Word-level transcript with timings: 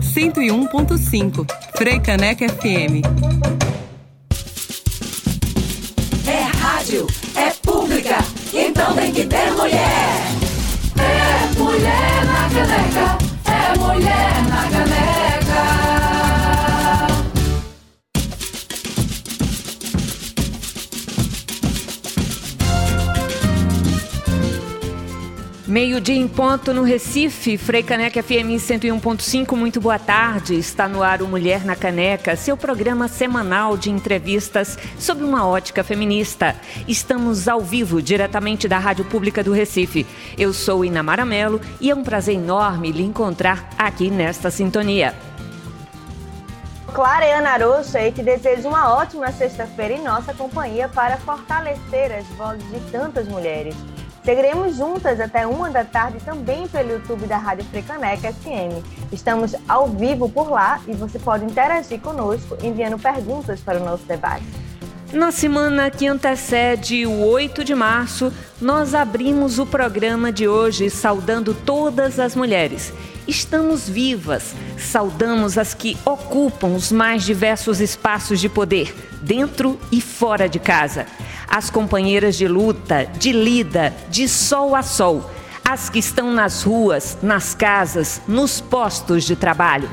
101.5 0.00 1.46
Freicaneca 1.76 2.48
FM. 2.48 3.06
É 6.26 6.40
rádio, 6.58 7.06
é 7.36 7.50
pública, 7.62 8.18
então 8.52 8.94
tem 8.94 9.12
que 9.12 9.24
ter 9.26 9.52
mulher. 9.52 10.26
É 10.98 11.46
mulher 11.56 12.24
na 12.26 12.48
caneca, 12.50 13.18
é 13.44 13.78
mulher 13.78 14.42
na 14.48 14.55
Meio-dia 25.76 26.16
em 26.16 26.26
ponto 26.26 26.72
no 26.72 26.82
Recife, 26.82 27.58
Frei 27.58 27.82
Caneca 27.82 28.22
FM 28.22 28.56
101.5, 28.56 29.54
muito 29.54 29.78
boa 29.78 29.98
tarde. 29.98 30.54
Está 30.54 30.88
no 30.88 31.02
ar 31.02 31.20
o 31.20 31.28
Mulher 31.28 31.66
na 31.66 31.76
Caneca, 31.76 32.34
seu 32.34 32.56
programa 32.56 33.08
semanal 33.08 33.76
de 33.76 33.90
entrevistas 33.90 34.78
sob 34.98 35.22
uma 35.22 35.46
ótica 35.46 35.84
feminista. 35.84 36.56
Estamos 36.88 37.46
ao 37.46 37.60
vivo, 37.60 38.00
diretamente 38.00 38.66
da 38.66 38.78
Rádio 38.78 39.04
Pública 39.04 39.44
do 39.44 39.52
Recife. 39.52 40.06
Eu 40.38 40.54
sou 40.54 40.82
Inamara 40.82 41.26
Melo 41.26 41.60
e 41.78 41.90
é 41.90 41.94
um 41.94 42.02
prazer 42.02 42.36
enorme 42.36 42.90
lhe 42.90 43.02
encontrar 43.02 43.68
aqui 43.76 44.10
nesta 44.10 44.50
sintonia. 44.50 45.14
Clara 46.94 47.26
e 47.26 47.32
Ana 47.32 47.58
Rocha 47.58 48.00
e 48.00 48.10
te 48.10 48.22
desejo 48.22 48.66
uma 48.68 48.94
ótima 48.94 49.30
sexta-feira 49.30 49.92
em 49.92 50.02
nossa 50.02 50.32
companhia 50.32 50.88
para 50.88 51.18
fortalecer 51.18 52.12
as 52.12 52.26
vozes 52.28 52.66
de 52.70 52.80
tantas 52.90 53.28
mulheres. 53.28 53.76
Seguiremos 54.26 54.76
juntas 54.76 55.20
até 55.20 55.46
uma 55.46 55.70
da 55.70 55.84
tarde 55.84 56.18
também 56.18 56.66
pelo 56.66 56.90
YouTube 56.90 57.28
da 57.28 57.38
Rádio 57.38 57.64
Frecaneca 57.66 58.32
FM. 58.32 58.84
Estamos 59.12 59.54
ao 59.68 59.86
vivo 59.86 60.28
por 60.28 60.50
lá 60.50 60.80
e 60.88 60.94
você 60.94 61.16
pode 61.16 61.44
interagir 61.44 62.00
conosco 62.00 62.58
enviando 62.60 62.98
perguntas 62.98 63.60
para 63.60 63.80
o 63.80 63.84
nosso 63.84 64.02
debate. 64.02 64.42
Na 65.12 65.30
semana 65.30 65.88
que 65.92 66.08
antecede 66.08 67.06
o 67.06 67.24
8 67.24 67.62
de 67.62 67.72
março, 67.72 68.32
nós 68.60 68.96
abrimos 68.96 69.60
o 69.60 69.64
programa 69.64 70.32
de 70.32 70.48
hoje 70.48 70.90
saudando 70.90 71.54
todas 71.54 72.18
as 72.18 72.34
mulheres. 72.34 72.92
Estamos 73.28 73.88
vivas, 73.88 74.56
saudamos 74.76 75.56
as 75.56 75.72
que 75.72 75.96
ocupam 76.04 76.74
os 76.74 76.90
mais 76.90 77.22
diversos 77.22 77.80
espaços 77.80 78.40
de 78.40 78.48
poder, 78.48 78.92
dentro 79.22 79.78
e 79.92 80.00
fora 80.00 80.48
de 80.48 80.58
casa 80.58 81.06
as 81.48 81.70
companheiras 81.70 82.36
de 82.36 82.48
luta, 82.48 83.06
de 83.18 83.32
lida, 83.32 83.92
de 84.08 84.28
sol 84.28 84.74
a 84.74 84.82
sol, 84.82 85.30
as 85.64 85.88
que 85.88 85.98
estão 85.98 86.32
nas 86.32 86.62
ruas, 86.62 87.18
nas 87.22 87.54
casas, 87.54 88.20
nos 88.26 88.60
postos 88.60 89.24
de 89.24 89.36
trabalho. 89.36 89.88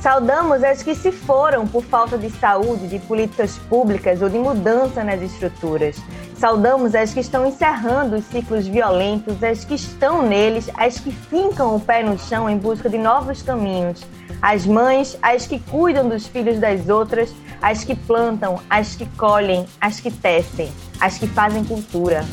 Saudamos 0.00 0.62
as 0.62 0.82
que 0.82 0.94
se 0.94 1.10
foram 1.10 1.66
por 1.66 1.84
falta 1.84 2.16
de 2.16 2.30
saúde, 2.30 2.86
de 2.86 3.00
políticas 3.00 3.58
públicas 3.68 4.22
ou 4.22 4.28
de 4.28 4.38
mudança 4.38 5.02
nas 5.02 5.20
estruturas. 5.20 5.96
Saudamos 6.36 6.94
as 6.94 7.12
que 7.12 7.18
estão 7.18 7.44
encerrando 7.44 8.14
os 8.14 8.24
ciclos 8.26 8.68
violentos, 8.68 9.42
as 9.42 9.64
que 9.64 9.74
estão 9.74 10.22
neles, 10.22 10.70
as 10.76 11.00
que 11.00 11.10
fincam 11.10 11.74
o 11.74 11.80
pé 11.80 12.04
no 12.04 12.16
chão 12.16 12.48
em 12.48 12.56
busca 12.56 12.88
de 12.88 12.96
novos 12.96 13.42
caminhos. 13.42 14.06
As 14.40 14.64
mães, 14.64 15.18
as 15.20 15.48
que 15.48 15.58
cuidam 15.58 16.08
dos 16.08 16.28
filhos 16.28 16.60
das 16.60 16.88
outras, 16.88 17.34
as 17.60 17.84
que 17.84 17.94
plantam, 17.94 18.60
as 18.68 18.94
que 18.94 19.06
colhem, 19.16 19.66
as 19.80 20.00
que 20.00 20.10
tecem, 20.10 20.72
as 21.00 21.18
que 21.18 21.26
fazem 21.26 21.64
cultura. 21.64 22.24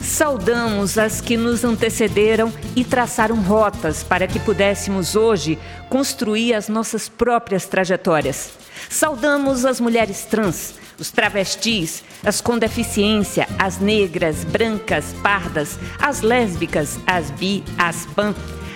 Saudamos 0.00 0.98
as 0.98 1.20
que 1.20 1.36
nos 1.36 1.64
antecederam 1.64 2.52
e 2.74 2.84
traçaram 2.84 3.36
rotas 3.36 4.02
para 4.02 4.26
que 4.26 4.40
pudéssemos 4.40 5.14
hoje 5.14 5.56
construir 5.88 6.54
as 6.54 6.68
nossas 6.68 7.08
próprias 7.08 7.66
trajetórias. 7.66 8.50
Saudamos 8.90 9.64
as 9.64 9.80
mulheres 9.80 10.24
trans, 10.24 10.74
os 10.98 11.12
travestis, 11.12 12.02
as 12.24 12.40
com 12.40 12.58
deficiência, 12.58 13.46
as 13.58 13.78
negras, 13.78 14.42
brancas, 14.42 15.14
pardas, 15.22 15.78
as 16.00 16.20
lésbicas, 16.20 16.98
as 17.06 17.30
bi, 17.30 17.62
as 17.78 18.04
pan, 18.06 18.34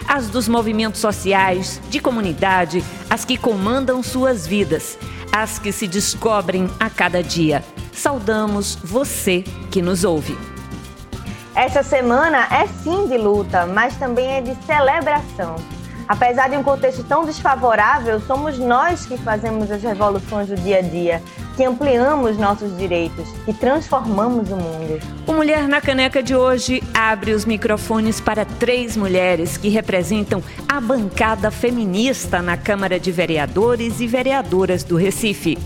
as 0.09 0.29
dos 0.29 0.47
movimentos 0.47 1.01
sociais, 1.01 1.81
de 1.91 1.99
comunidade, 1.99 2.85
as 3.11 3.25
que 3.25 3.37
comandam 3.37 4.01
suas 4.03 4.47
vidas, 4.47 4.97
as 5.33 5.59
que 5.59 5.73
se 5.73 5.87
descobrem 5.87 6.69
a 6.79 6.89
cada 6.89 7.23
dia. 7.23 7.65
Saudamos 7.93 8.77
você 8.77 9.43
que 9.71 9.81
nos 9.81 10.05
ouve. 10.05 10.37
Essa 11.55 11.83
semana 11.83 12.47
é 12.51 12.67
sim 12.67 13.09
de 13.09 13.17
luta, 13.17 13.67
mas 13.67 13.97
também 13.97 14.27
é 14.29 14.41
de 14.41 14.55
celebração. 14.67 15.57
Apesar 16.07 16.49
de 16.49 16.57
um 16.57 16.63
contexto 16.63 17.03
tão 17.03 17.25
desfavorável, 17.25 18.21
somos 18.21 18.59
nós 18.59 19.07
que 19.07 19.17
fazemos 19.17 19.71
as 19.71 19.83
revoluções 19.83 20.49
do 20.49 20.55
dia 20.57 20.79
a 20.79 20.83
dia, 20.83 21.23
que 21.57 21.65
ampliamos 21.65 22.37
nossos 22.37 22.77
direitos, 22.77 23.27
que 23.45 23.53
transformamos 23.55 24.51
o 24.51 24.57
mundo. 24.57 25.01
O 25.27 25.33
Mulher 25.33 25.67
na 25.67 25.81
Caneca 25.81 26.23
de 26.23 26.37
hoje 26.37 26.83
abre 26.93 27.33
os 27.33 27.47
microfones 27.47 28.21
para 28.21 28.45
três 28.45 28.97
mulheres 28.97 29.57
que 29.57 29.69
representam 29.69 30.43
a 30.69 30.81
bancada 30.81 31.51
feminista 31.51 32.43
na 32.43 32.57
Câmara 32.57 33.01
de 33.01 33.11
Vereadores 33.11 34.01
e 34.01 34.07
Vereadoras 34.07 34.85
do 34.85 34.97
Recife. 34.97 35.59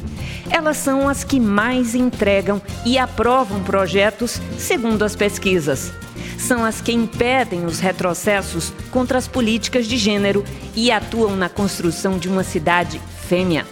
Elas 0.48 0.76
são 0.76 1.08
as 1.08 1.24
que 1.24 1.40
mais 1.40 1.94
entregam 1.94 2.62
e 2.86 2.96
aprovam 2.96 3.62
projetos 3.62 4.40
segundo 4.56 5.04
as 5.04 5.16
pesquisas 5.16 5.92
são 6.38 6.64
as 6.64 6.80
que 6.80 6.90
impedem 6.90 7.66
os 7.66 7.80
retrocessos 7.80 8.72
contra 8.90 9.18
as 9.18 9.28
políticas 9.28 9.86
de 9.86 9.98
gênero 9.98 10.42
e 10.74 10.90
atuam 10.90 11.36
na 11.36 11.50
construção 11.50 12.18
de 12.18 12.28
uma 12.28 12.42
cidade 12.42 12.98
fêmea. 13.28 13.66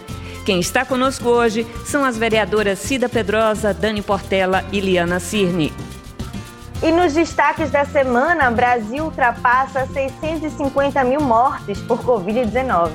Quem 0.49 0.61
está 0.61 0.83
conosco 0.83 1.29
hoje 1.29 1.63
são 1.85 2.03
as 2.03 2.17
vereadoras 2.17 2.79
Cida 2.79 3.07
Pedrosa, 3.07 3.71
Dani 3.71 4.01
Portela 4.01 4.65
e 4.71 4.79
Liana 4.79 5.19
Cirne. 5.19 5.71
E 6.81 6.91
nos 6.91 7.13
destaques 7.13 7.69
da 7.69 7.85
semana, 7.85 8.49
Brasil 8.49 9.03
ultrapassa 9.05 9.85
650 9.85 11.03
mil 11.03 11.21
mortes 11.21 11.79
por 11.81 12.03
Covid-19. 12.03 12.89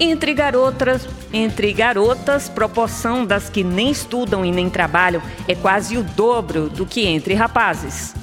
Entre 0.00 0.34
garotas, 0.34 1.06
entre 1.32 1.72
garotas, 1.72 2.48
proporção 2.48 3.24
das 3.24 3.48
que 3.48 3.62
nem 3.62 3.92
estudam 3.92 4.44
e 4.44 4.50
nem 4.50 4.68
trabalham 4.68 5.22
é 5.46 5.54
quase 5.54 5.96
o 5.96 6.02
dobro 6.02 6.68
do 6.68 6.84
que 6.84 7.06
entre 7.06 7.34
rapazes. 7.34 8.16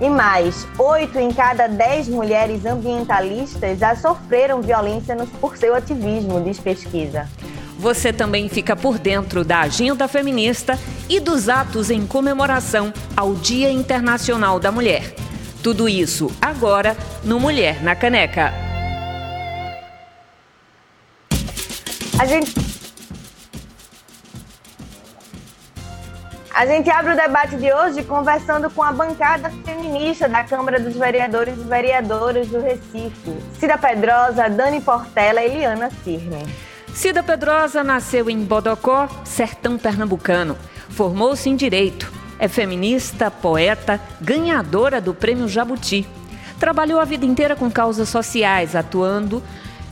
E 0.00 0.08
mais, 0.08 0.68
oito 0.78 1.18
em 1.18 1.32
cada 1.32 1.66
dez 1.66 2.06
mulheres 2.06 2.64
ambientalistas 2.64 3.80
já 3.80 3.96
sofreram 3.96 4.62
violência 4.62 5.16
por 5.40 5.56
seu 5.56 5.74
ativismo, 5.74 6.40
diz 6.40 6.60
pesquisa. 6.60 7.28
Você 7.78 8.12
também 8.12 8.48
fica 8.48 8.76
por 8.76 8.98
dentro 8.98 9.44
da 9.44 9.60
agenda 9.60 10.06
feminista 10.06 10.78
e 11.08 11.18
dos 11.18 11.48
atos 11.48 11.90
em 11.90 12.06
comemoração 12.06 12.92
ao 13.16 13.34
Dia 13.34 13.70
Internacional 13.70 14.60
da 14.60 14.70
Mulher. 14.70 15.14
Tudo 15.62 15.88
isso 15.88 16.30
agora 16.40 16.96
no 17.24 17.38
Mulher 17.38 17.82
na 17.82 17.94
Caneca. 17.94 18.52
A 22.18 22.26
gente 22.26 22.52
A 26.54 26.66
gente 26.66 26.88
abre 26.90 27.14
o 27.14 27.16
debate 27.16 27.56
de 27.56 27.72
hoje 27.72 28.04
conversando 28.04 28.70
com 28.70 28.82
a 28.82 28.92
bancada 28.92 29.50
feminista 29.64 30.28
da 30.28 30.44
Câmara 30.44 30.78
dos 30.78 30.94
Vereadores 30.94 31.56
e 31.58 31.62
Vereadoras 31.62 32.46
do 32.48 32.60
Recife, 32.60 33.36
Cida 33.58 33.78
Pedrosa, 33.78 34.50
Dani 34.50 34.80
Portela 34.80 35.42
e 35.42 35.46
Eliana 35.46 35.90
Cirne. 36.04 36.71
Cida 36.94 37.22
Pedrosa 37.22 37.82
nasceu 37.82 38.28
em 38.28 38.44
Bodocó, 38.44 39.08
sertão 39.24 39.78
pernambucano. 39.78 40.56
Formou-se 40.90 41.48
em 41.48 41.56
Direito. 41.56 42.12
É 42.38 42.48
feminista, 42.48 43.30
poeta, 43.30 44.00
ganhadora 44.20 45.00
do 45.00 45.14
Prêmio 45.14 45.48
Jabuti. 45.48 46.06
Trabalhou 46.60 47.00
a 47.00 47.04
vida 47.04 47.24
inteira 47.24 47.56
com 47.56 47.70
causas 47.70 48.08
sociais, 48.08 48.76
atuando 48.76 49.42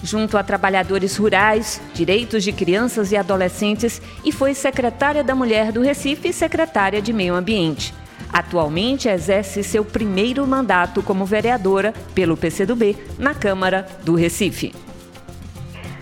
junto 0.03 0.37
a 0.39 0.43
trabalhadores 0.43 1.17
rurais, 1.17 1.81
direitos 1.95 2.45
de 2.45 2.53
crianças 2.53 3.13
e 3.13 3.17
adolescentes 3.17 4.01
e 4.25 4.33
foi 4.33 4.55
secretária 4.55 5.23
da 5.23 5.35
Mulher 5.35 5.73
do 5.73 5.83
Recife 5.83 6.29
e 6.29 6.33
secretária 6.33 7.03
de 7.03 7.13
Meio 7.13 7.35
Ambiente. 7.35 7.95
Atualmente 8.33 9.09
exerce 9.09 9.63
seu 9.63 9.85
primeiro 9.85 10.47
mandato 10.47 11.03
como 11.03 11.25
vereadora 11.25 11.93
pelo 12.15 12.37
PCdoB 12.37 12.97
na 13.19 13.35
Câmara 13.35 13.87
do 14.05 14.15
Recife. 14.15 14.73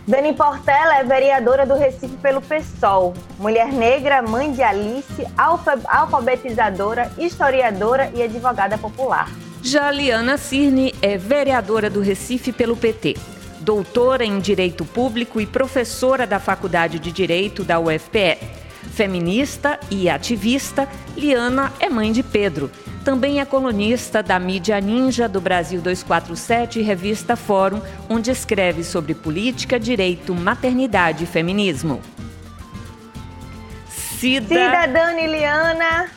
Dani 0.09 0.33
Portela 0.33 0.97
é 0.97 1.05
vereadora 1.05 1.67
do 1.67 1.75
Recife 1.75 2.17
pelo 2.17 2.41
PSOL. 2.41 3.13
Mulher 3.39 3.71
negra, 3.71 4.23
mãe 4.23 4.51
de 4.51 4.63
Alice, 4.63 5.27
alfabetizadora, 5.37 7.13
historiadora 7.19 8.11
e 8.15 8.23
advogada 8.23 8.79
popular. 8.79 9.31
Já 9.63 9.91
Liana 9.91 10.39
Cirne 10.39 10.95
é 11.03 11.19
vereadora 11.19 11.91
do 11.91 12.01
Recife 12.01 12.53
pelo 12.53 12.75
PT 12.75 13.17
doutora 13.61 14.25
em 14.25 14.39
Direito 14.39 14.83
Público 14.83 15.43
e 15.43 15.45
professora 15.45 16.27
da 16.27 16.41
Faculdade 16.41 16.99
de 16.99 17.13
Direito 17.13 17.63
da 17.63 17.79
UFPE. 17.79 18.39
Feminista 18.95 19.79
e 19.91 20.09
ativista, 20.09 20.89
Liana 21.15 21.71
é 21.79 21.91
mãe 21.91 22.11
de 22.11 22.23
Pedro. 22.23 22.71
Também 23.09 23.41
é 23.41 23.45
colunista 23.47 24.23
da 24.23 24.39
mídia 24.39 24.79
Ninja 24.83 25.27
do 25.27 25.41
Brasil 25.41 25.81
247 25.81 26.79
e 26.79 26.83
revista 26.83 27.37
Fórum, 27.37 27.81
onde 28.07 28.31
escreve 28.31 28.85
sobre 28.85 29.15
política, 29.15 29.81
direito, 29.81 30.35
maternidade 30.35 31.25
e 31.25 31.27
feminismo. 31.27 32.03
Cida, 33.89 34.49
Cida 34.49 34.87
Dani 34.89 35.27
Liana. 35.27 36.11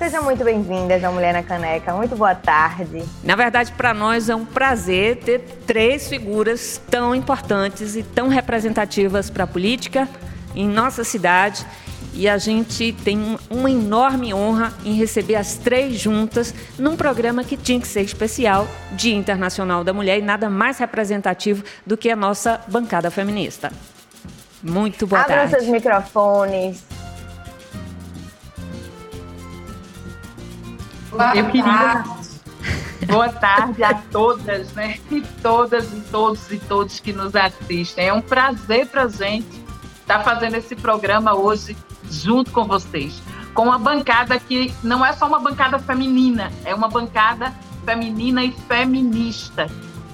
Sejam 0.00 0.24
muito 0.24 0.42
bem-vindas 0.42 1.04
ao 1.04 1.12
Mulher 1.12 1.32
na 1.32 1.44
Caneca. 1.44 1.94
Muito 1.94 2.16
boa 2.16 2.34
tarde. 2.34 3.04
Na 3.22 3.36
verdade, 3.36 3.70
para 3.70 3.94
nós 3.94 4.28
é 4.28 4.34
um 4.34 4.44
prazer 4.44 5.18
ter 5.18 5.38
três 5.64 6.08
figuras 6.08 6.82
tão 6.90 7.14
importantes 7.14 7.94
e 7.94 8.02
tão 8.02 8.26
representativas 8.26 9.30
para 9.30 9.44
a 9.44 9.46
política 9.46 10.08
em 10.56 10.66
nossa 10.66 11.04
cidade. 11.04 11.64
E 12.16 12.26
a 12.26 12.38
gente 12.38 12.94
tem 13.04 13.36
uma 13.50 13.70
enorme 13.70 14.32
honra 14.32 14.72
em 14.86 14.94
receber 14.94 15.34
as 15.34 15.56
três 15.56 15.98
juntas 15.98 16.54
num 16.78 16.96
programa 16.96 17.44
que 17.44 17.58
tinha 17.58 17.78
que 17.78 17.86
ser 17.86 18.00
especial, 18.00 18.66
Dia 18.92 19.14
Internacional 19.14 19.84
da 19.84 19.92
Mulher, 19.92 20.18
e 20.18 20.22
nada 20.22 20.48
mais 20.48 20.78
representativo 20.78 21.62
do 21.84 21.94
que 21.94 22.08
a 22.08 22.16
nossa 22.16 22.58
bancada 22.68 23.10
feminista. 23.10 23.70
Muito 24.62 25.06
boa 25.06 25.20
Abram 25.20 25.36
tarde. 25.36 25.54
Abram 25.54 25.60
seus 25.60 25.70
microfones. 25.70 26.84
Boa 31.10 31.36
Eu 31.36 31.46
queria. 31.50 31.64
Tarde. 31.64 32.26
Boa 33.06 33.28
tarde 33.28 33.84
a 33.84 33.94
todas, 33.94 34.72
né? 34.72 34.98
E 35.10 35.20
todas 35.42 35.92
e 35.92 36.00
todos 36.10 36.50
e 36.50 36.58
todos 36.58 36.98
que 36.98 37.12
nos 37.12 37.36
assistem. 37.36 38.08
É 38.08 38.12
um 38.12 38.22
prazer 38.22 38.86
para 38.86 39.02
a 39.02 39.08
gente 39.08 39.46
estar 40.00 40.18
tá 40.18 40.24
fazendo 40.24 40.56
esse 40.56 40.74
programa 40.74 41.34
hoje 41.34 41.76
junto 42.10 42.50
com 42.50 42.64
vocês. 42.64 43.22
Com 43.54 43.64
uma 43.64 43.78
bancada 43.78 44.38
que 44.38 44.72
não 44.82 45.04
é 45.04 45.12
só 45.12 45.26
uma 45.26 45.40
bancada 45.40 45.78
feminina, 45.78 46.52
é 46.64 46.74
uma 46.74 46.88
bancada 46.88 47.54
feminina 47.84 48.44
e 48.44 48.52
feminista. 48.52 49.68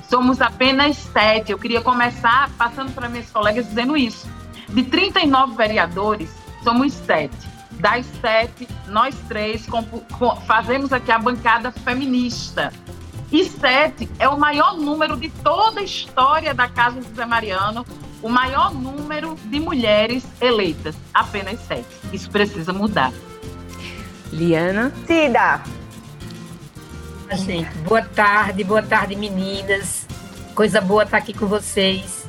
Somos 0.08 0.40
apenas 0.40 0.96
sete. 0.96 1.52
Eu 1.52 1.58
queria 1.58 1.80
começar 1.80 2.50
passando 2.58 2.92
para 2.94 3.08
minhas 3.08 3.30
colegas 3.30 3.66
dizendo 3.66 3.96
isso. 3.96 4.28
De 4.68 4.82
39 4.82 5.56
vereadores, 5.56 6.30
somos 6.62 6.92
sete 6.92 7.52
das 7.82 8.06
sete, 8.20 8.68
nós 8.86 9.14
três 9.26 9.66
fazemos 10.46 10.92
aqui 10.92 11.10
a 11.10 11.18
bancada 11.18 11.72
feminista. 11.72 12.72
E 13.30 13.44
sete 13.44 14.08
é 14.18 14.28
o 14.28 14.38
maior 14.38 14.76
número 14.76 15.16
de 15.16 15.30
toda 15.30 15.80
a 15.80 15.82
história 15.82 16.54
da 16.54 16.68
Casa 16.68 17.00
do 17.00 17.14
Zé 17.14 17.26
Mariano, 17.26 17.84
o 18.22 18.28
maior 18.28 18.72
número 18.72 19.36
de 19.44 19.58
mulheres 19.58 20.24
eleitas. 20.40 20.94
Apenas 21.12 21.60
sete. 21.66 21.86
Isso 22.12 22.30
precisa 22.30 22.72
mudar. 22.72 23.12
Liana? 24.32 24.92
Cida. 25.06 25.62
Gente, 27.32 27.70
boa 27.78 28.02
tarde, 28.02 28.62
boa 28.62 28.82
tarde, 28.82 29.16
meninas. 29.16 30.06
Coisa 30.54 30.80
boa 30.80 31.02
estar 31.02 31.16
aqui 31.16 31.32
com 31.32 31.46
vocês. 31.46 32.26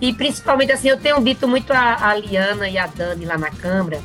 E 0.00 0.12
principalmente 0.12 0.72
assim, 0.72 0.88
eu 0.88 0.98
tenho 0.98 1.22
dito 1.22 1.46
muito 1.46 1.72
a, 1.72 2.10
a 2.10 2.14
Liana 2.14 2.68
e 2.68 2.78
a 2.78 2.86
Dani 2.86 3.24
lá 3.24 3.36
na 3.36 3.50
Câmara 3.50 4.00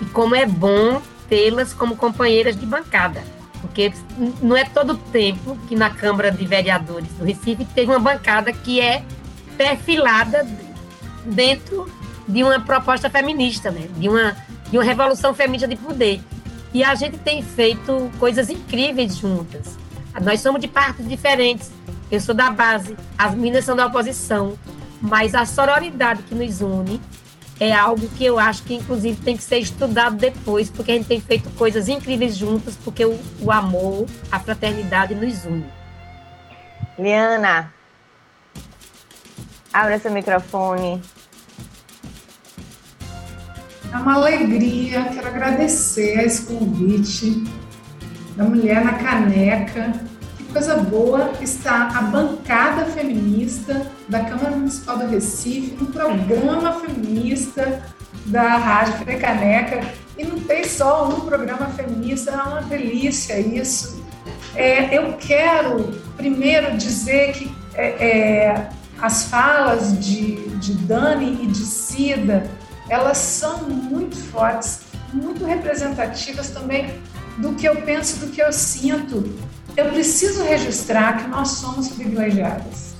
e 0.00 0.04
como 0.06 0.34
é 0.34 0.46
bom 0.46 1.00
tê-las 1.28 1.72
como 1.72 1.96
companheiras 1.96 2.58
de 2.58 2.66
bancada, 2.66 3.22
porque 3.60 3.92
não 4.42 4.56
é 4.56 4.64
todo 4.64 4.96
tempo 4.96 5.56
que 5.68 5.74
na 5.74 5.90
Câmara 5.90 6.30
de 6.30 6.44
Vereadores 6.46 7.08
do 7.14 7.24
Recife 7.24 7.64
tem 7.64 7.86
uma 7.86 7.98
bancada 7.98 8.52
que 8.52 8.80
é 8.80 9.02
perfilada 9.56 10.46
dentro 11.24 11.90
de 12.28 12.42
uma 12.42 12.60
proposta 12.60 13.08
feminista, 13.08 13.70
né? 13.70 13.88
de, 13.96 14.08
uma, 14.08 14.36
de 14.70 14.76
uma 14.76 14.84
revolução 14.84 15.34
feminista 15.34 15.68
de 15.68 15.76
poder. 15.76 16.20
E 16.74 16.82
a 16.84 16.94
gente 16.94 17.18
tem 17.18 17.42
feito 17.42 18.10
coisas 18.18 18.50
incríveis 18.50 19.16
juntas. 19.16 19.78
Nós 20.22 20.40
somos 20.40 20.60
de 20.60 20.68
partes 20.68 21.08
diferentes. 21.08 21.70
Eu 22.10 22.20
sou 22.20 22.34
da 22.34 22.50
base, 22.50 22.96
as 23.18 23.34
meninas 23.34 23.64
são 23.64 23.74
da 23.74 23.86
oposição, 23.86 24.56
mas 25.00 25.34
a 25.34 25.44
sororidade 25.44 26.22
que 26.22 26.34
nos 26.34 26.60
une 26.60 27.00
é 27.58 27.72
algo 27.72 28.06
que 28.10 28.24
eu 28.24 28.38
acho 28.38 28.62
que, 28.62 28.74
inclusive, 28.74 29.20
tem 29.22 29.36
que 29.36 29.42
ser 29.42 29.58
estudado 29.58 30.16
depois, 30.16 30.70
porque 30.70 30.92
a 30.92 30.94
gente 30.94 31.06
tem 31.06 31.20
feito 31.20 31.48
coisas 31.50 31.88
incríveis 31.88 32.36
juntas, 32.36 32.76
porque 32.84 33.04
o, 33.04 33.18
o 33.40 33.50
amor, 33.50 34.06
a 34.30 34.38
fraternidade 34.38 35.14
nos 35.14 35.44
une. 35.44 35.66
Liana, 36.98 37.72
abra 39.80 39.98
seu 39.98 40.10
microfone. 40.10 41.02
É 43.92 43.96
uma 43.96 44.14
alegria, 44.14 45.04
quero 45.04 45.26
agradecer 45.26 46.24
esse 46.24 46.46
convite 46.46 47.44
da 48.36 48.44
Mulher 48.44 48.84
na 48.84 48.94
Caneca 48.94 49.92
coisa 50.56 50.76
boa 50.76 51.32
está 51.42 51.88
a 51.94 52.00
bancada 52.00 52.86
feminista 52.86 53.92
da 54.08 54.20
Câmara 54.24 54.52
Municipal 54.52 54.96
do 54.96 55.06
Recife, 55.06 55.76
um 55.78 55.84
programa 55.84 56.80
feminista 56.80 57.82
da 58.24 58.56
Rádio 58.56 58.94
Frecaneca. 58.94 59.82
E 60.16 60.24
não 60.24 60.40
tem 60.40 60.64
só 60.64 61.10
um 61.10 61.20
programa 61.20 61.66
feminista, 61.76 62.30
é 62.30 62.36
uma 62.36 62.62
delícia 62.62 63.38
isso. 63.38 64.02
É, 64.54 64.96
eu 64.96 65.12
quero 65.18 65.92
primeiro 66.16 66.74
dizer 66.78 67.32
que 67.32 67.54
é, 67.74 67.86
é, 67.88 68.70
as 69.00 69.24
falas 69.24 69.98
de, 69.98 70.36
de 70.56 70.74
Dani 70.74 71.44
e 71.44 71.46
de 71.46 71.64
Cida, 71.64 72.50
elas 72.88 73.18
são 73.18 73.64
muito 73.68 74.16
fortes, 74.16 74.80
muito 75.12 75.44
representativas 75.44 76.50
também 76.50 77.00
do 77.38 77.54
que 77.54 77.66
eu 77.66 77.82
penso, 77.82 78.18
do 78.18 78.28
que 78.28 78.40
eu 78.40 78.52
sinto 78.52 79.24
eu 79.76 79.90
preciso 79.90 80.42
registrar 80.42 81.18
que 81.18 81.28
nós 81.28 81.48
somos 81.48 81.88
privilegiadas. 81.88 82.94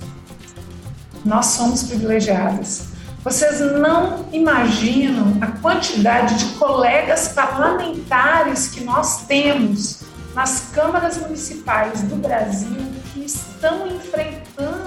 Nós 1.25 1.47
somos 1.47 1.83
privilegiadas. 1.83 2.89
Vocês 3.23 3.59
não 3.59 4.27
imaginam 4.31 5.37
a 5.41 5.47
quantidade 5.47 6.35
de 6.35 6.45
colegas 6.53 7.29
parlamentares 7.29 8.67
que 8.67 8.83
nós 8.83 9.25
temos 9.25 10.01
nas 10.35 10.69
câmaras 10.71 11.17
municipais 11.17 12.03
do 12.03 12.15
Brasil 12.17 12.77
que 13.11 13.25
estão 13.25 13.87
enfrentando 13.87 14.86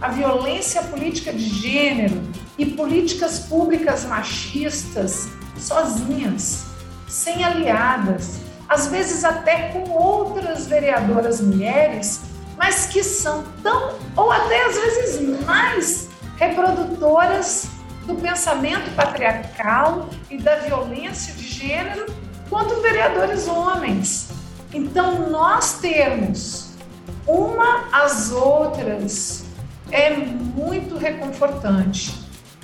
a 0.00 0.08
violência 0.08 0.82
política 0.82 1.32
de 1.32 1.48
gênero 1.48 2.22
e 2.58 2.66
políticas 2.66 3.40
públicas 3.40 4.04
machistas 4.04 5.28
sozinhas, 5.56 6.66
sem 7.08 7.44
aliadas, 7.44 8.40
às 8.68 8.88
vezes 8.88 9.24
até 9.24 9.70
com 9.70 9.90
outras 9.90 10.66
vereadoras 10.66 11.40
mulheres, 11.40 12.20
mas 12.56 12.86
que 12.86 13.02
são 13.02 13.44
tão, 13.62 13.96
ou 14.16 14.30
até 14.30 14.66
às 14.66 14.74
vezes 14.74 15.44
mais, 15.44 16.08
reprodutoras 16.36 17.68
do 18.06 18.14
pensamento 18.16 18.94
patriarcal 18.94 20.08
e 20.30 20.38
da 20.38 20.56
violência 20.56 21.34
de 21.34 21.46
gênero 21.46 22.06
quanto 22.48 22.80
vereadores 22.80 23.48
homens. 23.48 24.28
Então, 24.72 25.30
nós 25.30 25.78
temos 25.80 26.70
uma 27.26 27.88
às 27.92 28.30
outras 28.30 29.45
é 29.90 30.10
muito 30.10 30.96
reconfortante. 30.96 32.14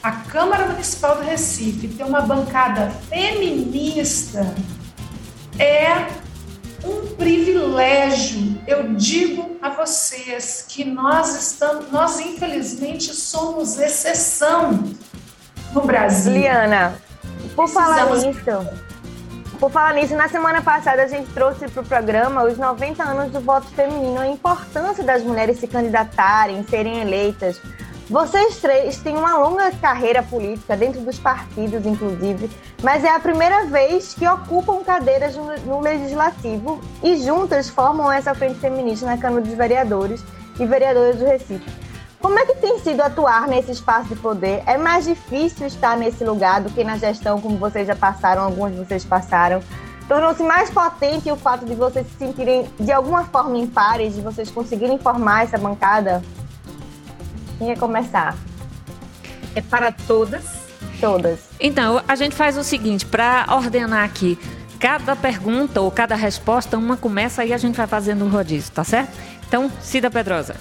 A 0.02 0.12
Câmara 0.12 0.66
Municipal 0.66 1.16
do 1.16 1.22
Recife 1.22 1.88
tem 1.88 2.04
uma 2.04 2.22
bancada 2.22 2.90
feminista 3.08 4.54
é 5.58 6.08
um 6.84 7.14
privilégio. 7.14 8.60
Eu 8.66 8.94
digo 8.94 9.56
a 9.62 9.70
vocês 9.70 10.64
que 10.68 10.84
nós 10.84 11.36
estamos, 11.36 11.90
nós 11.90 12.18
infelizmente 12.20 13.14
somos 13.14 13.78
exceção 13.78 14.82
no 15.72 15.82
Brasil. 15.82 16.32
Liana, 16.32 16.94
por 17.54 17.68
falar 17.68 18.10
nisso, 18.10 18.40
por 19.62 19.70
falar 19.70 19.94
nisso, 19.94 20.16
na 20.16 20.28
semana 20.28 20.60
passada 20.60 21.04
a 21.04 21.06
gente 21.06 21.32
trouxe 21.32 21.68
para 21.68 21.82
o 21.82 21.86
programa 21.86 22.42
os 22.42 22.58
90 22.58 23.00
anos 23.00 23.30
do 23.30 23.40
voto 23.40 23.68
feminino, 23.68 24.18
a 24.18 24.26
importância 24.26 25.04
das 25.04 25.22
mulheres 25.22 25.60
se 25.60 25.68
candidatarem, 25.68 26.64
serem 26.64 27.00
eleitas. 27.00 27.60
Vocês 28.10 28.56
três 28.56 28.96
têm 28.98 29.16
uma 29.16 29.38
longa 29.38 29.70
carreira 29.80 30.20
política, 30.20 30.76
dentro 30.76 31.00
dos 31.02 31.16
partidos, 31.16 31.86
inclusive, 31.86 32.50
mas 32.82 33.04
é 33.04 33.10
a 33.10 33.20
primeira 33.20 33.64
vez 33.66 34.14
que 34.14 34.26
ocupam 34.26 34.82
cadeiras 34.82 35.36
no, 35.36 35.80
Legislativo 35.80 36.80
e 37.00 37.14
juntas 37.18 37.68
formam 37.68 38.10
essa 38.10 38.34
frente 38.34 38.58
feminista 38.58 39.06
na 39.06 39.16
Câmara 39.16 39.42
dos 39.42 39.54
Vereadores 39.54 40.24
e 40.58 40.66
Vereadoras 40.66 41.18
do 41.18 41.24
Recife. 41.24 41.91
Como 42.22 42.38
é 42.38 42.46
que 42.46 42.54
tem 42.54 42.78
sido 42.78 43.00
atuar 43.00 43.48
nesse 43.48 43.72
espaço 43.72 44.08
de 44.08 44.14
poder? 44.14 44.62
É 44.64 44.78
mais 44.78 45.04
difícil 45.04 45.66
estar 45.66 45.96
nesse 45.96 46.22
lugar 46.24 46.60
do 46.60 46.70
que 46.70 46.84
na 46.84 46.96
gestão, 46.96 47.40
como 47.40 47.58
vocês 47.58 47.84
já 47.84 47.96
passaram, 47.96 48.42
alguns 48.44 48.70
de 48.70 48.78
vocês 48.78 49.04
passaram. 49.04 49.60
Tornou-se 50.06 50.40
mais 50.44 50.70
potente 50.70 51.28
o 51.32 51.36
fato 51.36 51.66
de 51.66 51.74
vocês 51.74 52.06
se 52.06 52.18
sentirem 52.18 52.70
de 52.78 52.92
alguma 52.92 53.24
forma 53.24 53.58
impares, 53.58 54.14
de 54.14 54.20
vocês 54.20 54.48
conseguirem 54.52 54.98
formar 54.98 55.42
essa 55.42 55.58
bancada? 55.58 56.22
Quem 57.58 57.66
quer 57.66 57.78
começar? 57.78 58.36
É 59.56 59.60
para 59.60 59.90
todas? 59.90 60.44
Todas. 61.00 61.40
Então, 61.58 62.00
a 62.06 62.14
gente 62.14 62.36
faz 62.36 62.56
o 62.56 62.62
seguinte, 62.62 63.04
para 63.04 63.46
ordenar 63.50 64.04
aqui. 64.04 64.38
cada 64.78 65.16
pergunta 65.16 65.80
ou 65.80 65.90
cada 65.90 66.14
resposta, 66.14 66.78
uma 66.78 66.96
começa 66.96 67.44
e 67.44 67.52
a 67.52 67.58
gente 67.58 67.76
vai 67.76 67.86
fazendo 67.86 68.24
um 68.24 68.28
rodízio, 68.28 68.70
tá 68.72 68.84
certo? 68.84 69.12
Então, 69.46 69.70
Cida 69.80 70.10
Pedrosa. 70.10 70.54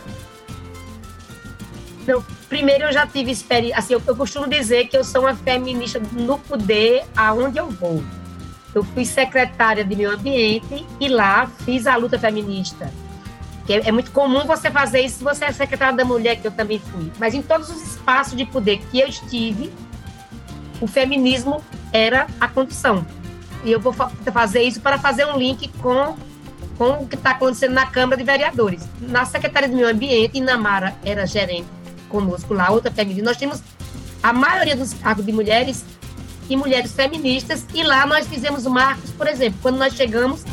Então, 2.02 2.24
primeiro 2.50 2.86
eu 2.86 2.92
já 2.92 3.06
tive 3.06 3.32
experiência, 3.32 3.78
assim, 3.78 3.94
eu, 3.94 4.02
eu, 4.08 4.16
costumo 4.16 4.48
dizer 4.48 4.88
que 4.88 4.98
eu 4.98 5.04
sou 5.04 5.22
uma 5.22 5.36
feminista 5.36 6.02
no 6.14 6.40
poder 6.40 7.04
aonde 7.16 7.60
eu 7.60 7.70
vou. 7.70 8.04
Eu 8.74 8.84
fui 8.84 9.06
secretária 9.06 9.84
de 9.84 9.96
meio 9.96 10.12
ambiente 10.12 10.86
e 11.00 11.08
lá 11.08 11.46
fiz 11.64 11.86
a 11.86 11.96
luta 11.96 12.18
feminista. 12.18 12.92
Que 13.68 13.74
é, 13.74 13.90
é 13.90 13.92
muito 13.92 14.12
comum 14.12 14.46
você 14.46 14.72
fazer 14.72 15.02
isso 15.02 15.20
se 15.20 15.24
você 15.24 15.46
é 15.46 15.52
secretária 15.52 15.96
da 15.96 16.04
mulher, 16.04 16.38
que 16.38 16.48
eu 16.48 16.52
também 16.52 16.80
fui. 16.80 17.12
Mas 17.20 17.36
em 17.36 17.42
todos 17.42 17.70
os 17.70 17.82
espaços 17.84 18.36
de 18.36 18.46
poder 18.46 18.80
que 18.90 19.00
eu 19.00 19.08
estive, 19.08 19.72
o 20.80 20.88
feminismo 20.88 21.62
era 21.94 22.26
a 22.40 22.48
condição. 22.48 23.06
E 23.64 23.72
eu 23.72 23.80
vou 23.80 23.94
fazer 23.94 24.64
isso 24.64 24.82
para 24.82 24.98
fazer 24.98 25.26
um 25.26 25.38
link 25.38 25.68
com, 25.80 26.16
com 26.80 27.04
o 27.04 27.08
que 27.08 27.14
está 27.14 27.32
acontecendo 27.32 27.74
na 27.74 27.86
Câmara 27.86 28.18
de 28.18 28.24
Vereadores. 28.24 28.90
Na 29.02 29.24
Secretaria 29.26 29.70
do 29.70 29.76
Meio 29.76 29.90
Ambiente, 29.90 30.40
Inamara 30.40 30.96
era 31.06 31.28
gerente 31.28 31.81
conosco 32.12 32.54
lá, 32.54 32.70
outra 32.70 32.92
feminina. 32.92 33.30
Nós 33.30 33.38
temos 33.38 33.64
a 34.22 34.32
maioria 34.34 34.76
dos 34.76 34.94
cargos 34.94 35.26
de 35.26 35.32
mulheres 35.32 35.84
e 36.50 36.56
mulheres 36.56 36.92
feministas, 36.92 37.66
e 37.74 37.82
lá 37.82 38.06
nós 38.06 38.28
fizemos 38.28 38.66
marcos, 38.66 39.10
por 39.12 39.28
exemplo, 39.28 39.58
quando 39.62 39.78
nós 39.78 39.94
chegamos, 39.94 40.44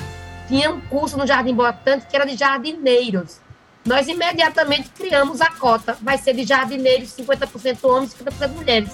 tinha 0.46 0.70
um 0.70 0.80
curso 0.80 1.18
no 1.18 1.26
Jardim 1.26 1.54
Botânico 1.54 2.06
que 2.08 2.16
era 2.16 2.24
de 2.24 2.36
jardineiros. 2.36 3.40
Nós 3.84 4.06
imediatamente 4.06 4.90
criamos 4.90 5.40
a 5.40 5.50
cota, 5.50 5.96
vai 6.00 6.16
ser 6.16 6.34
de 6.34 6.44
jardineiros, 6.44 7.14
50% 7.16 7.78
homens, 7.84 8.14
50% 8.14 8.48
mulheres. 8.50 8.90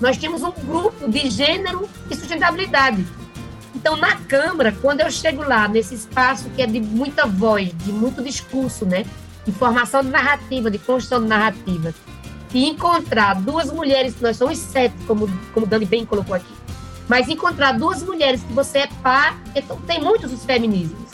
Nós 0.00 0.16
tínhamos 0.16 0.42
um 0.42 0.50
grupo 0.50 1.08
de 1.08 1.30
gênero 1.30 1.88
e 2.10 2.14
sustentabilidade. 2.14 3.04
Então, 3.74 3.96
na 3.96 4.16
Câmara, 4.16 4.74
quando 4.80 5.00
eu 5.00 5.10
chego 5.10 5.42
lá, 5.42 5.68
nesse 5.68 5.94
espaço 5.94 6.50
que 6.50 6.62
é 6.62 6.66
de 6.66 6.80
muita 6.80 7.26
voz, 7.26 7.70
de 7.78 7.92
muito 7.92 8.22
discurso, 8.22 8.84
né? 8.84 9.04
De 9.48 9.52
formação 9.52 10.02
de 10.02 10.10
narrativa, 10.10 10.70
de 10.70 10.78
construção 10.78 11.22
de 11.22 11.26
narrativa, 11.26 11.94
e 12.52 12.68
encontrar 12.68 13.40
duas 13.40 13.72
mulheres, 13.72 14.14
nós 14.20 14.36
somos 14.36 14.58
sete, 14.58 14.94
como, 15.06 15.26
como 15.54 15.64
Dani 15.64 15.86
bem 15.86 16.04
colocou 16.04 16.34
aqui, 16.34 16.52
mas 17.08 17.30
encontrar 17.30 17.72
duas 17.72 18.02
mulheres 18.02 18.42
que 18.42 18.52
você 18.52 18.80
é 18.80 18.88
par, 19.02 19.40
então 19.56 19.80
tem 19.86 20.02
muitos 20.02 20.30
os 20.34 20.44
feminismos. 20.44 21.12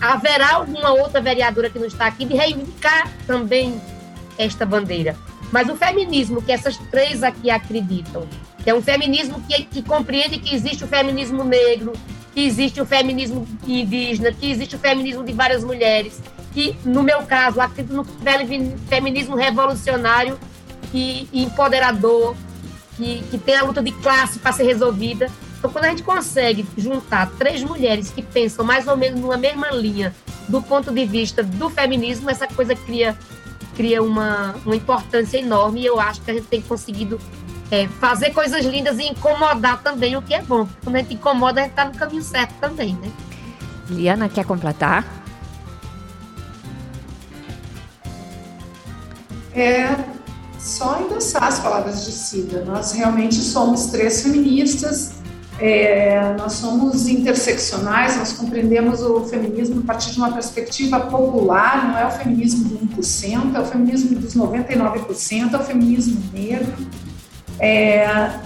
Haverá 0.00 0.54
alguma 0.54 0.92
outra 0.92 1.20
vereadora 1.20 1.68
que 1.68 1.78
não 1.78 1.86
está 1.86 2.06
aqui 2.06 2.24
de 2.24 2.34
reivindicar 2.34 3.12
também 3.26 3.78
esta 4.38 4.64
bandeira. 4.64 5.14
Mas 5.52 5.68
o 5.68 5.76
feminismo 5.76 6.40
que 6.40 6.52
essas 6.52 6.78
três 6.90 7.22
aqui 7.22 7.50
acreditam, 7.50 8.26
é 8.64 8.72
um 8.72 8.80
feminismo 8.80 9.42
que, 9.46 9.64
que 9.64 9.82
compreende 9.82 10.38
que 10.38 10.54
existe 10.54 10.84
o 10.84 10.88
feminismo 10.88 11.44
negro, 11.44 11.92
que 12.32 12.40
existe 12.40 12.80
o 12.80 12.86
feminismo 12.86 13.46
indígena, 13.66 14.32
que 14.32 14.50
existe 14.50 14.74
o 14.74 14.78
feminismo 14.78 15.22
de 15.22 15.34
várias 15.34 15.62
mulheres, 15.62 16.18
que, 16.52 16.76
no 16.84 17.02
meu 17.02 17.22
caso, 17.22 17.60
acredito 17.60 17.94
no 17.94 18.04
feminismo 18.88 19.36
revolucionário 19.36 20.38
e, 20.92 21.28
e 21.32 21.44
empoderador, 21.44 22.34
que, 22.96 23.22
que 23.30 23.38
tem 23.38 23.56
a 23.56 23.64
luta 23.64 23.82
de 23.82 23.92
classe 23.92 24.38
para 24.38 24.52
ser 24.52 24.64
resolvida. 24.64 25.30
Então, 25.58 25.70
quando 25.70 25.84
a 25.84 25.88
gente 25.88 26.02
consegue 26.02 26.66
juntar 26.76 27.30
três 27.38 27.62
mulheres 27.62 28.10
que 28.10 28.22
pensam 28.22 28.64
mais 28.64 28.86
ou 28.86 28.96
menos 28.96 29.20
numa 29.20 29.36
mesma 29.36 29.70
linha 29.70 30.14
do 30.48 30.60
ponto 30.60 30.92
de 30.92 31.04
vista 31.06 31.42
do 31.42 31.70
feminismo, 31.70 32.28
essa 32.28 32.46
coisa 32.46 32.74
cria 32.74 33.16
cria 33.74 34.02
uma, 34.02 34.54
uma 34.66 34.76
importância 34.76 35.38
enorme 35.38 35.80
e 35.80 35.86
eu 35.86 35.98
acho 35.98 36.20
que 36.20 36.30
a 36.30 36.34
gente 36.34 36.46
tem 36.46 36.60
conseguido 36.60 37.18
é, 37.70 37.88
fazer 37.88 38.30
coisas 38.30 38.66
lindas 38.66 38.98
e 38.98 39.04
incomodar 39.04 39.82
também, 39.82 40.14
o 40.14 40.20
que 40.20 40.34
é 40.34 40.42
bom. 40.42 40.68
Quando 40.84 40.96
a 40.96 40.98
gente 40.98 41.14
incomoda, 41.14 41.60
a 41.60 41.62
gente 41.64 41.72
está 41.72 41.86
no 41.86 41.94
caminho 41.94 42.22
certo 42.22 42.52
também, 42.60 42.94
né? 42.96 43.10
Liana, 43.88 44.28
quer 44.28 44.44
completar? 44.44 45.21
É 49.54 49.96
só 50.58 51.00
endossar 51.00 51.44
as 51.44 51.58
palavras 51.58 52.04
de 52.04 52.12
Cida. 52.12 52.64
Nós 52.64 52.92
realmente 52.92 53.36
somos 53.36 53.86
três 53.86 54.22
feministas 54.22 55.22
é, 55.62 56.34
nós 56.36 56.54
somos 56.54 57.06
interseccionais, 57.06 58.16
nós 58.16 58.32
compreendemos 58.32 59.00
o 59.00 59.24
feminismo 59.26 59.80
a 59.80 59.86
partir 59.86 60.10
de 60.10 60.18
uma 60.18 60.32
perspectiva 60.32 60.98
popular, 60.98 61.88
não 61.88 61.98
é 61.98 62.04
o 62.04 62.10
feminismo 62.10 62.68
do 62.68 62.96
1%, 62.96 63.54
é 63.54 63.60
o 63.60 63.64
feminismo 63.64 64.18
dos 64.18 64.34
99%, 64.34 65.52
é 65.52 65.56
o 65.56 65.62
feminismo 65.62 66.20
negro. 66.32 66.74
É, 67.60 68.40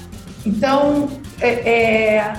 então, 0.45 1.09
é, 1.41 1.49
é, 1.49 2.37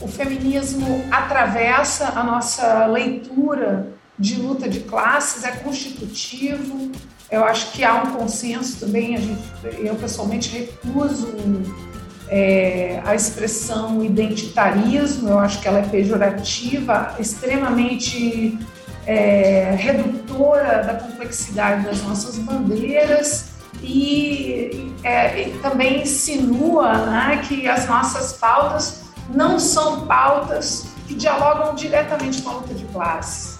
o 0.00 0.08
feminismo 0.08 1.04
atravessa 1.10 2.18
a 2.18 2.24
nossa 2.24 2.86
leitura 2.86 3.92
de 4.18 4.40
luta 4.40 4.68
de 4.68 4.80
classes, 4.80 5.44
é 5.44 5.52
constitutivo. 5.52 6.90
Eu 7.34 7.44
acho 7.44 7.72
que 7.72 7.82
há 7.82 7.94
um 7.94 8.12
consenso 8.12 8.78
também, 8.78 9.16
a 9.16 9.18
gente, 9.18 9.42
eu 9.80 9.96
pessoalmente 9.96 10.56
recuso 10.56 11.34
é, 12.28 13.02
a 13.04 13.12
expressão 13.12 14.04
identitarismo, 14.04 15.28
eu 15.28 15.38
acho 15.40 15.60
que 15.60 15.66
ela 15.66 15.80
é 15.80 15.82
pejorativa, 15.82 17.16
extremamente 17.18 18.56
é, 19.04 19.74
redutora 19.76 20.84
da 20.84 20.94
complexidade 20.94 21.84
das 21.84 22.02
nossas 22.02 22.38
bandeiras 22.38 23.46
e, 23.82 24.94
é, 25.02 25.48
e 25.48 25.58
também 25.58 26.02
insinua 26.02 27.06
né, 27.06 27.42
que 27.48 27.68
as 27.68 27.88
nossas 27.88 28.34
pautas 28.34 29.02
não 29.28 29.58
são 29.58 30.06
pautas 30.06 30.86
que 31.08 31.14
dialogam 31.14 31.74
diretamente 31.74 32.42
com 32.42 32.50
a 32.50 32.52
luta 32.54 32.74
de 32.74 32.84
classes. 32.84 33.53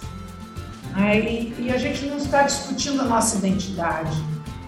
Né, 0.95 1.19
e, 1.19 1.55
e 1.59 1.71
a 1.71 1.77
gente 1.77 2.05
não 2.05 2.17
está 2.17 2.43
discutindo 2.43 3.01
a 3.01 3.05
nossa 3.05 3.37
identidade, 3.37 4.15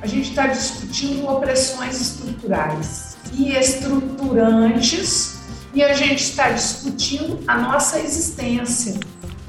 a 0.02 0.06
gente 0.06 0.30
está 0.30 0.48
discutindo 0.48 1.28
opressões 1.28 2.00
estruturais 2.00 3.18
e 3.34 3.52
estruturantes. 3.54 5.38
E 5.74 5.84
a 5.84 5.94
gente 5.94 6.24
está 6.24 6.50
discutindo 6.50 7.40
a 7.48 7.58
nossa 7.58 8.00
existência, 8.00 9.00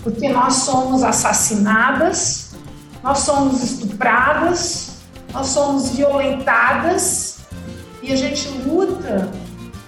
porque 0.02 0.28
nós 0.28 0.54
somos 0.54 1.02
assassinadas, 1.02 2.50
nós 3.02 3.20
somos 3.20 3.62
estupradas, 3.62 4.96
nós 5.32 5.46
somos 5.48 5.90
violentadas. 5.90 7.38
E 8.02 8.12
a 8.12 8.16
gente 8.16 8.48
luta 8.48 9.30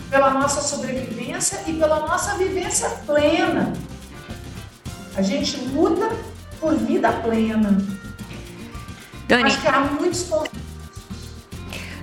pela 0.09 0.31
nossa 0.31 0.63
sobrevivência 0.63 1.61
e 1.67 1.75
pela 1.75 2.01
nossa 2.01 2.37
vivência 2.37 2.89
plena. 3.07 3.73
A 5.17 5.23
gente 5.23 5.57
luta 5.59 6.11
por 6.61 6.75
vida 6.75 7.11
plena. 7.13 7.77
Dani, 9.27 9.45
Acho 9.45 9.61
que 9.61 9.69
há 9.69 9.81
muitos 9.81 10.29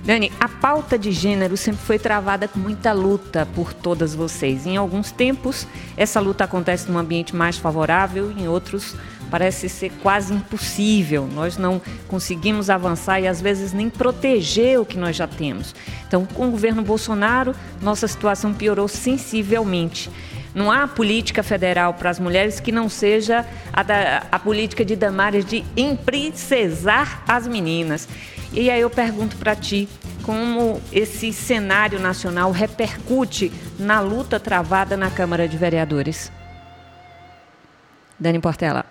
Dani, 0.04 0.32
a 0.40 0.48
pauta 0.48 0.98
de 0.98 1.12
gênero 1.12 1.54
sempre 1.54 1.82
foi 1.84 1.98
travada 1.98 2.48
com 2.48 2.58
muita 2.58 2.92
luta 2.92 3.46
por 3.54 3.74
todas 3.74 4.14
vocês. 4.14 4.66
Em 4.66 4.76
alguns 4.76 5.12
tempos, 5.12 5.66
essa 5.98 6.18
luta 6.18 6.44
acontece 6.44 6.90
num 6.90 6.96
ambiente 6.96 7.36
mais 7.36 7.58
favorável, 7.58 8.32
em 8.32 8.48
outros 8.48 8.96
parece 9.30 9.68
ser 9.68 9.92
quase 10.02 10.32
impossível. 10.32 11.28
Nós 11.30 11.58
não 11.58 11.80
conseguimos 12.08 12.70
avançar 12.70 13.20
e 13.20 13.28
às 13.28 13.40
vezes 13.40 13.74
nem 13.74 13.90
proteger 13.90 14.80
o 14.80 14.86
que 14.86 14.96
nós 14.96 15.14
já 15.14 15.26
temos. 15.26 15.74
Então, 16.06 16.24
com 16.24 16.48
o 16.48 16.50
governo 16.50 16.82
Bolsonaro, 16.82 17.54
nossa 17.82 18.08
situação 18.08 18.54
piorou 18.54 18.88
sensivelmente. 18.88 20.10
Não 20.54 20.70
há 20.70 20.88
política 20.88 21.42
federal 21.42 21.94
para 21.94 22.10
as 22.10 22.18
mulheres 22.18 22.60
que 22.60 22.72
não 22.72 22.88
seja 22.88 23.46
a, 23.72 23.82
da, 23.82 24.26
a 24.30 24.38
política 24.38 24.84
de 24.84 24.96
Damares 24.96 25.44
de 25.44 25.64
emprincesar 25.76 27.22
as 27.28 27.46
meninas. 27.46 28.08
E 28.52 28.70
aí 28.70 28.80
eu 28.80 28.90
pergunto 28.90 29.36
para 29.36 29.54
ti, 29.54 29.88
como 30.22 30.80
esse 30.92 31.32
cenário 31.32 31.98
nacional 31.98 32.50
repercute 32.50 33.52
na 33.78 34.00
luta 34.00 34.40
travada 34.40 34.96
na 34.96 35.10
Câmara 35.10 35.46
de 35.46 35.56
Vereadores? 35.56 36.32
Dani 38.18 38.40
Portela. 38.40 38.84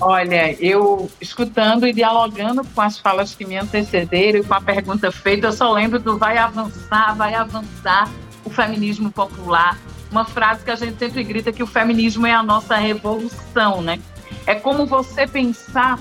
Olha, 0.00 0.52
eu 0.62 1.10
escutando 1.20 1.84
e 1.86 1.92
dialogando 1.92 2.62
com 2.64 2.80
as 2.80 2.98
falas 2.98 3.34
que 3.34 3.44
me 3.44 3.56
antecederam 3.56 4.40
e 4.40 4.44
com 4.44 4.54
a 4.54 4.60
pergunta 4.60 5.10
feita, 5.10 5.48
eu 5.48 5.52
só 5.52 5.72
lembro 5.72 5.98
do 5.98 6.16
vai 6.16 6.38
avançar, 6.38 7.16
vai 7.16 7.34
avançar 7.34 8.08
o 8.44 8.50
feminismo 8.50 9.10
popular. 9.10 9.76
Uma 10.10 10.24
frase 10.24 10.64
que 10.64 10.70
a 10.70 10.76
gente 10.76 10.98
sempre 10.98 11.22
grita 11.22 11.52
que 11.52 11.62
o 11.62 11.66
feminismo 11.66 12.26
é 12.26 12.32
a 12.32 12.42
nossa 12.42 12.76
revolução, 12.76 13.82
né? 13.82 14.00
É 14.46 14.54
como 14.54 14.86
você 14.86 15.26
pensar 15.26 15.98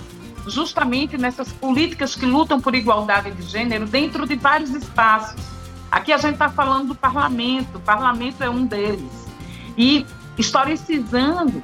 justamente 0.47 1.17
nessas 1.17 1.51
políticas 1.51 2.15
que 2.15 2.25
lutam 2.25 2.61
por 2.61 2.73
igualdade 2.73 3.31
de 3.31 3.41
gênero 3.43 3.85
dentro 3.85 4.25
de 4.25 4.35
vários 4.35 4.69
espaços. 4.71 5.41
Aqui 5.91 6.13
a 6.13 6.17
gente 6.17 6.33
está 6.33 6.49
falando 6.49 6.87
do 6.89 6.95
parlamento, 6.95 7.77
o 7.77 7.81
parlamento 7.81 8.43
é 8.43 8.49
um 8.49 8.65
deles. 8.65 9.27
E 9.77 10.05
historicizando, 10.37 11.61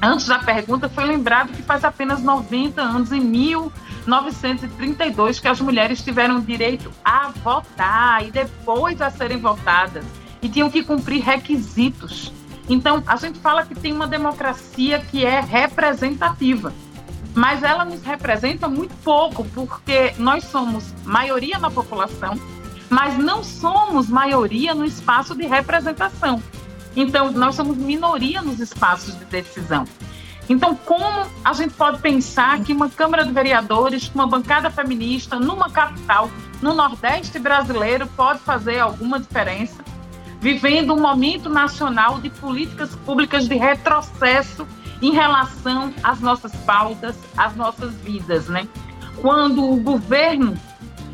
antes 0.00 0.26
da 0.26 0.38
pergunta, 0.38 0.88
foi 0.88 1.04
lembrado 1.04 1.52
que 1.52 1.62
faz 1.62 1.84
apenas 1.84 2.22
90 2.22 2.80
anos, 2.80 3.12
em 3.12 3.20
1932, 3.20 5.40
que 5.40 5.48
as 5.48 5.60
mulheres 5.60 6.02
tiveram 6.02 6.40
direito 6.40 6.90
a 7.04 7.28
votar 7.28 8.26
e 8.26 8.30
depois 8.30 9.02
a 9.02 9.10
serem 9.10 9.36
votadas. 9.38 10.04
E 10.42 10.48
tinham 10.48 10.70
que 10.70 10.82
cumprir 10.82 11.22
requisitos 11.22 12.32
Então, 12.68 13.02
a 13.06 13.16
gente 13.16 13.38
fala 13.40 13.66
que 13.66 13.74
tem 13.74 13.92
uma 13.92 14.06
democracia 14.06 15.00
que 15.00 15.24
é 15.24 15.40
representativa, 15.40 16.72
mas 17.34 17.62
ela 17.62 17.84
nos 17.84 18.02
representa 18.02 18.68
muito 18.68 18.94
pouco, 19.02 19.44
porque 19.54 20.14
nós 20.18 20.44
somos 20.44 20.94
maioria 21.04 21.58
na 21.58 21.70
população, 21.70 22.38
mas 22.88 23.18
não 23.18 23.42
somos 23.42 24.08
maioria 24.08 24.74
no 24.74 24.84
espaço 24.84 25.34
de 25.34 25.46
representação. 25.46 26.42
Então, 26.96 27.30
nós 27.30 27.54
somos 27.54 27.76
minoria 27.76 28.42
nos 28.42 28.60
espaços 28.60 29.18
de 29.18 29.24
decisão. 29.24 29.84
Então, 30.48 30.74
como 30.74 31.26
a 31.44 31.52
gente 31.52 31.74
pode 31.74 32.00
pensar 32.00 32.58
que 32.60 32.72
uma 32.72 32.88
Câmara 32.88 33.24
de 33.24 33.32
Vereadores 33.32 34.10
uma 34.12 34.26
bancada 34.26 34.68
feminista 34.68 35.38
numa 35.38 35.70
capital, 35.70 36.28
no 36.60 36.74
Nordeste 36.74 37.38
brasileiro, 37.38 38.08
pode 38.16 38.40
fazer 38.40 38.80
alguma 38.80 39.20
diferença? 39.20 39.89
Vivendo 40.40 40.94
um 40.94 41.00
momento 41.00 41.48
nacional 41.48 42.18
de 42.18 42.30
políticas 42.30 42.96
públicas 42.96 43.46
de 43.46 43.56
retrocesso 43.56 44.66
em 45.02 45.12
relação 45.12 45.92
às 46.02 46.20
nossas 46.20 46.54
pautas, 46.56 47.14
às 47.36 47.54
nossas 47.54 47.94
vidas, 47.96 48.48
né? 48.48 48.66
Quando 49.20 49.62
o 49.70 49.76
governo 49.76 50.56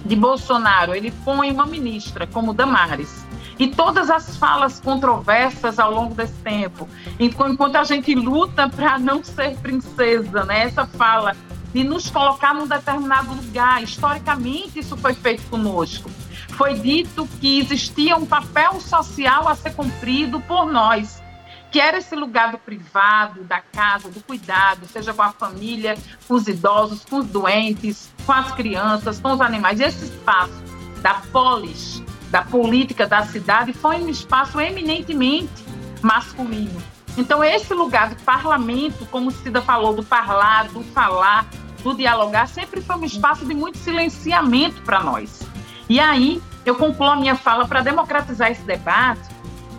de 0.04 0.14
Bolsonaro 0.14 0.94
ele 0.94 1.10
põe 1.24 1.50
uma 1.50 1.66
ministra 1.66 2.26
como 2.26 2.54
Damares 2.54 3.26
e 3.58 3.66
todas 3.66 4.10
as 4.10 4.36
falas 4.36 4.78
controversas 4.78 5.78
ao 5.78 5.90
longo 5.90 6.14
desse 6.14 6.34
tempo, 6.34 6.88
enquanto 7.18 7.76
a 7.76 7.84
gente 7.84 8.14
luta 8.14 8.68
para 8.68 8.98
não 8.98 9.24
ser 9.24 9.56
princesa, 9.56 10.44
né? 10.44 10.64
Essa 10.64 10.86
fala 10.86 11.34
de 11.72 11.82
nos 11.82 12.08
colocar 12.08 12.54
num 12.54 12.66
determinado 12.66 13.34
lugar, 13.34 13.82
historicamente 13.82 14.78
isso 14.78 14.96
foi 14.96 15.14
feito 15.14 15.42
conosco 15.50 16.08
foi 16.56 16.74
dito 16.74 17.28
que 17.38 17.60
existia 17.60 18.16
um 18.16 18.24
papel 18.24 18.80
social 18.80 19.46
a 19.46 19.54
ser 19.54 19.74
cumprido 19.74 20.40
por 20.40 20.66
nós, 20.66 21.22
que 21.70 21.78
era 21.78 21.98
esse 21.98 22.16
lugar 22.16 22.50
do 22.50 22.58
privado, 22.58 23.44
da 23.44 23.60
casa, 23.60 24.08
do 24.08 24.20
cuidado, 24.22 24.86
seja 24.86 25.12
com 25.12 25.22
a 25.22 25.32
família, 25.32 25.98
com 26.26 26.34
os 26.34 26.48
idosos, 26.48 27.04
com 27.04 27.18
os 27.18 27.26
doentes, 27.26 28.10
com 28.24 28.32
as 28.32 28.52
crianças, 28.52 29.20
com 29.20 29.32
os 29.32 29.40
animais. 29.40 29.80
Esse 29.80 30.06
espaço 30.06 30.62
da 31.02 31.14
polis, 31.30 32.02
da 32.30 32.42
política 32.42 33.06
da 33.06 33.26
cidade, 33.26 33.74
foi 33.74 33.96
um 33.96 34.08
espaço 34.08 34.58
eminentemente 34.58 35.64
masculino. 36.00 36.82
Então, 37.18 37.44
esse 37.44 37.74
lugar 37.74 38.10
do 38.10 38.22
parlamento, 38.22 39.06
como 39.06 39.30
Cida 39.30 39.60
falou, 39.60 39.94
do 39.94 40.02
parlar, 40.02 40.68
do 40.68 40.82
falar, 40.82 41.46
do 41.82 41.94
dialogar, 41.94 42.48
sempre 42.48 42.80
foi 42.80 42.96
um 42.96 43.04
espaço 43.04 43.44
de 43.44 43.54
muito 43.54 43.76
silenciamento 43.78 44.80
para 44.82 45.02
nós. 45.02 45.45
E 45.88 46.00
aí 46.00 46.42
eu 46.64 46.74
concluo 46.74 47.10
a 47.10 47.16
minha 47.16 47.36
fala 47.36 47.66
para 47.66 47.80
democratizar 47.80 48.50
esse 48.50 48.62
debate, 48.62 49.28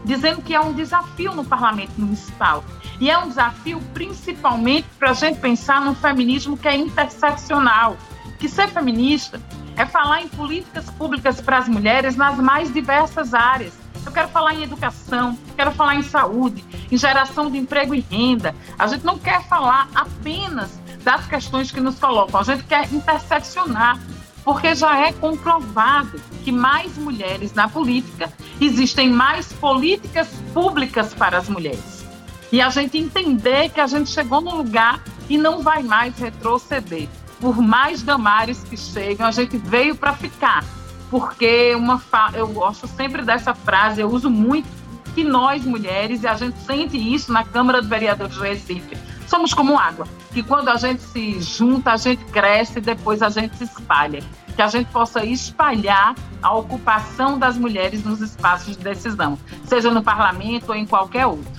dizendo 0.05 0.41
que 0.41 0.55
é 0.55 0.59
um 0.59 0.73
desafio 0.73 1.33
no 1.33 1.43
parlamento 1.43 1.91
municipal. 1.97 2.63
E 2.99 3.11
é 3.11 3.17
um 3.17 3.27
desafio 3.27 3.79
principalmente 3.93 4.87
para 4.97 5.11
a 5.11 5.13
gente 5.13 5.39
pensar 5.39 5.81
num 5.81 5.93
feminismo 5.93 6.57
que 6.57 6.67
é 6.67 6.75
interseccional. 6.75 7.97
Que 8.39 8.47
ser 8.47 8.69
feminista 8.69 9.41
é 9.75 9.85
falar 9.85 10.21
em 10.21 10.27
políticas 10.27 10.89
públicas 10.91 11.41
para 11.41 11.57
as 11.57 11.67
mulheres 11.67 12.15
nas 12.15 12.37
mais 12.37 12.73
diversas 12.73 13.33
áreas. 13.33 13.73
Eu 14.05 14.11
quero 14.11 14.29
falar 14.29 14.53
em 14.53 14.63
educação, 14.63 15.37
quero 15.55 15.71
falar 15.71 15.95
em 15.95 16.01
saúde, 16.01 16.63
em 16.89 16.97
geração 16.97 17.51
de 17.51 17.57
emprego 17.57 17.93
e 17.93 17.99
renda. 17.99 18.55
A 18.79 18.87
gente 18.87 19.05
não 19.05 19.19
quer 19.19 19.43
falar 19.43 19.89
apenas 19.93 20.79
das 21.03 21.27
questões 21.27 21.71
que 21.71 21.81
nos 21.81 21.99
colocam, 21.99 22.39
a 22.39 22.43
gente 22.43 22.63
quer 22.63 22.91
interseccionar 22.91 23.99
porque 24.47 24.73
já 24.73 25.05
é 25.05 25.11
comprovado 25.11 26.21
que 26.45 26.53
mais 26.53 26.97
mulheres 26.97 27.53
na 27.53 27.67
política, 27.67 28.31
existem 28.61 29.09
mais 29.09 29.51
políticas 29.51 30.29
públicas 30.53 31.13
para 31.13 31.37
as 31.37 31.49
mulheres. 31.49 32.05
E 32.49 32.61
a 32.61 32.69
gente 32.69 32.97
entender 32.97 33.67
que 33.67 33.81
a 33.81 33.87
gente 33.87 34.09
chegou 34.09 34.39
no 34.39 34.55
lugar 34.55 35.03
e 35.29 35.37
não 35.37 35.61
vai 35.61 35.83
mais 35.83 36.17
retroceder. 36.17 37.09
Por 37.41 37.61
mais 37.61 38.01
damares 38.01 38.63
que 38.63 38.77
chegam, 38.77 39.27
a 39.27 39.31
gente 39.31 39.57
veio 39.57 39.97
para 39.97 40.13
ficar. 40.13 40.63
Porque 41.11 41.75
uma 41.75 41.99
fa... 41.99 42.31
eu 42.33 42.47
gosto 42.47 42.87
sempre 42.87 43.23
dessa 43.23 43.53
frase, 43.53 43.99
eu 43.99 44.09
uso 44.09 44.29
muito, 44.29 44.69
que 45.13 45.25
nós 45.25 45.65
mulheres, 45.65 46.23
e 46.23 46.27
a 46.27 46.35
gente 46.35 46.57
sente 46.59 46.95
isso 46.95 47.33
na 47.33 47.43
Câmara 47.43 47.81
de 47.81 47.89
Vereadores 47.89 48.35
do 48.37 48.43
Recife, 48.43 48.97
somos 49.27 49.53
como 49.53 49.77
água, 49.77 50.07
que 50.33 50.41
quando 50.41 50.69
a 50.69 50.77
gente 50.77 51.01
se 51.01 51.41
junta, 51.41 51.91
a 51.91 51.97
gente 51.97 52.23
cresce 52.25 52.77
e 52.77 52.81
depois 52.81 53.21
a 53.21 53.29
gente 53.29 53.57
se 53.57 53.65
espalha. 53.65 54.23
Que 54.57 54.61
a 54.61 54.67
gente 54.67 54.91
possa 54.91 55.23
espalhar 55.23 56.13
a 56.41 56.53
ocupação 56.53 57.39
das 57.39 57.57
mulheres 57.57 58.03
nos 58.03 58.19
espaços 58.19 58.75
de 58.75 58.83
decisão, 58.83 59.39
seja 59.63 59.89
no 59.89 60.03
parlamento 60.03 60.69
ou 60.69 60.75
em 60.75 60.85
qualquer 60.85 61.25
outro. 61.25 61.57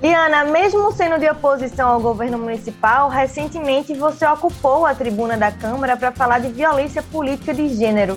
Liana, 0.00 0.44
mesmo 0.44 0.92
sendo 0.92 1.18
de 1.18 1.28
oposição 1.28 1.88
ao 1.88 2.00
governo 2.00 2.38
municipal, 2.38 3.08
recentemente 3.08 3.92
você 3.94 4.24
ocupou 4.26 4.86
a 4.86 4.94
tribuna 4.94 5.36
da 5.36 5.50
Câmara 5.50 5.96
para 5.96 6.12
falar 6.12 6.38
de 6.38 6.48
violência 6.52 7.02
política 7.02 7.52
de 7.52 7.68
gênero 7.70 8.16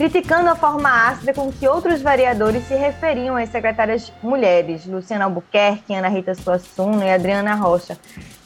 criticando 0.00 0.48
a 0.48 0.56
forma 0.56 0.88
ácida 1.08 1.34
com 1.34 1.52
que 1.52 1.68
outros 1.68 2.00
vereadores 2.00 2.66
se 2.66 2.74
referiam 2.74 3.36
às 3.36 3.50
secretárias 3.50 4.10
mulheres, 4.22 4.86
Luciana 4.86 5.24
Albuquerque, 5.24 5.92
Ana 5.92 6.08
Rita 6.08 6.34
Suassuna 6.34 7.04
e 7.04 7.12
Adriana 7.12 7.54
Rocha. 7.54 7.98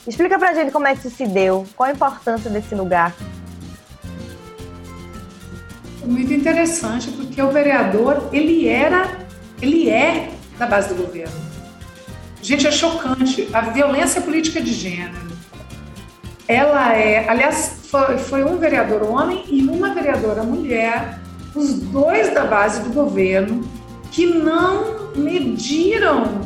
Explica 0.05 0.37
pra 0.37 0.53
gente 0.53 0.73
como 0.73 0.89
é 0.89 0.95
que 0.95 1.07
isso 1.07 1.17
se 1.17 1.29
deu, 1.29 1.65
qual 1.77 1.89
a 1.89 1.93
importância 1.93 2.51
desse 2.51 2.75
lugar. 2.75 3.15
Muito 6.07 6.33
interessante, 6.33 7.11
porque 7.11 7.41
o 7.41 7.51
vereador, 7.51 8.29
ele 8.33 8.69
era, 8.69 9.27
ele 9.61 9.89
é 9.89 10.31
da 10.59 10.67
base 10.67 10.89
do 10.89 10.95
governo. 10.95 11.35
Gente, 12.43 12.67
é 12.67 12.71
chocante. 12.71 13.49
A 13.53 13.63
violência 13.63 14.21
política 14.21 14.61
de 14.61 14.73
gênero, 14.73 15.33
ela 16.47 16.95
é, 16.95 17.29
aliás, 17.29 17.81
foi, 17.91 18.19
foi 18.19 18.45
um 18.45 18.59
vereador 18.59 19.03
homem 19.03 19.45
e 19.49 19.63
uma 19.63 19.95
vereadora 19.95 20.43
mulher 20.43 21.19
os 21.55 21.75
dois 21.75 22.35
da 22.35 22.45
base 22.45 22.83
do 22.83 22.91
governo 22.91 23.63
que 24.11 24.27
não 24.27 25.13
mediram 25.15 26.41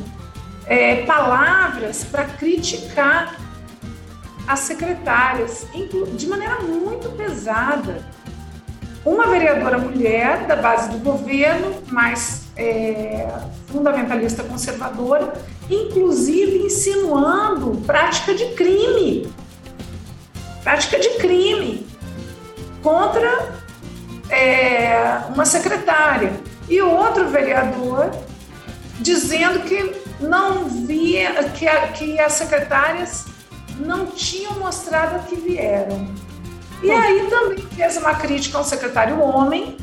é, 0.67 1.03
palavras 1.07 2.05
para 2.05 2.25
criticar 2.25 3.37
as 4.47 4.61
secretárias 4.61 5.67
de 6.15 6.27
maneira 6.27 6.61
muito 6.61 7.11
pesada. 7.11 8.07
Uma 9.05 9.27
vereadora 9.29 9.79
mulher 9.79 10.47
da 10.47 10.57
base 10.57 10.91
do 10.91 10.99
governo, 10.99 11.83
mais 11.91 12.47
é, 12.57 13.29
fundamentalista 13.69 14.43
conservadora, 14.43 15.33
inclusive 15.71 16.59
insinuando 16.59 17.81
prática 17.87 18.35
de 18.35 18.47
crime. 18.55 19.33
Prática 20.63 20.99
de 20.99 21.09
crime 21.19 21.87
contra 22.83 23.53
é, 24.29 25.23
uma 25.35 25.45
secretária 25.45 26.33
e 26.69 26.81
outro 26.83 27.29
vereador 27.29 28.11
dizendo 29.01 29.61
que 29.61 29.95
não 30.21 30.65
via 30.65 31.45
que, 31.51 31.67
que 31.95 32.21
as 32.21 32.33
secretárias 32.35 33.27
não 33.79 34.07
tinham 34.07 34.59
mostrado 34.59 35.27
que 35.27 35.37
vieram. 35.37 36.09
E 36.83 36.91
aí 36.91 37.27
também 37.29 37.59
fez 37.59 37.97
uma 37.97 38.15
crítica 38.15 38.59
ao 38.59 38.65
secretário 38.65 39.21
homem 39.21 39.77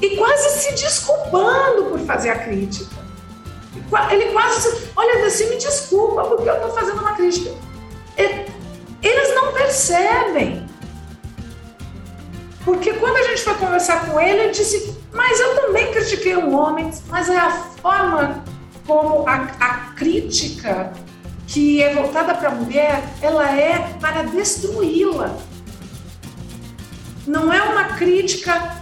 e 0.00 0.16
quase 0.16 0.60
se 0.60 0.74
desculpando 0.74 1.84
por 1.84 2.00
fazer 2.00 2.30
a 2.30 2.38
crítica. 2.38 2.98
Ele 4.10 4.32
quase, 4.32 4.88
olha, 4.96 5.26
assim, 5.26 5.48
me 5.50 5.56
desculpa 5.56 6.24
porque 6.24 6.48
eu 6.48 6.54
estou 6.54 6.70
fazendo 6.70 7.00
uma 7.00 7.12
crítica. 7.12 7.50
Eles 9.02 9.34
não 9.34 9.52
percebem 9.52 10.68
porque 12.64 12.92
quando 12.94 13.16
a 13.16 13.22
gente 13.22 13.42
foi 13.42 13.54
conversar 13.54 14.06
com 14.06 14.20
ele, 14.20 14.40
ele 14.40 14.52
disse: 14.52 14.96
Mas 15.12 15.40
eu 15.40 15.56
também 15.56 15.90
critiquei 15.92 16.36
o 16.36 16.52
homem, 16.52 16.90
mas 17.08 17.28
é 17.28 17.36
a 17.36 17.50
forma 17.50 18.44
como 18.86 19.26
a, 19.28 19.36
a 19.60 19.74
crítica 19.94 20.92
que 21.50 21.82
é 21.82 21.94
voltada 21.94 22.34
para 22.34 22.48
a 22.48 22.54
mulher, 22.54 23.02
ela 23.20 23.50
é 23.54 23.94
para 24.00 24.22
destruí-la. 24.22 25.36
Não 27.26 27.52
é 27.52 27.62
uma 27.62 27.96
crítica 27.96 28.80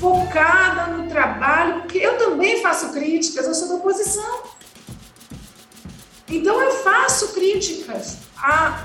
focada 0.00 0.92
no 0.92 1.08
trabalho, 1.08 1.82
porque 1.82 1.98
eu 1.98 2.18
também 2.18 2.60
faço 2.60 2.92
críticas, 2.92 3.46
eu 3.46 3.54
sou 3.54 3.68
da 3.68 3.74
oposição. 3.76 4.42
Então 6.28 6.60
eu 6.60 6.72
faço 6.82 7.28
críticas 7.28 8.18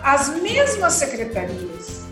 às 0.03 0.29
mesmas 0.29 0.93
secretarias 0.93 2.03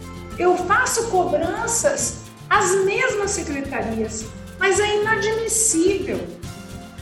eu 0.42 0.58
faço 0.58 1.08
cobranças 1.10 2.22
às 2.50 2.84
mesmas 2.84 3.32
secretarias, 3.32 4.26
mas 4.58 4.80
é 4.80 5.02
inadmissível 5.02 6.20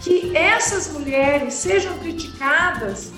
que 0.01 0.35
essas 0.35 0.89
mulheres 0.89 1.53
sejam 1.53 1.97
criticadas 1.99 3.11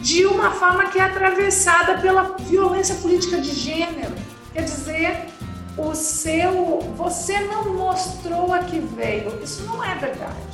de 0.00 0.26
uma 0.26 0.50
forma 0.50 0.86
que 0.86 0.98
é 0.98 1.02
atravessada 1.02 1.98
pela 1.98 2.36
violência 2.38 2.94
política 2.96 3.40
de 3.40 3.52
gênero. 3.52 4.14
Quer 4.52 4.62
dizer, 4.62 5.26
o 5.76 5.94
seu, 5.94 6.80
você 6.96 7.38
não 7.40 7.74
mostrou 7.74 8.52
a 8.52 8.60
que 8.60 8.78
veio. 8.78 9.38
Isso 9.42 9.62
não 9.64 9.84
é 9.84 9.94
verdade. 9.94 10.50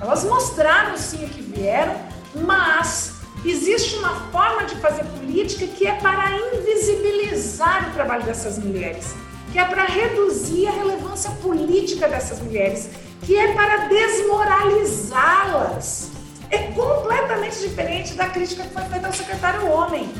Elas 0.00 0.24
mostraram 0.24 0.96
sim 0.96 1.24
o 1.24 1.28
que 1.28 1.42
vieram, 1.42 1.96
mas 2.34 3.14
existe 3.44 3.96
uma 3.96 4.14
forma 4.30 4.64
de 4.64 4.76
fazer 4.76 5.04
política 5.04 5.66
que 5.66 5.86
é 5.86 5.94
para 5.94 6.30
invisibilizar 6.54 7.90
o 7.90 7.92
trabalho 7.92 8.24
dessas 8.24 8.58
mulheres, 8.58 9.14
que 9.52 9.58
é 9.58 9.64
para 9.64 9.84
reduzir 9.84 10.68
a 10.68 10.72
relevância 10.72 11.30
política 11.42 12.08
dessas 12.08 12.40
mulheres, 12.40 12.88
que 13.22 13.36
é 13.36 13.52
para 13.54 13.88
desmoralizá-las. 13.88 16.07
É 16.50 16.58
completamente 16.72 17.60
diferente 17.60 18.14
da 18.14 18.26
crítica 18.28 18.64
que 18.64 18.72
foi 18.72 18.84
feita 18.84 19.06
ao 19.06 19.12
secretário 19.12 19.70
homem, 19.70 20.10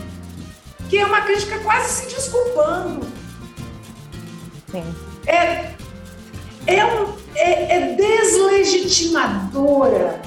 que 0.89 0.99
é 0.99 1.07
uma 1.07 1.23
crítica 1.23 1.59
quase 1.61 2.03
se 2.03 2.15
desculpando. 2.15 3.07
Sim. 4.71 4.85
É, 5.27 5.73
é, 6.67 6.85
um, 6.85 7.15
é, 7.35 7.77
é 7.77 7.95
deslegitimadora. 7.95 10.21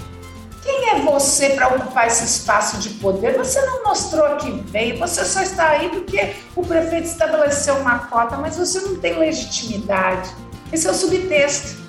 Quem 0.63 0.89
é 0.89 0.99
você 0.99 1.51
para 1.51 1.69
ocupar 1.69 2.07
esse 2.07 2.23
espaço 2.23 2.77
de 2.77 2.89
poder? 2.91 3.35
Você 3.37 3.61
não 3.65 3.83
mostrou 3.83 4.37
que 4.37 4.49
veio, 4.51 4.97
você 4.99 5.25
só 5.25 5.41
está 5.41 5.69
aí 5.69 5.89
porque 5.89 6.35
o 6.55 6.63
prefeito 6.63 7.07
estabeleceu 7.07 7.77
uma 7.77 7.97
cota, 8.07 8.37
mas 8.37 8.57
você 8.57 8.79
não 8.81 8.95
tem 8.95 9.17
legitimidade. 9.17 10.29
Esse 10.71 10.87
é 10.87 10.91
o 10.91 10.93
subtexto. 10.93 11.80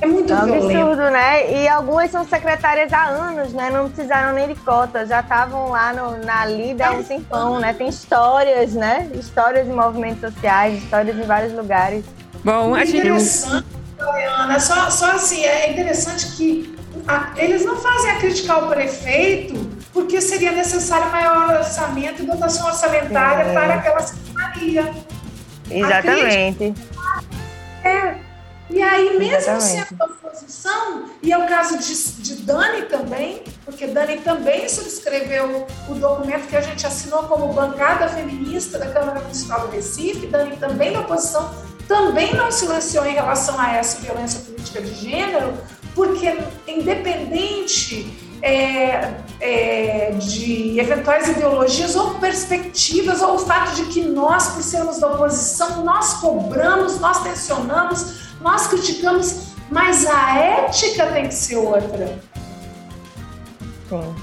É 0.00 0.06
muito 0.06 0.32
é 0.32 0.36
um 0.36 0.44
violento. 0.44 0.80
absurdo, 0.80 1.10
né? 1.10 1.52
E 1.52 1.68
algumas 1.68 2.10
são 2.10 2.24
secretárias 2.24 2.92
há 2.92 3.06
anos, 3.06 3.52
né? 3.52 3.68
Não 3.70 3.88
precisaram 3.88 4.32
nem 4.32 4.48
de 4.48 4.54
cota, 4.54 5.04
já 5.04 5.20
estavam 5.20 5.70
lá 5.70 5.92
no, 5.92 6.24
na 6.24 6.46
lida 6.46 6.86
há 6.86 6.90
um 6.92 7.02
tempão, 7.02 7.58
né? 7.58 7.72
Tem 7.72 7.88
histórias, 7.88 8.74
né? 8.74 9.10
Histórias 9.14 9.66
de 9.66 9.72
movimentos 9.72 10.20
sociais, 10.20 10.82
histórias 10.82 11.16
em 11.16 11.22
vários 11.22 11.52
lugares. 11.52 12.04
Bom, 12.44 12.74
a 12.76 12.84
gente... 12.84 12.98
Interessante, 12.98 13.66
Ana, 13.98 14.60
só, 14.60 14.88
só 14.90 15.10
assim, 15.12 15.44
é 15.44 15.72
interessante 15.72 16.26
que 16.36 16.78
a, 17.08 17.30
eles 17.36 17.64
não 17.64 17.76
fazem 17.76 18.10
a 18.12 18.16
crítica 18.18 18.52
ao 18.52 18.68
prefeito 18.68 19.68
porque 19.92 20.20
seria 20.20 20.52
necessário 20.52 21.10
maior 21.10 21.56
orçamento 21.56 22.22
e 22.22 22.26
dotação 22.26 22.68
orçamentária 22.68 23.42
é. 23.42 23.52
para 23.52 23.74
aquela 23.74 24.00
secretaria. 24.00 24.94
Exatamente. 25.68 26.74
É 27.82 28.27
e 28.70 28.82
aí, 28.82 29.18
mesmo 29.18 29.36
Exatamente. 29.36 29.88
sendo 29.88 30.04
oposição, 30.04 31.04
e 31.22 31.32
é 31.32 31.38
o 31.38 31.46
caso 31.46 31.78
de, 31.78 32.22
de 32.22 32.42
Dani 32.42 32.82
também, 32.82 33.42
porque 33.64 33.86
Dani 33.86 34.18
também 34.18 34.68
subscreveu 34.68 35.66
o 35.88 35.94
documento 35.94 36.46
que 36.48 36.56
a 36.56 36.60
gente 36.60 36.86
assinou 36.86 37.22
como 37.24 37.52
bancada 37.52 38.08
feminista 38.08 38.78
da 38.78 38.90
Câmara 38.90 39.20
Municipal 39.20 39.66
do 39.66 39.68
Recife, 39.68 40.26
Dani 40.26 40.56
também 40.56 40.92
da 40.92 41.00
oposição, 41.00 41.50
também 41.86 42.34
não 42.34 42.52
silenciou 42.52 43.06
em 43.06 43.14
relação 43.14 43.58
a 43.58 43.72
essa 43.72 44.00
violência 44.00 44.40
política 44.40 44.82
de 44.82 44.94
gênero, 44.94 45.54
porque 45.94 46.38
independente 46.66 48.28
é, 48.42 49.14
é, 49.40 50.12
de 50.12 50.78
eventuais 50.78 51.28
ideologias 51.28 51.96
ou 51.96 52.14
perspectivas, 52.14 53.22
ou 53.22 53.34
o 53.34 53.38
fato 53.38 53.74
de 53.74 53.86
que 53.86 54.02
nós, 54.02 54.48
por 54.48 54.62
sermos 54.62 54.98
da 54.98 55.08
oposição, 55.08 55.84
nós 55.84 56.14
cobramos, 56.14 57.00
nós 57.00 57.22
tensionamos, 57.22 58.27
nós 58.40 58.66
criticamos, 58.66 59.52
mas 59.70 60.06
a 60.06 60.36
ética 60.38 61.06
tem 61.06 61.28
que 61.28 61.34
ser 61.34 61.56
outra. 61.56 62.18
Sim. 63.88 64.14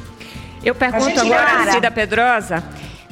Eu 0.63 0.73
pergunto 0.73 1.19
agora 1.19 1.63
a 1.63 1.71
Cida 1.73 1.91
Pedrosa, 1.91 2.63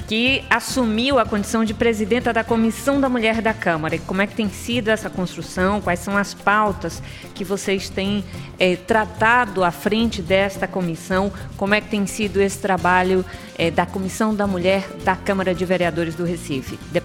que 0.07 0.43
assumiu 0.49 1.19
a 1.19 1.25
condição 1.25 1.63
de 1.63 1.73
presidenta 1.73 2.33
da 2.33 2.43
Comissão 2.43 2.99
da 2.99 3.07
Mulher 3.07 3.41
da 3.41 3.53
Câmara. 3.53 3.97
como 3.99 4.21
é 4.21 4.27
que 4.27 4.35
tem 4.35 4.49
sido 4.49 4.89
essa 4.89 5.09
construção? 5.09 5.79
Quais 5.79 5.99
são 5.99 6.17
as 6.17 6.33
pautas 6.33 7.01
que 7.33 7.43
vocês 7.43 7.89
têm 7.89 8.23
é, 8.59 8.75
tratado 8.75 9.63
à 9.63 9.71
frente 9.71 10.21
desta 10.21 10.67
comissão? 10.67 11.31
Como 11.57 11.73
é 11.73 11.81
que 11.81 11.89
tem 11.89 12.05
sido 12.05 12.41
esse 12.41 12.57
trabalho 12.57 13.23
é, 13.57 13.69
da 13.69 13.85
Comissão 13.85 14.33
da 14.33 14.47
Mulher 14.47 14.87
da 15.03 15.15
Câmara 15.15 15.53
de 15.53 15.63
Vereadores 15.63 16.15
do 16.15 16.25
Recife? 16.25 16.77
De, 16.91 17.01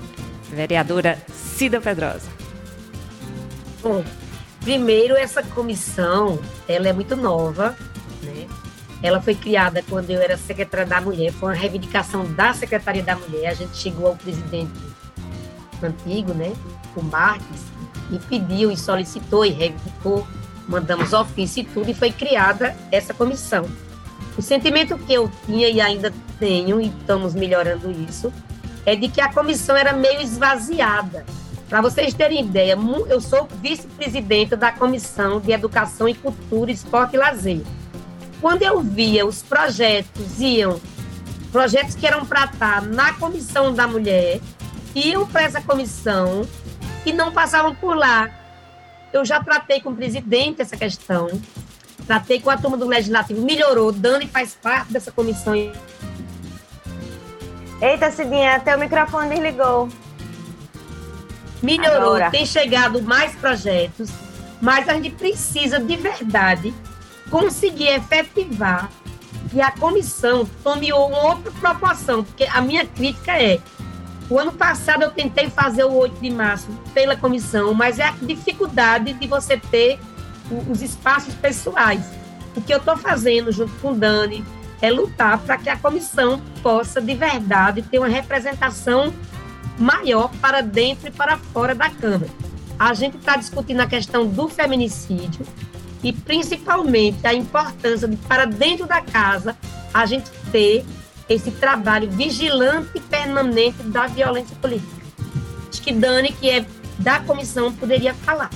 vereadora 0.51 1.19
Cida 1.33 1.81
Pedrosa. 1.81 2.38
Bom, 3.83 4.05
primeiro 4.61 5.15
essa 5.17 5.43
comissão, 5.43 6.39
ela 6.67 6.89
é 6.89 6.93
muito 6.93 7.15
nova, 7.15 7.77
né? 8.23 8.47
Ela 9.03 9.21
foi 9.21 9.35
criada 9.35 9.83
quando 9.89 10.11
eu 10.11 10.21
era 10.21 10.37
secretária 10.37 10.85
da 10.85 11.01
Mulher, 11.01 11.33
foi 11.33 11.51
uma 11.51 11.55
reivindicação 11.55 12.25
da 12.33 12.53
Secretaria 12.53 13.03
da 13.03 13.15
Mulher. 13.15 13.51
A 13.51 13.55
gente 13.55 13.77
chegou 13.77 14.09
ao 14.09 14.17
presidente 14.17 14.73
antigo, 15.81 16.35
né, 16.35 16.53
o 16.97 17.03
Marques, 17.03 17.63
e 18.11 18.19
pediu 18.19 18.73
e 18.73 18.77
solicitou 18.77 19.45
e 19.45 19.51
reivindicou, 19.51 20.27
mandamos 20.67 21.13
ofício 21.13 21.61
e 21.61 21.65
tudo, 21.65 21.91
e 21.91 21.95
foi 21.95 22.11
criada 22.11 22.77
essa 22.91 23.15
comissão. 23.15 23.65
O 24.37 24.43
sentimento 24.43 24.99
que 24.99 25.13
eu 25.13 25.31
tinha 25.47 25.69
e 25.69 25.81
ainda 25.81 26.13
tenho, 26.39 26.81
e 26.81 26.89
estamos 26.89 27.35
melhorando 27.35 27.91
isso, 28.09 28.33
é 28.85 28.97
de 28.97 29.09
que 29.09 29.21
a 29.21 29.33
comissão 29.33 29.77
era 29.77 29.93
meio 29.93 30.21
esvaziada. 30.21 31.25
Para 31.69 31.83
vocês 31.83 32.15
terem 32.15 32.41
ideia, 32.41 32.79
eu 33.11 33.21
sou 33.21 33.47
vice-presidenta 33.61 34.57
da 34.57 34.73
Comissão 34.73 35.39
de 35.39 35.53
Educação 35.53 36.09
e 36.09 36.15
Cultura, 36.15 36.71
Esporte 36.71 37.15
e 37.15 37.19
Lazer. 37.19 37.61
Quando 38.41 38.63
eu 38.63 38.81
via 38.81 39.27
os 39.27 39.43
projetos, 39.43 40.41
iam, 40.41 40.81
projetos 41.53 41.95
que 41.95 42.07
eram 42.07 42.25
para 42.25 42.45
estar 42.45 42.83
na 42.83 43.13
Comissão 43.13 43.75
da 43.75 43.87
Mulher, 43.87 44.41
iam 44.95 45.27
para 45.27 45.43
essa 45.43 45.61
comissão 45.61 46.47
e 47.05 47.13
não 47.13 47.33
passavam 47.33 47.75
por 47.75 47.95
lá. 47.95 48.31
Eu 49.13 49.23
já 49.27 49.43
tratei 49.45 49.83
com 49.83 49.91
o 49.91 49.97
presidente 49.97 50.63
essa 50.63 50.77
questão, 50.77 51.29
tratei 52.07 52.41
com 52.41 52.49
a 52.49 52.57
turma 52.57 52.79
do 52.79 52.87
Legislativo, 52.87 53.43
melhorou, 53.43 53.93
Dani 53.93 54.27
faz 54.27 54.55
parte 54.55 54.91
dessa 54.91 55.13
comissão. 55.13 55.53
Eita, 57.83 58.11
Cidinha, 58.11 58.57
até 58.57 58.75
o 58.75 58.81
microfone 58.81 59.29
desligou 59.29 59.91
melhorou, 61.63 62.15
Agora. 62.15 62.31
tem 62.31 62.47
chegado 62.47 63.03
mais 63.03 63.35
projetos, 63.37 64.11
mas 64.61 64.89
a 64.89 64.95
gente 64.95 65.11
precisa 65.11 65.79
de 65.79 65.97
verdade 65.97 66.75
conseguir 67.31 67.89
efetivar 67.89 68.91
que 69.51 69.61
a 69.61 69.71
comissão 69.71 70.49
tome 70.63 70.93
uma 70.93 71.23
outra 71.23 71.51
proporção, 71.53 72.25
porque 72.25 72.45
a 72.45 72.61
minha 72.61 72.85
crítica 72.87 73.33
é 73.33 73.61
o 74.31 74.39
ano 74.39 74.53
passado 74.53 75.03
eu 75.03 75.11
tentei 75.11 75.49
fazer 75.49 75.85
o 75.85 75.93
8 75.95 76.21
de 76.21 76.29
março 76.29 76.69
pela 76.93 77.17
comissão, 77.17 77.73
mas 77.73 77.99
é 77.99 78.05
a 78.05 78.15
dificuldade 78.21 79.15
de 79.15 79.27
você 79.27 79.57
ter 79.57 79.99
os 80.69 80.83
espaços 80.83 81.35
pessoais. 81.35 82.05
O 82.55 82.61
que 82.61 82.73
eu 82.73 82.79
estou 82.79 82.97
fazendo 82.97 83.51
junto 83.51 83.73
com 83.81 83.93
o 83.93 83.95
Dani 83.95 84.45
é 84.83 84.91
lutar 84.91 85.39
para 85.39 85.57
que 85.57 85.71
a 85.71 85.77
comissão 85.77 86.43
possa, 86.63 87.01
de 87.01 87.15
verdade, 87.15 87.83
ter 87.83 87.99
uma 87.99 88.09
representação 88.09 89.13
maior 89.79 90.31
para 90.41 90.61
dentro 90.61 91.09
e 91.09 91.11
para 91.11 91.37
fora 91.37 91.75
da 91.75 91.89
Câmara. 91.89 92.31
A 92.79 92.95
gente 92.95 93.17
está 93.17 93.37
discutindo 93.37 93.81
a 93.81 93.87
questão 93.87 94.27
do 94.27 94.49
feminicídio 94.49 95.45
e 96.03 96.13
principalmente 96.13 97.27
a 97.27 97.35
importância 97.35 98.07
de, 98.07 98.17
para 98.17 98.45
dentro 98.45 98.87
da 98.87 99.01
casa, 99.01 99.57
a 99.93 100.07
gente 100.07 100.31
ter 100.53 100.85
esse 101.29 101.51
trabalho 101.51 102.11
vigilante 102.11 102.91
e 102.95 103.01
permanente 103.01 103.83
da 103.83 104.07
violência 104.07 104.57
política. 104.61 105.03
Acho 105.69 105.83
que 105.83 105.93
Dani, 105.93 106.33
que 106.33 106.49
é 106.49 106.65
da 106.99 107.21
comissão, 107.21 107.73
poderia 107.73 108.15
falar. 108.15 108.51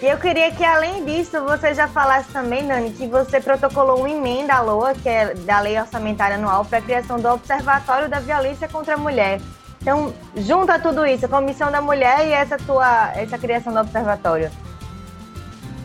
E 0.00 0.06
eu 0.06 0.18
queria 0.18 0.50
que, 0.50 0.64
além 0.64 1.04
disso, 1.04 1.40
você 1.44 1.72
já 1.74 1.86
falasse 1.86 2.28
também, 2.32 2.66
Dani, 2.66 2.90
que 2.90 3.06
você 3.06 3.40
protocolou 3.40 4.00
uma 4.00 4.10
emenda 4.10 4.54
à 4.54 4.60
LOA, 4.60 4.94
que 4.94 5.08
é 5.08 5.32
da 5.32 5.60
Lei 5.60 5.78
Orçamentária 5.78 6.36
Anual, 6.36 6.64
para 6.64 6.78
a 6.78 6.82
criação 6.82 7.20
do 7.20 7.28
Observatório 7.28 8.08
da 8.08 8.18
Violência 8.18 8.66
contra 8.66 8.94
a 8.94 8.98
Mulher. 8.98 9.40
Então, 9.82 10.14
junta 10.36 10.78
tudo 10.78 11.04
isso, 11.04 11.26
a 11.26 11.28
Comissão 11.28 11.70
da 11.70 11.82
Mulher 11.82 12.24
e 12.28 12.30
essa 12.30 12.56
tua 12.56 13.08
essa 13.16 13.36
criação 13.36 13.72
do 13.72 13.80
observatório. 13.80 14.48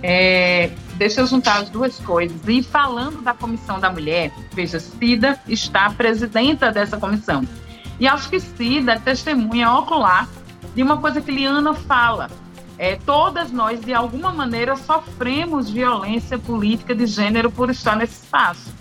É, 0.03 0.69
deixa 0.97 1.21
eu 1.21 1.25
juntar 1.25 1.61
as 1.61 1.69
duas 1.69 1.97
coisas. 1.99 2.37
E 2.47 2.61
falando 2.61 3.23
da 3.23 3.33
Comissão 3.33 3.79
da 3.79 3.89
Mulher, 3.89 4.31
veja, 4.53 4.79
Cida 4.79 5.39
está 5.47 5.89
presidenta 5.89 6.71
dessa 6.71 6.97
comissão. 6.97 7.43
E 7.99 8.07
acho 8.07 8.29
que 8.29 8.39
Cida 8.39 8.93
é 8.93 8.99
testemunha 8.99 9.73
ocular 9.73 10.29
de 10.75 10.83
uma 10.83 10.97
coisa 10.97 11.19
que 11.19 11.31
Liana 11.31 11.73
fala. 11.73 12.29
É, 12.77 12.97
todas 12.97 13.51
nós, 13.51 13.81
de 13.81 13.95
alguma 13.95 14.31
maneira, 14.31 14.75
sofremos 14.75 15.71
violência 15.71 16.37
política 16.37 16.93
de 16.93 17.07
gênero 17.07 17.49
por 17.49 17.71
estar 17.71 17.95
nesse 17.95 18.23
espaço. 18.23 18.71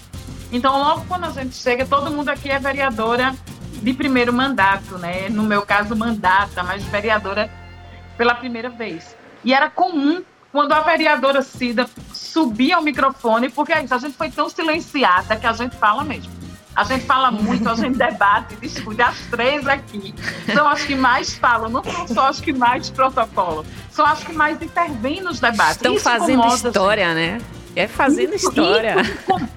Então, 0.52 0.78
logo 0.78 1.06
quando 1.08 1.24
a 1.24 1.30
gente 1.30 1.56
chega, 1.56 1.86
todo 1.86 2.10
mundo 2.10 2.28
aqui 2.28 2.50
é 2.50 2.58
vereadora 2.58 3.34
de 3.86 3.94
primeiro 3.94 4.32
mandato, 4.32 4.98
né? 4.98 5.28
No 5.28 5.44
meu 5.44 5.62
caso, 5.62 5.94
mandata, 5.94 6.60
mas 6.64 6.82
vereadora 6.82 7.48
pela 8.18 8.34
primeira 8.34 8.68
vez. 8.68 9.16
E 9.44 9.54
era 9.54 9.70
comum 9.70 10.24
quando 10.50 10.72
a 10.72 10.80
vereadora 10.80 11.40
Cida 11.40 11.88
subia 12.12 12.74
ao 12.74 12.82
microfone, 12.82 13.48
porque 13.48 13.72
é 13.72 13.84
isso, 13.84 13.94
a 13.94 13.98
gente 13.98 14.16
foi 14.16 14.28
tão 14.28 14.48
silenciada 14.48 15.36
que 15.36 15.46
a 15.46 15.52
gente 15.52 15.76
fala 15.76 16.02
mesmo. 16.02 16.32
A 16.74 16.82
gente 16.82 17.06
fala 17.06 17.30
muito, 17.30 17.68
a 17.68 17.76
gente 17.78 17.96
debate, 17.96 18.56
discute. 18.56 19.00
As 19.00 19.18
três 19.30 19.68
aqui 19.68 20.12
são 20.52 20.66
as 20.66 20.82
que 20.82 20.96
mais 20.96 21.36
falam, 21.36 21.70
não 21.70 21.84
são 21.84 22.08
só 22.08 22.26
as 22.26 22.40
que 22.40 22.52
mais 22.52 22.90
protocolam, 22.90 23.64
são 23.92 24.04
as 24.04 24.24
que 24.24 24.32
mais 24.32 24.60
intervêm 24.60 25.20
nos 25.20 25.38
debates. 25.38 25.76
Estão 25.76 25.96
fazendo 25.96 26.40
incomoda, 26.40 26.68
história, 26.68 27.14
né? 27.14 27.40
É 27.76 27.86
fazendo 27.86 28.34
isso, 28.34 28.48
história. 28.48 28.96
Isso, 29.00 29.48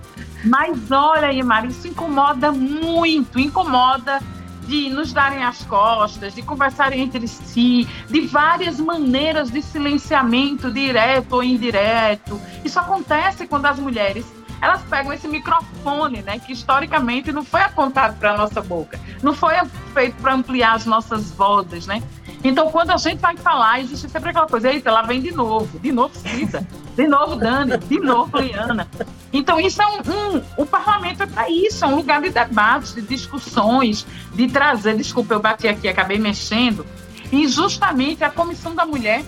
mas 0.43 0.91
olha 0.91 1.27
aí, 1.27 1.41
Mari, 1.43 1.69
isso 1.69 1.87
incomoda 1.87 2.51
muito, 2.51 3.39
incomoda 3.39 4.19
de 4.65 4.89
nos 4.89 5.11
darem 5.11 5.43
as 5.43 5.63
costas, 5.63 6.35
de 6.35 6.43
conversarem 6.43 7.01
entre 7.01 7.27
si, 7.27 7.87
de 8.07 8.21
várias 8.21 8.79
maneiras 8.79 9.49
de 9.49 9.61
silenciamento, 9.63 10.71
direto 10.71 11.33
ou 11.33 11.43
indireto. 11.43 12.39
Isso 12.63 12.79
acontece 12.79 13.47
quando 13.47 13.65
as 13.65 13.79
mulheres 13.79 14.25
elas 14.61 14.81
pegam 14.83 15.13
esse 15.13 15.27
microfone, 15.27 16.21
né, 16.21 16.37
que 16.37 16.51
historicamente 16.51 17.31
não 17.31 17.43
foi 17.43 17.61
apontado 17.61 18.17
para 18.17 18.33
a 18.33 18.37
nossa 18.37 18.61
boca, 18.61 18.99
não 19.23 19.33
foi 19.33 19.53
feito 19.93 20.15
para 20.21 20.33
ampliar 20.33 20.75
as 20.75 20.85
nossas 20.85 21.31
vozes, 21.31 21.87
né? 21.87 22.03
Então, 22.43 22.71
quando 22.71 22.91
a 22.91 22.97
gente 22.97 23.19
vai 23.19 23.35
falar, 23.35 23.81
existe 23.81 24.09
sempre 24.09 24.29
aquela 24.29 24.47
coisa, 24.47 24.71
eita, 24.71 24.89
ela 24.89 25.01
vem 25.01 25.21
de 25.21 25.31
novo, 25.31 25.77
de 25.79 25.91
novo 25.91 26.15
Cida, 26.17 26.65
de 26.95 27.07
novo 27.07 27.35
Dani, 27.35 27.77
de 27.77 27.99
novo 27.99 28.37
Liana. 28.37 28.87
Então, 29.33 29.59
isso 29.59 29.81
é 29.81 29.87
um, 29.87 30.37
um 30.37 30.41
o 30.57 30.65
parlamento 30.65 31.23
é 31.23 31.25
para 31.25 31.49
isso, 31.49 31.83
é 31.83 31.87
um 31.87 31.95
lugar 31.95 32.21
de 32.21 32.29
debates, 32.29 32.93
de 32.93 33.01
discussões, 33.01 34.05
de 34.33 34.47
trazer, 34.47 34.95
desculpa, 34.95 35.33
eu 35.33 35.39
bati 35.41 35.67
aqui, 35.67 35.87
acabei 35.87 36.17
mexendo, 36.17 36.85
e 37.31 37.47
justamente 37.47 38.23
a 38.23 38.29
Comissão 38.29 38.73
da 38.73 38.85
Mulher, 38.85 39.23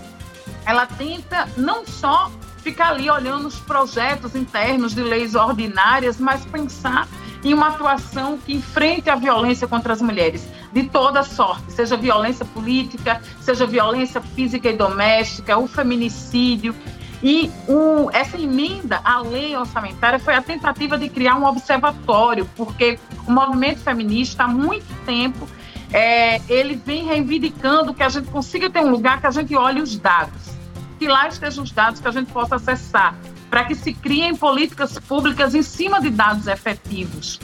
ela 0.66 0.86
tenta 0.86 1.50
não 1.58 1.86
só 1.86 2.32
ficar 2.64 2.92
ali 2.92 3.10
olhando 3.10 3.48
os 3.48 3.60
projetos 3.60 4.36
internos 4.36 4.94
de 4.96 5.02
leis 5.02 5.36
ordinárias, 5.36 6.18
mas 6.18 6.46
pensar 6.46 7.08
em 7.44 7.54
uma 7.54 7.70
atuação 7.70 8.38
que 8.38 8.54
enfrente 8.54 9.10
a 9.10 9.16
violência 9.16 9.68
contra 9.68 9.94
as 9.94 10.02
mulheres, 10.02 10.48
de 10.72 10.84
toda 10.84 11.24
sorte, 11.24 11.72
seja 11.72 11.98
violência 11.98 12.46
política, 12.46 13.22
seja 13.42 13.66
violência 13.66 14.22
física 14.22 14.70
e 14.70 14.78
doméstica, 14.78 15.58
o 15.58 15.68
feminicídio. 15.68 16.76
E 17.24 17.52
o, 17.68 18.10
essa 18.12 18.38
emenda 18.38 19.00
à 19.04 19.22
lei 19.22 19.56
orçamentária 19.56 20.18
foi 20.18 20.34
a 20.34 20.42
tentativa 20.42 20.98
de 20.98 21.08
criar 21.10 21.36
um 21.36 21.46
observatório, 21.46 22.50
porque 22.56 22.98
o 23.28 23.32
movimento 23.32 23.80
feminista 23.80 24.44
há 24.44 24.48
muito 24.48 24.88
tempo 25.06 25.48
é, 25.94 26.42
ele 26.50 26.76
vem 26.76 27.06
reivindicando 27.06 27.94
que 27.94 28.02
a 28.02 28.10
gente 28.10 28.30
consiga 28.30 28.70
ter 28.70 28.80
um 28.80 28.90
lugar 28.90 29.20
que 29.20 29.28
a 29.28 29.32
gente 29.32 29.56
olhe 29.56 29.82
os 29.82 29.96
dados 29.98 30.62
que 31.02 31.08
lá 31.08 31.28
estejam 31.28 31.64
os 31.64 31.72
dados 31.72 32.00
que 32.00 32.08
a 32.08 32.12
gente 32.12 32.32
possa 32.32 32.58
acessar, 32.58 33.16
para 33.52 33.66
que 33.66 33.76
se 33.76 33.94
criem 33.94 34.34
políticas 34.34 34.98
públicas 34.98 35.54
em 35.54 35.62
cima 35.62 36.00
de 36.00 36.10
dados 36.10 36.48
efetivos. 36.48 37.38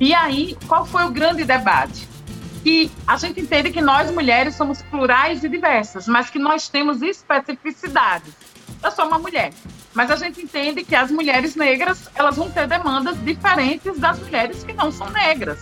E 0.00 0.14
aí, 0.14 0.56
qual 0.66 0.86
foi 0.86 1.04
o 1.04 1.10
grande 1.10 1.44
debate? 1.44 2.08
Que 2.64 2.90
a 3.06 3.18
gente 3.18 3.42
entende 3.42 3.70
que 3.70 3.82
nós 3.82 4.10
mulheres 4.10 4.56
somos 4.56 4.80
plurais 4.80 5.44
e 5.44 5.48
diversas, 5.50 6.08
mas 6.08 6.30
que 6.30 6.38
nós 6.38 6.70
temos 6.70 7.02
especificidades. 7.02 8.32
Eu 8.82 8.90
sou 8.90 9.06
uma 9.06 9.18
mulher, 9.18 9.52
mas 9.92 10.10
a 10.10 10.16
gente 10.16 10.40
entende 10.40 10.82
que 10.82 10.96
as 10.96 11.10
mulheres 11.10 11.54
negras 11.54 12.08
elas 12.14 12.36
vão 12.36 12.50
ter 12.50 12.66
demandas 12.66 13.22
diferentes 13.22 13.98
das 13.98 14.18
mulheres 14.18 14.64
que 14.64 14.72
não 14.72 14.90
são 14.90 15.10
negras. 15.10 15.58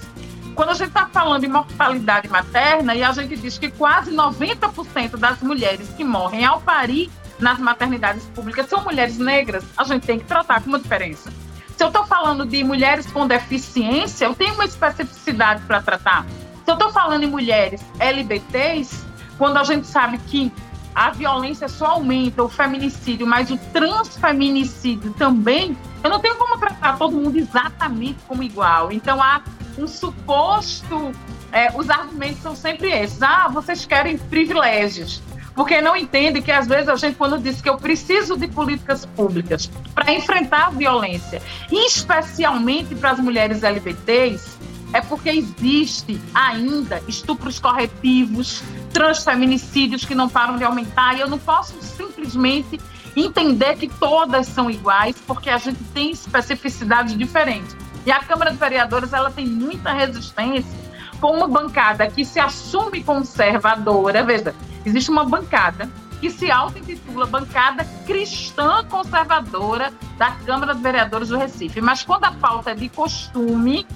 Quando 0.54 0.70
a 0.70 0.74
gente 0.74 0.88
está 0.88 1.06
falando 1.06 1.40
de 1.40 1.48
mortalidade 1.48 2.28
materna 2.28 2.94
e 2.94 3.02
a 3.02 3.10
gente 3.10 3.36
diz 3.36 3.58
que 3.58 3.68
quase 3.68 4.12
90% 4.12 5.16
das 5.16 5.40
mulheres 5.40 5.88
que 5.96 6.04
morrem 6.04 6.44
ao 6.44 6.60
parir 6.60 7.10
nas 7.38 7.58
maternidades 7.58 8.24
públicas 8.34 8.68
são 8.68 8.82
mulheres 8.82 9.18
negras, 9.18 9.64
a 9.76 9.84
gente 9.84 10.06
tem 10.06 10.18
que 10.18 10.24
tratar 10.24 10.62
com 10.62 10.68
uma 10.68 10.78
diferença. 10.78 11.32
Se 11.76 11.84
eu 11.84 11.88
estou 11.88 12.04
falando 12.04 12.44
de 12.44 12.64
mulheres 12.64 13.06
com 13.06 13.26
deficiência, 13.26 14.24
eu 14.24 14.34
tenho 14.34 14.54
uma 14.54 14.64
especificidade 14.64 15.62
para 15.62 15.80
tratar. 15.80 16.26
Se 16.64 16.70
eu 16.70 16.74
estou 16.74 16.90
falando 16.90 17.22
em 17.22 17.28
mulheres 17.28 17.80
LBTs, 18.00 19.06
quando 19.38 19.58
a 19.58 19.64
gente 19.64 19.86
sabe 19.86 20.18
que 20.18 20.52
a 20.94 21.10
violência 21.10 21.68
só 21.68 21.86
aumenta, 21.92 22.42
o 22.42 22.48
feminicídio, 22.48 23.24
mas 23.24 23.50
o 23.52 23.56
transfeminicídio 23.72 25.12
também, 25.14 25.78
eu 26.02 26.10
não 26.10 26.18
tenho 26.18 26.34
como 26.34 26.58
tratar 26.58 26.98
todo 26.98 27.14
mundo 27.14 27.38
exatamente 27.38 28.18
como 28.26 28.42
igual. 28.42 28.90
Então 28.90 29.22
há 29.22 29.40
um 29.78 29.86
suposto. 29.86 31.12
É, 31.52 31.70
os 31.78 31.88
argumentos 31.88 32.42
são 32.42 32.56
sempre 32.56 32.90
esses. 32.90 33.22
Ah, 33.22 33.48
vocês 33.48 33.86
querem 33.86 34.18
privilégios 34.18 35.22
porque 35.58 35.80
não 35.80 35.96
entende 35.96 36.40
que 36.40 36.52
às 36.52 36.68
vezes 36.68 36.88
a 36.88 36.94
gente, 36.94 37.16
quando 37.16 37.36
diz 37.36 37.60
que 37.60 37.68
eu 37.68 37.76
preciso 37.76 38.36
de 38.36 38.46
políticas 38.46 39.04
públicas 39.04 39.68
para 39.92 40.14
enfrentar 40.14 40.66
a 40.66 40.70
violência, 40.70 41.42
especialmente 41.68 42.94
para 42.94 43.10
as 43.10 43.18
mulheres 43.18 43.64
LGBTs, 43.64 44.56
é 44.92 45.00
porque 45.00 45.30
existe 45.30 46.20
ainda 46.32 47.02
estupros 47.08 47.58
corretivos, 47.58 48.62
transfeminicídios 48.92 50.04
que 50.04 50.14
não 50.14 50.28
param 50.28 50.58
de 50.58 50.62
aumentar, 50.62 51.16
e 51.16 51.22
eu 51.22 51.28
não 51.28 51.40
posso 51.40 51.74
simplesmente 51.82 52.80
entender 53.16 53.74
que 53.74 53.88
todas 53.88 54.46
são 54.46 54.70
iguais, 54.70 55.16
porque 55.26 55.50
a 55.50 55.58
gente 55.58 55.82
tem 55.92 56.12
especificidades 56.12 57.18
diferentes. 57.18 57.76
E 58.06 58.12
a 58.12 58.20
Câmara 58.20 58.52
de 58.52 58.58
Vereadores 58.58 59.12
ela 59.12 59.32
tem 59.32 59.44
muita 59.44 59.92
resistência 59.92 60.87
com 61.20 61.32
uma 61.32 61.48
bancada 61.48 62.08
que 62.08 62.24
se 62.24 62.40
assume 62.40 63.02
conservadora, 63.02 64.24
veja, 64.24 64.54
existe 64.84 65.10
uma 65.10 65.24
bancada 65.24 65.88
que 66.20 66.30
se 66.30 66.50
auto-intitula 66.50 67.26
Bancada 67.26 67.84
Cristã 68.06 68.84
Conservadora 68.84 69.92
da 70.16 70.30
Câmara 70.32 70.74
de 70.74 70.82
Vereadores 70.82 71.28
do 71.28 71.38
Recife. 71.38 71.80
Mas 71.80 72.02
quando 72.02 72.24
a 72.24 72.32
pauta 72.32 72.72
é 72.72 72.74
de 72.74 72.88
costume, 72.88 73.86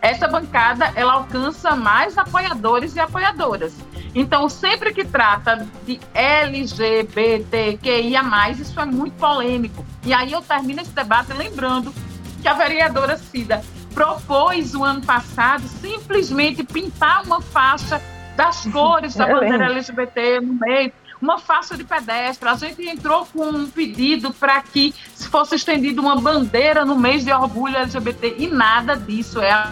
essa 0.00 0.26
bancada 0.26 0.90
ela 0.94 1.12
alcança 1.14 1.76
mais 1.76 2.16
apoiadores 2.16 2.96
e 2.96 3.00
apoiadoras. 3.00 3.74
Então, 4.14 4.48
sempre 4.48 4.94
que 4.94 5.04
trata 5.04 5.68
de 5.84 6.00
LGBTQIA+, 6.14 8.22
isso 8.52 8.80
é 8.80 8.86
muito 8.86 9.18
polêmico. 9.18 9.84
E 10.04 10.14
aí 10.14 10.32
eu 10.32 10.40
termino 10.40 10.80
esse 10.80 10.92
debate 10.92 11.34
lembrando 11.34 11.92
que 12.40 12.48
a 12.48 12.54
vereadora 12.54 13.18
Cida 13.18 13.62
propôs 13.96 14.74
o 14.74 14.84
ano 14.84 15.00
passado 15.00 15.66
simplesmente 15.80 16.62
pintar 16.62 17.22
uma 17.24 17.40
faixa 17.40 17.98
das 18.36 18.66
cores 18.70 19.14
da 19.14 19.26
bandeira 19.26 19.64
LGBT 19.64 20.40
no 20.42 20.52
meio, 20.52 20.92
uma 21.20 21.38
faixa 21.38 21.74
de 21.78 21.82
pedestre. 21.82 22.46
A 22.46 22.54
gente 22.56 22.86
entrou 22.86 23.24
com 23.24 23.46
um 23.46 23.70
pedido 23.70 24.34
para 24.34 24.60
que 24.60 24.94
se 25.14 25.26
fosse 25.28 25.54
estendida 25.54 25.98
uma 25.98 26.14
bandeira 26.14 26.84
no 26.84 26.94
mês 26.94 27.24
de 27.24 27.32
orgulho 27.32 27.74
LGBT 27.74 28.34
e 28.36 28.46
nada 28.48 28.94
disso 28.96 29.40
é. 29.40 29.66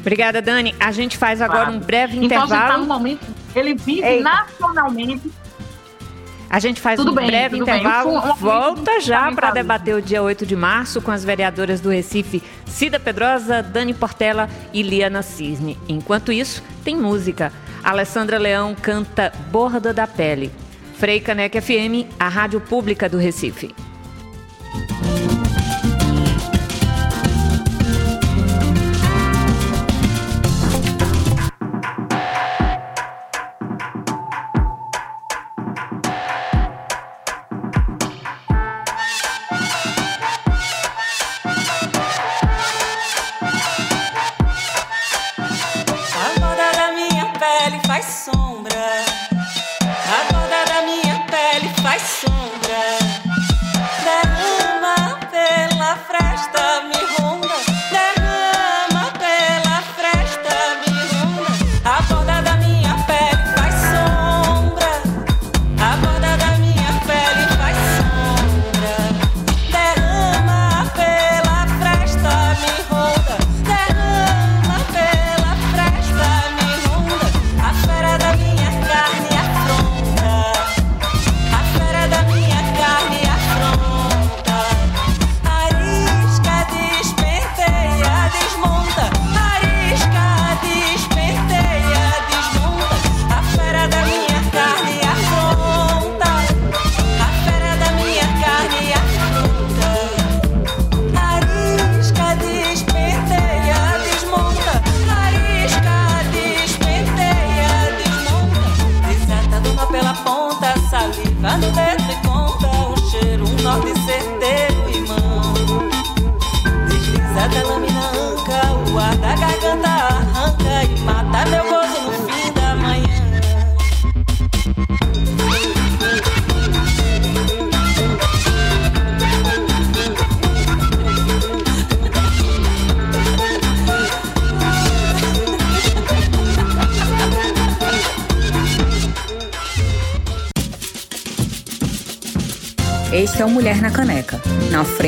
Obrigada, 0.00 0.42
Dani. 0.42 0.74
A 0.78 0.92
gente 0.92 1.16
faz 1.16 1.40
agora 1.40 1.70
um 1.70 1.78
breve 1.78 2.18
intervalo. 2.18 2.46
Então, 2.46 2.56
a 2.56 2.60
gente 2.60 2.70
está 2.70 2.78
no 2.78 2.86
momento, 2.86 3.26
ele 3.54 3.74
vive 3.74 4.06
Eita. 4.06 4.22
nacionalmente 4.22 5.32
a 6.50 6.58
gente 6.58 6.80
faz 6.80 6.96
tudo 6.98 7.12
um 7.12 7.14
bem, 7.14 7.26
breve 7.26 7.58
intervalo, 7.58 8.20
bem. 8.20 8.34
volta 8.38 9.00
já 9.00 9.30
para 9.32 9.50
debater 9.50 9.94
o 9.94 10.02
dia 10.02 10.22
8 10.22 10.46
de 10.46 10.56
março 10.56 11.02
com 11.02 11.10
as 11.10 11.24
vereadoras 11.24 11.80
do 11.80 11.90
Recife, 11.90 12.42
Cida 12.66 12.98
Pedrosa, 12.98 13.62
Dani 13.62 13.92
Portela 13.92 14.48
e 14.72 14.82
Liana 14.82 15.22
Cisne. 15.22 15.78
Enquanto 15.88 16.32
isso, 16.32 16.62
tem 16.82 16.96
música. 16.96 17.52
Alessandra 17.84 18.38
Leão 18.38 18.74
canta 18.74 19.32
Borda 19.50 19.92
da 19.92 20.06
Pele. 20.06 20.50
Frei 20.94 21.20
Caneca 21.20 21.60
FM, 21.60 22.10
a 22.18 22.28
rádio 22.28 22.60
pública 22.60 23.08
do 23.08 23.18
Recife. 23.18 23.74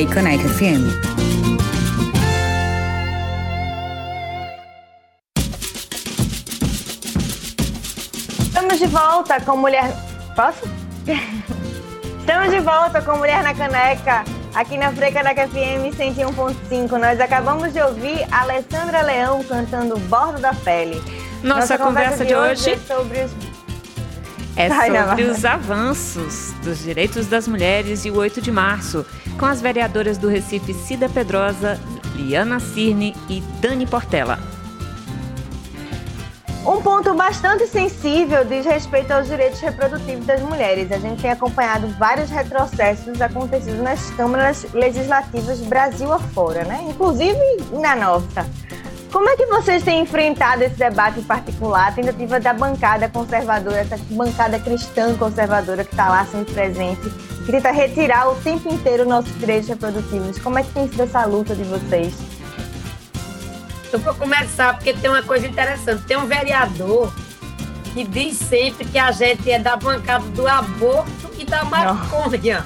Frei 0.00 0.14
Caneca 0.14 0.48
FM. 0.48 0.88
Estamos 8.46 8.78
de 8.78 8.86
volta 8.86 9.40
com 9.42 9.58
Mulher. 9.58 9.92
Posso? 10.34 10.66
Estamos 12.18 12.50
de 12.50 12.60
volta 12.60 13.02
com 13.02 13.18
Mulher 13.18 13.42
na 13.42 13.52
Caneca, 13.52 14.24
aqui 14.54 14.78
na 14.78 14.90
Frei 14.90 15.12
Caneca 15.12 15.46
FM 15.46 15.94
101.5. 15.94 16.92
Nós 16.92 17.20
acabamos 17.20 17.74
de 17.74 17.82
ouvir 17.82 18.26
a 18.32 18.40
Alessandra 18.40 19.02
Leão 19.02 19.44
cantando 19.44 19.98
Bordo 19.98 20.40
da 20.40 20.54
Pele. 20.54 20.96
Nossa, 21.42 21.60
Nossa 21.60 21.78
conversa, 21.78 22.24
conversa, 22.24 22.24
de 22.24 22.34
hoje, 22.34 22.70
hoje 22.70 22.70
é 22.70 22.94
sobre 22.94 23.24
os 23.24 23.50
é 24.56 24.68
sobre 24.68 25.22
os 25.22 25.44
avanços 25.44 26.52
dos 26.62 26.80
direitos 26.80 27.26
das 27.26 27.48
mulheres 27.48 28.04
e 28.04 28.10
o 28.10 28.16
8 28.16 28.42
de 28.42 28.50
março, 28.52 29.06
com 29.40 29.46
as 29.46 29.62
vereadoras 29.62 30.18
do 30.18 30.28
Recife 30.28 30.74
Cida 30.74 31.08
Pedrosa, 31.08 31.80
Liana 32.14 32.60
Cirne 32.60 33.16
e 33.26 33.40
Dani 33.58 33.86
Portela. 33.86 34.38
Um 36.66 36.82
ponto 36.82 37.14
bastante 37.14 37.66
sensível 37.66 38.44
diz 38.44 38.66
respeito 38.66 39.10
aos 39.10 39.28
direitos 39.28 39.58
reprodutivos 39.60 40.26
das 40.26 40.42
mulheres. 40.42 40.92
A 40.92 40.98
gente 40.98 41.22
tem 41.22 41.30
acompanhado 41.30 41.88
vários 41.98 42.28
retrocessos 42.28 43.18
acontecidos 43.22 43.80
nas 43.80 44.10
câmaras 44.10 44.66
legislativas 44.74 45.58
Brasil 45.60 46.12
afora, 46.12 46.62
né? 46.64 46.86
Inclusive 46.90 47.40
na 47.72 47.96
nossa. 47.96 48.46
Como 49.12 49.28
é 49.28 49.36
que 49.36 49.44
vocês 49.46 49.82
têm 49.82 50.02
enfrentado 50.02 50.62
esse 50.62 50.76
debate 50.76 51.18
em 51.18 51.24
particular, 51.24 51.88
a 51.88 51.92
tentativa 51.92 52.38
da 52.38 52.54
bancada 52.54 53.08
conservadora, 53.08 53.78
essa 53.78 53.98
bancada 54.10 54.58
cristã 54.60 55.16
conservadora 55.16 55.84
que 55.84 55.90
está 55.90 56.08
lá 56.08 56.24
sempre 56.26 56.54
presente, 56.54 57.10
que 57.44 57.50
tenta 57.50 57.72
retirar 57.72 58.30
o 58.30 58.36
tempo 58.36 58.72
inteiro 58.72 59.04
nossos 59.04 59.36
direitos 59.38 59.68
reprodutivos? 59.68 60.38
Como 60.38 60.60
é 60.60 60.62
que 60.62 60.70
tem 60.70 60.88
sido 60.88 61.02
essa 61.02 61.24
luta 61.24 61.56
de 61.56 61.64
vocês? 61.64 62.14
Eu 63.92 63.98
vou 63.98 64.14
começar 64.14 64.74
porque 64.74 64.92
tem 64.92 65.10
uma 65.10 65.24
coisa 65.24 65.48
interessante. 65.48 66.04
Tem 66.04 66.16
um 66.16 66.26
vereador 66.26 67.12
que 67.92 68.04
diz 68.04 68.36
sempre 68.38 68.84
que 68.84 68.98
a 68.98 69.10
gente 69.10 69.50
é 69.50 69.58
da 69.58 69.76
bancada 69.76 70.24
do 70.26 70.46
aborto 70.46 71.32
e 71.36 71.44
da 71.44 71.64
maconha. 71.64 72.64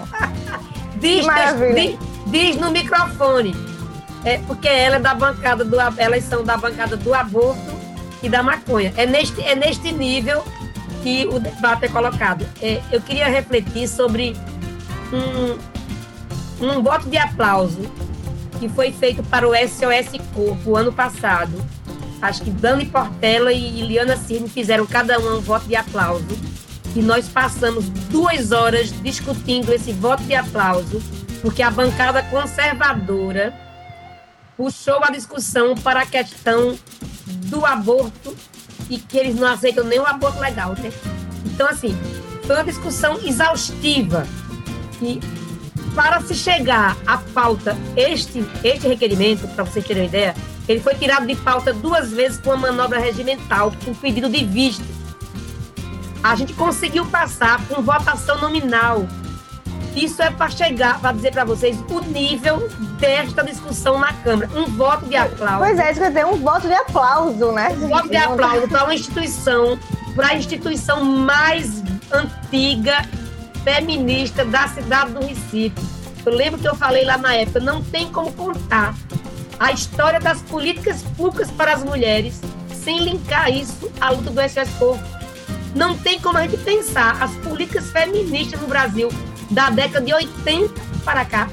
diz, 0.98 1.26
diz, 1.74 1.98
diz 2.28 2.56
no 2.56 2.70
microfone. 2.70 3.69
É 4.24 4.38
porque 4.38 4.68
ela 4.68 4.96
é 4.96 5.00
da 5.00 5.14
bancada 5.14 5.64
do 5.64 5.76
elas 5.96 6.24
são 6.24 6.44
da 6.44 6.56
bancada 6.56 6.96
do 6.96 7.14
aborto 7.14 7.60
e 8.22 8.28
da 8.28 8.42
maconha. 8.42 8.92
É 8.96 9.06
neste, 9.06 9.40
é 9.42 9.54
neste 9.54 9.92
nível 9.92 10.44
que 11.02 11.26
o 11.26 11.38
debate 11.38 11.86
é 11.86 11.88
colocado. 11.88 12.46
É, 12.60 12.80
eu 12.92 13.00
queria 13.00 13.28
refletir 13.28 13.88
sobre 13.88 14.36
um, 15.12 16.66
um 16.66 16.82
voto 16.82 17.08
de 17.08 17.16
aplauso 17.16 17.90
que 18.58 18.68
foi 18.68 18.92
feito 18.92 19.22
para 19.24 19.48
o 19.48 19.52
SOS 19.54 20.20
Corpo 20.34 20.76
ano 20.76 20.92
passado. 20.92 21.52
Acho 22.20 22.42
que 22.42 22.50
Dani 22.50 22.84
Portela 22.84 23.50
e 23.50 23.80
Liana 23.80 24.16
Cirne 24.16 24.48
fizeram 24.48 24.84
cada 24.86 25.18
um 25.18 25.38
um 25.38 25.40
voto 25.40 25.66
de 25.66 25.74
aplauso. 25.74 26.26
E 26.94 27.00
nós 27.00 27.28
passamos 27.28 27.88
duas 28.10 28.52
horas 28.52 28.92
discutindo 29.02 29.72
esse 29.72 29.92
voto 29.92 30.22
de 30.24 30.34
aplauso, 30.34 31.00
porque 31.40 31.62
a 31.62 31.70
bancada 31.70 32.22
conservadora 32.24 33.54
puxou 34.60 35.02
a 35.02 35.10
discussão 35.10 35.74
para 35.74 36.02
a 36.02 36.06
questão 36.06 36.78
do 37.46 37.64
aborto 37.64 38.36
e 38.90 38.98
que 38.98 39.16
eles 39.16 39.34
não 39.34 39.48
aceitam 39.48 39.84
nem 39.84 39.98
o 39.98 40.04
aborto 40.04 40.38
legal, 40.38 40.74
né? 40.78 40.92
Então, 41.46 41.66
assim, 41.66 41.98
foi 42.46 42.56
uma 42.56 42.64
discussão 42.64 43.18
exaustiva 43.24 44.26
e 45.00 45.18
para 45.94 46.20
se 46.20 46.34
chegar 46.34 46.94
à 47.06 47.16
pauta, 47.16 47.74
este, 47.96 48.44
este 48.62 48.86
requerimento, 48.86 49.48
para 49.48 49.64
vocês 49.64 49.82
terem 49.82 50.02
uma 50.02 50.08
ideia, 50.08 50.36
ele 50.68 50.80
foi 50.80 50.94
tirado 50.94 51.26
de 51.26 51.36
pauta 51.36 51.72
duas 51.72 52.12
vezes 52.12 52.36
com 52.36 52.50
uma 52.50 52.68
manobra 52.68 52.98
regimental, 52.98 53.72
com 53.82 53.94
pedido 53.94 54.28
de 54.28 54.44
vista. 54.44 54.84
A 56.22 56.34
gente 56.34 56.52
conseguiu 56.52 57.06
passar 57.06 57.66
com 57.66 57.80
votação 57.80 58.38
nominal 58.38 59.08
isso 59.94 60.22
é 60.22 60.30
para 60.30 60.50
chegar, 60.50 61.00
para 61.00 61.12
dizer 61.12 61.32
para 61.32 61.44
vocês 61.44 61.76
o 61.90 62.00
nível 62.00 62.68
desta 62.98 63.42
discussão 63.42 63.98
na 63.98 64.12
Câmara. 64.12 64.50
Um 64.54 64.66
voto 64.66 65.06
de 65.06 65.16
aplauso. 65.16 65.58
Pois 65.58 65.78
é, 65.78 65.90
isso 65.90 66.00
quer 66.00 66.08
dizer, 66.08 66.26
um 66.26 66.36
voto 66.36 66.66
de 66.66 66.74
aplauso, 66.74 67.52
né? 67.52 67.68
Um 67.70 67.88
voto 67.88 68.08
de 68.08 68.16
aplauso 68.16 68.68
para 68.68 68.84
uma 68.84 68.94
instituição, 68.94 69.78
para 70.14 70.28
a 70.28 70.34
instituição 70.34 71.04
mais 71.04 71.82
antiga 72.12 73.04
feminista 73.64 74.44
da 74.44 74.68
cidade 74.68 75.12
do 75.12 75.26
Recife. 75.26 75.74
Eu 76.24 76.34
lembro 76.34 76.60
que 76.60 76.68
eu 76.68 76.74
falei 76.74 77.04
lá 77.04 77.16
na 77.18 77.34
época, 77.34 77.60
não 77.60 77.82
tem 77.82 78.10
como 78.10 78.32
contar 78.32 78.94
a 79.58 79.72
história 79.72 80.20
das 80.20 80.40
políticas 80.42 81.02
públicas 81.16 81.50
para 81.50 81.74
as 81.74 81.82
mulheres 81.82 82.40
sem 82.72 82.98
linkar 83.00 83.50
isso 83.50 83.90
à 84.00 84.10
luta 84.10 84.30
do 84.30 84.40
SS 84.40 84.70
Povo. 84.78 85.00
Não 85.74 85.96
tem 85.96 86.18
como 86.18 86.38
a 86.38 86.42
gente 86.42 86.56
pensar 86.58 87.22
as 87.22 87.30
políticas 87.36 87.90
feministas 87.90 88.60
no 88.60 88.66
Brasil 88.66 89.08
da 89.50 89.70
década 89.70 90.04
de 90.04 90.14
80 90.14 90.72
para 91.04 91.24
cá, 91.24 91.48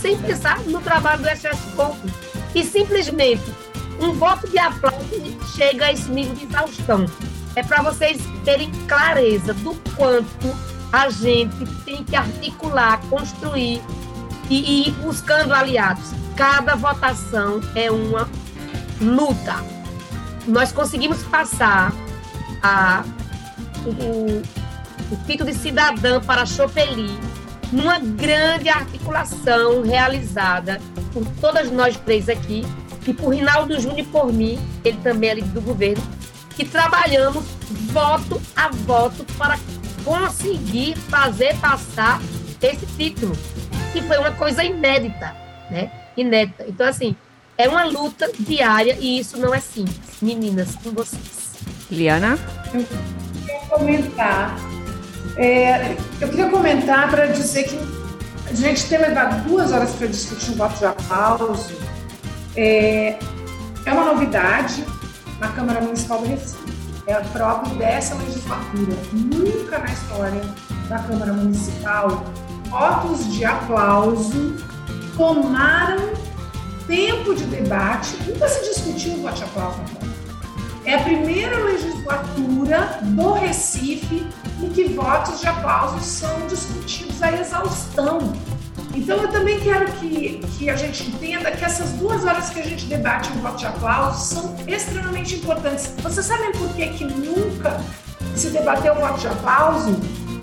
sem 0.00 0.16
pensar 0.18 0.60
no 0.60 0.80
trabalho 0.80 1.22
do 1.22 1.28
SS 1.28 1.74
Corpo. 1.74 2.08
E 2.54 2.64
simplesmente 2.64 3.42
um 4.00 4.12
voto 4.12 4.48
de 4.48 4.58
aplauso 4.58 4.98
chega 5.56 5.86
a 5.86 5.92
esse 5.92 6.10
nível 6.10 6.34
de 6.34 6.44
exaustão. 6.44 7.06
É 7.56 7.62
para 7.62 7.82
vocês 7.82 8.20
terem 8.44 8.70
clareza 8.86 9.52
do 9.54 9.74
quanto 9.96 10.56
a 10.92 11.10
gente 11.10 11.66
tem 11.84 12.04
que 12.04 12.14
articular, 12.14 13.00
construir 13.10 13.82
e, 14.48 14.88
ir 14.88 14.92
buscando 15.02 15.52
aliados. 15.52 16.10
Cada 16.36 16.76
votação 16.76 17.60
é 17.74 17.90
uma 17.90 18.28
luta. 19.00 19.56
Nós 20.46 20.72
conseguimos 20.72 21.22
passar 21.24 21.92
a, 22.62 23.04
o, 23.84 24.42
o 25.12 25.16
título 25.26 25.50
de 25.50 25.58
cidadã 25.58 26.20
para 26.20 26.46
Chopeli 26.46 27.18
numa 27.72 27.98
grande 27.98 28.68
articulação 28.68 29.82
realizada 29.82 30.80
por 31.12 31.24
todas 31.40 31.70
nós 31.70 31.96
três 31.98 32.28
aqui 32.28 32.64
e 33.06 33.12
por 33.14 33.34
Rinaldo 33.34 33.80
Júnior 33.80 34.00
e 34.00 34.04
por 34.04 34.32
mim, 34.32 34.58
ele 34.84 34.98
também 35.02 35.30
é 35.30 35.34
líder 35.34 35.50
do 35.50 35.62
governo, 35.62 36.02
que 36.54 36.64
trabalhamos 36.64 37.44
voto 37.92 38.40
a 38.54 38.68
voto 38.68 39.24
para 39.36 39.58
conseguir 40.04 40.96
fazer 40.96 41.56
passar 41.58 42.20
esse 42.60 42.86
título, 42.96 43.36
que 43.92 44.02
foi 44.02 44.18
uma 44.18 44.32
coisa 44.32 44.62
inédita, 44.64 45.34
né? 45.70 45.90
Inédita. 46.16 46.64
Então, 46.68 46.86
assim, 46.86 47.16
é 47.56 47.68
uma 47.68 47.84
luta 47.84 48.30
diária 48.38 48.96
e 49.00 49.18
isso 49.18 49.38
não 49.38 49.54
é 49.54 49.60
simples. 49.60 49.98
Meninas, 50.20 50.74
com 50.76 50.90
vocês. 50.90 51.54
Liana? 51.90 52.38
Eu 52.74 52.84
queria 52.84 53.60
comentar 53.68 54.56
é, 55.38 55.96
eu 56.20 56.28
queria 56.28 56.50
comentar 56.50 57.08
para 57.10 57.26
dizer 57.26 57.64
que 57.64 57.78
a 58.50 58.54
gente 58.54 58.86
ter 58.88 58.98
levado 58.98 59.44
duas 59.44 59.72
horas 59.72 59.92
para 59.92 60.08
discutir 60.08 60.50
um 60.50 60.54
voto 60.54 60.76
de 60.78 60.84
aplauso 60.84 61.72
é, 62.56 63.16
é 63.86 63.92
uma 63.92 64.12
novidade 64.12 64.84
na 65.38 65.48
Câmara 65.48 65.80
Municipal 65.80 66.20
do 66.20 66.26
Recife. 66.26 66.58
É 67.06 67.14
próprio 67.14 67.74
dessa 67.76 68.14
legislatura. 68.16 68.96
Nunca 69.12 69.78
na 69.78 69.86
história 69.86 70.42
da 70.88 70.98
Câmara 70.98 71.32
Municipal 71.32 72.24
votos 72.68 73.32
de 73.32 73.44
aplauso 73.44 74.56
tomaram 75.16 76.12
tempo 76.86 77.34
de 77.34 77.44
debate. 77.44 78.16
Nunca 78.26 78.48
se 78.48 78.68
discutiu 78.68 79.14
o 79.14 79.22
voto 79.22 79.36
de 79.36 79.44
aplauso. 79.44 79.80
É 80.84 80.94
a 80.94 81.02
primeira 81.02 81.56
legislatura 81.64 82.98
do 83.02 83.32
Recife 83.32 84.26
em 84.62 84.68
que 84.70 84.84
votos 84.84 85.40
de 85.40 85.46
aplauso 85.46 86.00
são 86.00 86.46
discutidos 86.46 87.22
à 87.22 87.32
exaustão. 87.32 88.32
Então, 88.94 89.16
eu 89.18 89.28
também 89.28 89.60
quero 89.60 89.90
que, 89.92 90.40
que 90.58 90.70
a 90.70 90.76
gente 90.76 91.04
entenda 91.04 91.52
que 91.52 91.64
essas 91.64 91.92
duas 91.92 92.24
horas 92.24 92.50
que 92.50 92.58
a 92.58 92.64
gente 92.64 92.86
debate 92.86 93.30
um 93.32 93.40
voto 93.40 93.58
de 93.58 93.66
aplauso 93.66 94.34
são 94.34 94.56
extremamente 94.66 95.36
importantes. 95.36 95.92
Vocês 96.02 96.26
sabem 96.26 96.50
por 96.52 96.68
que, 96.70 96.88
que 96.88 97.04
nunca 97.04 97.80
se 98.34 98.50
debateu 98.50 98.94
o 98.94 99.00
voto 99.00 99.20
de 99.20 99.28
aplauso? 99.28 99.96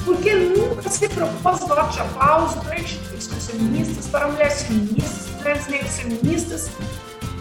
Porque 0.05 0.33
nunca 0.33 0.89
se 0.89 1.09
propôs 1.09 1.59
voto 1.61 1.93
de 1.93 1.99
aplauso 1.99 2.57
para 2.61 2.79
instituições 2.79 3.47
feministas, 3.47 4.07
para 4.07 4.27
mulheres 4.27 4.63
feministas, 4.63 5.35
mulheres 5.37 5.67
negras 5.67 5.99
feministas. 5.99 6.71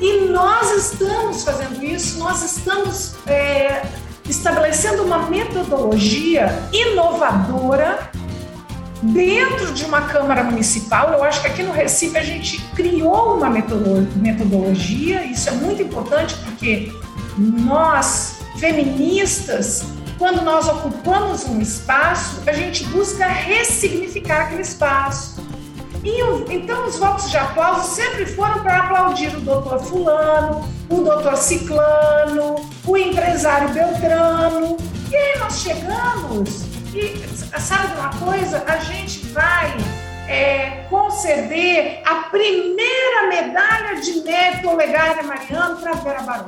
E 0.01 0.29
nós 0.29 0.71
estamos 0.73 1.45
fazendo 1.45 1.85
isso, 1.85 2.19
nós 2.19 2.43
estamos 2.43 3.15
é, 3.27 3.83
estabelecendo 4.29 5.03
uma 5.03 5.27
metodologia 5.29 6.69
inovadora 6.73 8.11
dentro 9.03 9.73
de 9.73 9.85
uma 9.85 10.03
Câmara 10.03 10.45
Municipal. 10.45 11.13
Eu 11.13 11.23
acho 11.23 11.43
que 11.43 11.47
aqui 11.47 11.63
no 11.63 11.73
Recife 11.73 12.17
a 12.17 12.23
gente 12.23 12.61
criou 12.75 13.37
uma 13.37 13.51
metodologia, 13.51 15.25
isso 15.25 15.49
é 15.49 15.53
muito 15.53 15.83
importante 15.83 16.35
porque 16.37 16.93
nós, 17.37 18.39
feministas, 18.57 19.85
quando 20.19 20.43
nós 20.43 20.69
ocupamos 20.69 21.45
um 21.47 21.61
espaço, 21.61 22.41
a 22.47 22.53
gente 22.53 22.85
busca 22.85 23.27
ressignificar 23.27 24.43
aquele 24.43 24.63
espaço. 24.63 25.43
Então, 26.51 26.87
os 26.87 26.99
votos 26.99 27.31
de 27.31 27.37
aplauso 27.37 27.95
sempre 27.95 28.27
foram 28.27 28.63
para 28.63 28.79
aplaudir 28.79 29.35
o 29.35 29.41
doutor 29.41 29.81
Fulano, 29.81 30.69
o 30.89 31.01
doutor 31.01 31.37
Ciclano, 31.37 32.57
o 32.87 32.97
empresário 32.97 33.71
Beltrano. 33.71 34.77
E 35.11 35.17
aí 35.17 35.39
nós 35.39 35.61
chegamos 35.61 36.65
e, 36.95 37.25
sabe 37.61 37.95
uma 37.99 38.11
coisa? 38.11 38.63
A 38.67 38.79
gente 38.79 39.27
vai 39.29 39.77
é, 40.29 40.87
conceder 40.89 42.03
a 42.05 42.15
primeira 42.31 43.29
medalha 43.29 44.01
de 44.01 44.21
mérito 44.21 44.69
Olegária 44.69 45.23
Mariano 45.23 45.77
para 45.77 45.93
Vera 45.95 46.23
Barão. 46.23 46.47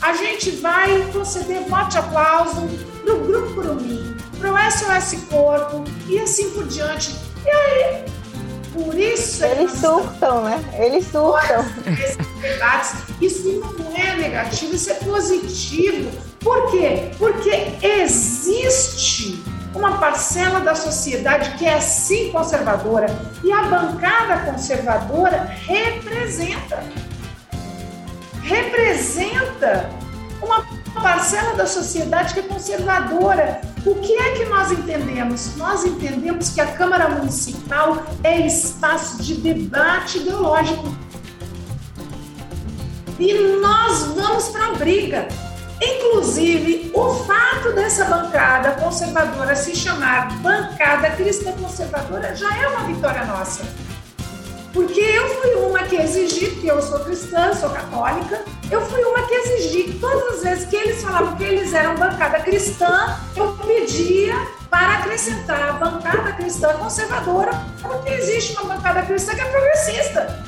A 0.00 0.12
gente 0.14 0.50
vai 0.50 1.00
conceder 1.12 1.62
voto 1.62 1.88
de 1.88 1.98
aplauso 1.98 2.68
para 3.02 3.14
o 3.14 3.20
Grupo 3.20 3.54
Curumim, 3.54 4.16
para 4.38 4.52
o 4.52 4.70
SOS 4.70 5.22
Corpo 5.30 5.84
e 6.06 6.18
assim 6.18 6.50
por 6.50 6.66
diante. 6.66 7.14
E 7.44 7.50
aí, 7.50 8.04
por 8.74 8.94
isso... 8.94 9.44
É 9.44 9.52
Eles 9.52 9.72
surtam, 9.72 10.44
né? 10.44 10.62
Eles 10.78 11.06
surtam. 11.06 11.64
Isso 13.20 13.48
não 13.78 13.96
é 13.96 14.16
negativo, 14.16 14.74
isso 14.74 14.90
é 14.90 14.94
positivo. 14.94 16.10
Por 16.40 16.70
quê? 16.70 17.12
Porque 17.16 17.70
existe 17.80 19.42
uma 19.74 19.98
parcela 19.98 20.60
da 20.60 20.74
sociedade 20.74 21.56
que 21.56 21.66
é 21.66 21.80
sim 21.80 22.30
conservadora 22.30 23.06
e 23.42 23.52
a 23.52 23.62
bancada 23.62 24.50
conservadora 24.50 25.50
representa 25.66 26.82
representa 28.42 29.90
uma 30.42 30.66
parcela 31.00 31.54
da 31.54 31.66
sociedade 31.66 32.34
que 32.34 32.40
é 32.40 32.42
conservadora. 32.42 33.60
O 33.84 33.94
que 33.96 34.14
é 34.14 34.32
que 34.32 34.44
nós 34.46 34.72
entendemos? 34.72 35.56
Nós 35.56 35.84
entendemos 35.84 36.50
que 36.50 36.60
a 36.60 36.66
Câmara 36.66 37.08
Municipal 37.08 38.04
é 38.22 38.46
espaço 38.46 39.22
de 39.22 39.34
debate 39.34 40.18
ideológico. 40.18 40.94
E 43.18 43.34
nós 43.60 44.04
vamos 44.14 44.48
para 44.48 44.68
a 44.68 44.74
briga. 44.74 45.28
Inclusive, 45.80 46.90
o 46.94 47.14
fato 47.24 47.72
dessa 47.72 48.04
bancada 48.06 48.72
conservadora 48.72 49.54
se 49.54 49.74
chamar 49.74 50.30
Bancada 50.38 51.10
Cristã 51.10 51.52
Conservadora 51.52 52.34
já 52.34 52.56
é 52.56 52.68
uma 52.68 52.84
vitória 52.84 53.24
nossa. 53.24 53.62
Porque 54.74 55.00
eu 55.00 55.28
fui 55.40 55.54
uma 55.54 55.84
que 55.84 55.94
exigi, 55.94 56.50
porque 56.50 56.68
eu 56.68 56.82
sou 56.82 56.98
cristã, 56.98 57.54
sou 57.54 57.70
católica, 57.70 58.44
eu 58.68 58.80
fui 58.80 59.04
uma 59.04 59.22
que 59.22 59.34
exigi, 59.34 59.96
todas 60.00 60.34
as 60.34 60.42
vezes 60.42 60.68
que 60.68 60.74
eles 60.74 61.00
falavam 61.00 61.36
que 61.36 61.44
eles 61.44 61.72
eram 61.72 61.94
bancada 61.94 62.40
cristã, 62.40 63.16
eu 63.36 63.56
pedia 63.58 64.34
para 64.68 64.98
acrescentar 64.98 65.62
a 65.62 65.72
bancada 65.74 66.32
cristã 66.32 66.76
conservadora, 66.76 67.52
porque 67.80 68.10
existe 68.14 68.54
uma 68.54 68.74
bancada 68.74 69.02
cristã 69.02 69.32
que 69.36 69.42
é 69.42 69.44
progressista. 69.44 70.44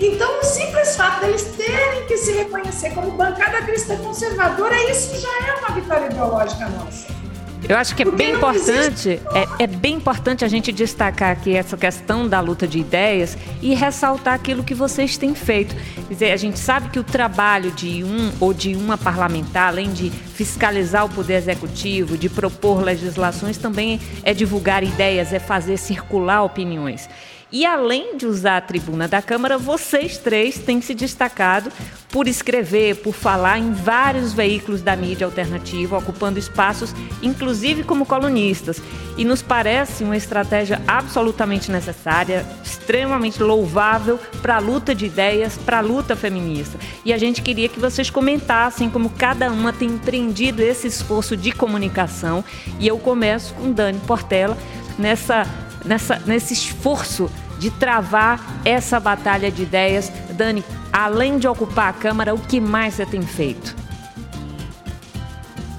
Então, 0.00 0.40
o 0.40 0.42
simples 0.42 0.96
fato 0.96 1.20
deles 1.20 1.42
terem 1.58 2.06
que 2.06 2.16
se 2.16 2.32
reconhecer 2.32 2.94
como 2.94 3.10
bancada 3.10 3.60
cristã 3.60 3.98
conservadora, 3.98 4.74
isso 4.90 5.14
já 5.20 5.46
é 5.46 5.52
uma 5.56 5.74
vitória 5.78 6.06
ideológica 6.06 6.66
nossa. 6.70 7.19
Eu 7.68 7.76
acho 7.76 7.94
que 7.94 8.02
é 8.02 8.10
bem 8.10 8.32
importante, 8.32 9.20
é, 9.32 9.64
é, 9.64 9.66
bem 9.66 9.94
importante 9.94 10.44
a 10.44 10.48
gente 10.48 10.72
destacar 10.72 11.30
aqui 11.30 11.54
essa 11.54 11.76
questão 11.76 12.26
da 12.26 12.40
luta 12.40 12.66
de 12.66 12.78
ideias 12.78 13.36
e 13.62 13.74
ressaltar 13.74 14.34
aquilo 14.34 14.64
que 14.64 14.74
vocês 14.74 15.16
têm 15.16 15.34
feito. 15.34 15.74
Quer 16.08 16.12
dizer, 16.12 16.32
a 16.32 16.36
gente 16.36 16.58
sabe 16.58 16.88
que 16.88 16.98
o 16.98 17.04
trabalho 17.04 17.70
de 17.70 18.02
um 18.02 18.32
ou 18.40 18.52
de 18.52 18.74
uma 18.74 18.98
parlamentar, 18.98 19.68
além 19.68 19.92
de 19.92 20.10
fiscalizar 20.10 21.04
o 21.04 21.08
poder 21.08 21.34
executivo, 21.34 22.16
de 22.16 22.28
propor 22.28 22.82
legislações, 22.82 23.56
também 23.56 24.00
é 24.24 24.34
divulgar 24.34 24.82
ideias, 24.82 25.32
é 25.32 25.38
fazer 25.38 25.76
circular 25.76 26.42
opiniões. 26.42 27.08
E 27.52 27.66
além 27.66 28.16
de 28.16 28.26
usar 28.26 28.58
a 28.58 28.60
tribuna 28.60 29.08
da 29.08 29.20
Câmara, 29.20 29.58
vocês 29.58 30.18
três 30.18 30.58
têm 30.58 30.80
se 30.80 30.94
destacado 30.94 31.72
por 32.08 32.28
escrever, 32.28 32.96
por 32.96 33.12
falar 33.12 33.58
em 33.58 33.72
vários 33.72 34.32
veículos 34.32 34.82
da 34.82 34.94
mídia 34.94 35.26
alternativa, 35.26 35.98
ocupando 35.98 36.38
espaços, 36.38 36.94
inclusive 37.20 37.82
como 37.82 38.06
colunistas. 38.06 38.80
E 39.16 39.24
nos 39.24 39.42
parece 39.42 40.04
uma 40.04 40.16
estratégia 40.16 40.80
absolutamente 40.86 41.72
necessária, 41.72 42.46
extremamente 42.64 43.42
louvável 43.42 44.18
para 44.40 44.56
a 44.56 44.60
luta 44.60 44.94
de 44.94 45.06
ideias, 45.06 45.58
para 45.58 45.78
a 45.78 45.82
luta 45.82 46.14
feminista. 46.14 46.78
E 47.04 47.12
a 47.12 47.18
gente 47.18 47.42
queria 47.42 47.68
que 47.68 47.80
vocês 47.80 48.10
comentassem 48.10 48.88
como 48.88 49.10
cada 49.10 49.50
uma 49.50 49.72
tem 49.72 49.88
empreendido 49.88 50.62
esse 50.62 50.86
esforço 50.86 51.36
de 51.36 51.50
comunicação. 51.50 52.44
E 52.78 52.86
eu 52.86 52.98
começo 52.98 53.54
com 53.54 53.72
Dani 53.72 54.00
Portela 54.06 54.56
nessa 54.98 55.46
nessa, 55.84 56.20
nesse 56.26 56.52
esforço 56.52 57.30
de 57.58 57.70
travar 57.70 58.40
essa 58.64 58.98
batalha 58.98 59.50
de 59.50 59.62
ideias. 59.62 60.10
Dani, 60.32 60.64
além 60.92 61.38
de 61.38 61.46
ocupar 61.46 61.90
a 61.90 61.92
Câmara, 61.92 62.34
o 62.34 62.38
que 62.38 62.60
mais 62.60 62.94
você 62.94 63.06
tem 63.06 63.22
feito? 63.22 63.76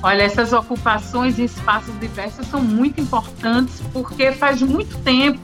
Olha, 0.04 0.24
essas 0.24 0.52
ocupações 0.52 1.38
em 1.38 1.46
espaços 1.46 2.00
diversos 2.00 2.48
são 2.48 2.62
muito 2.62 3.00
importantes 3.00 3.82
porque 3.94 4.32
faz 4.32 4.62
muito 4.62 4.98
tempo 5.00 5.40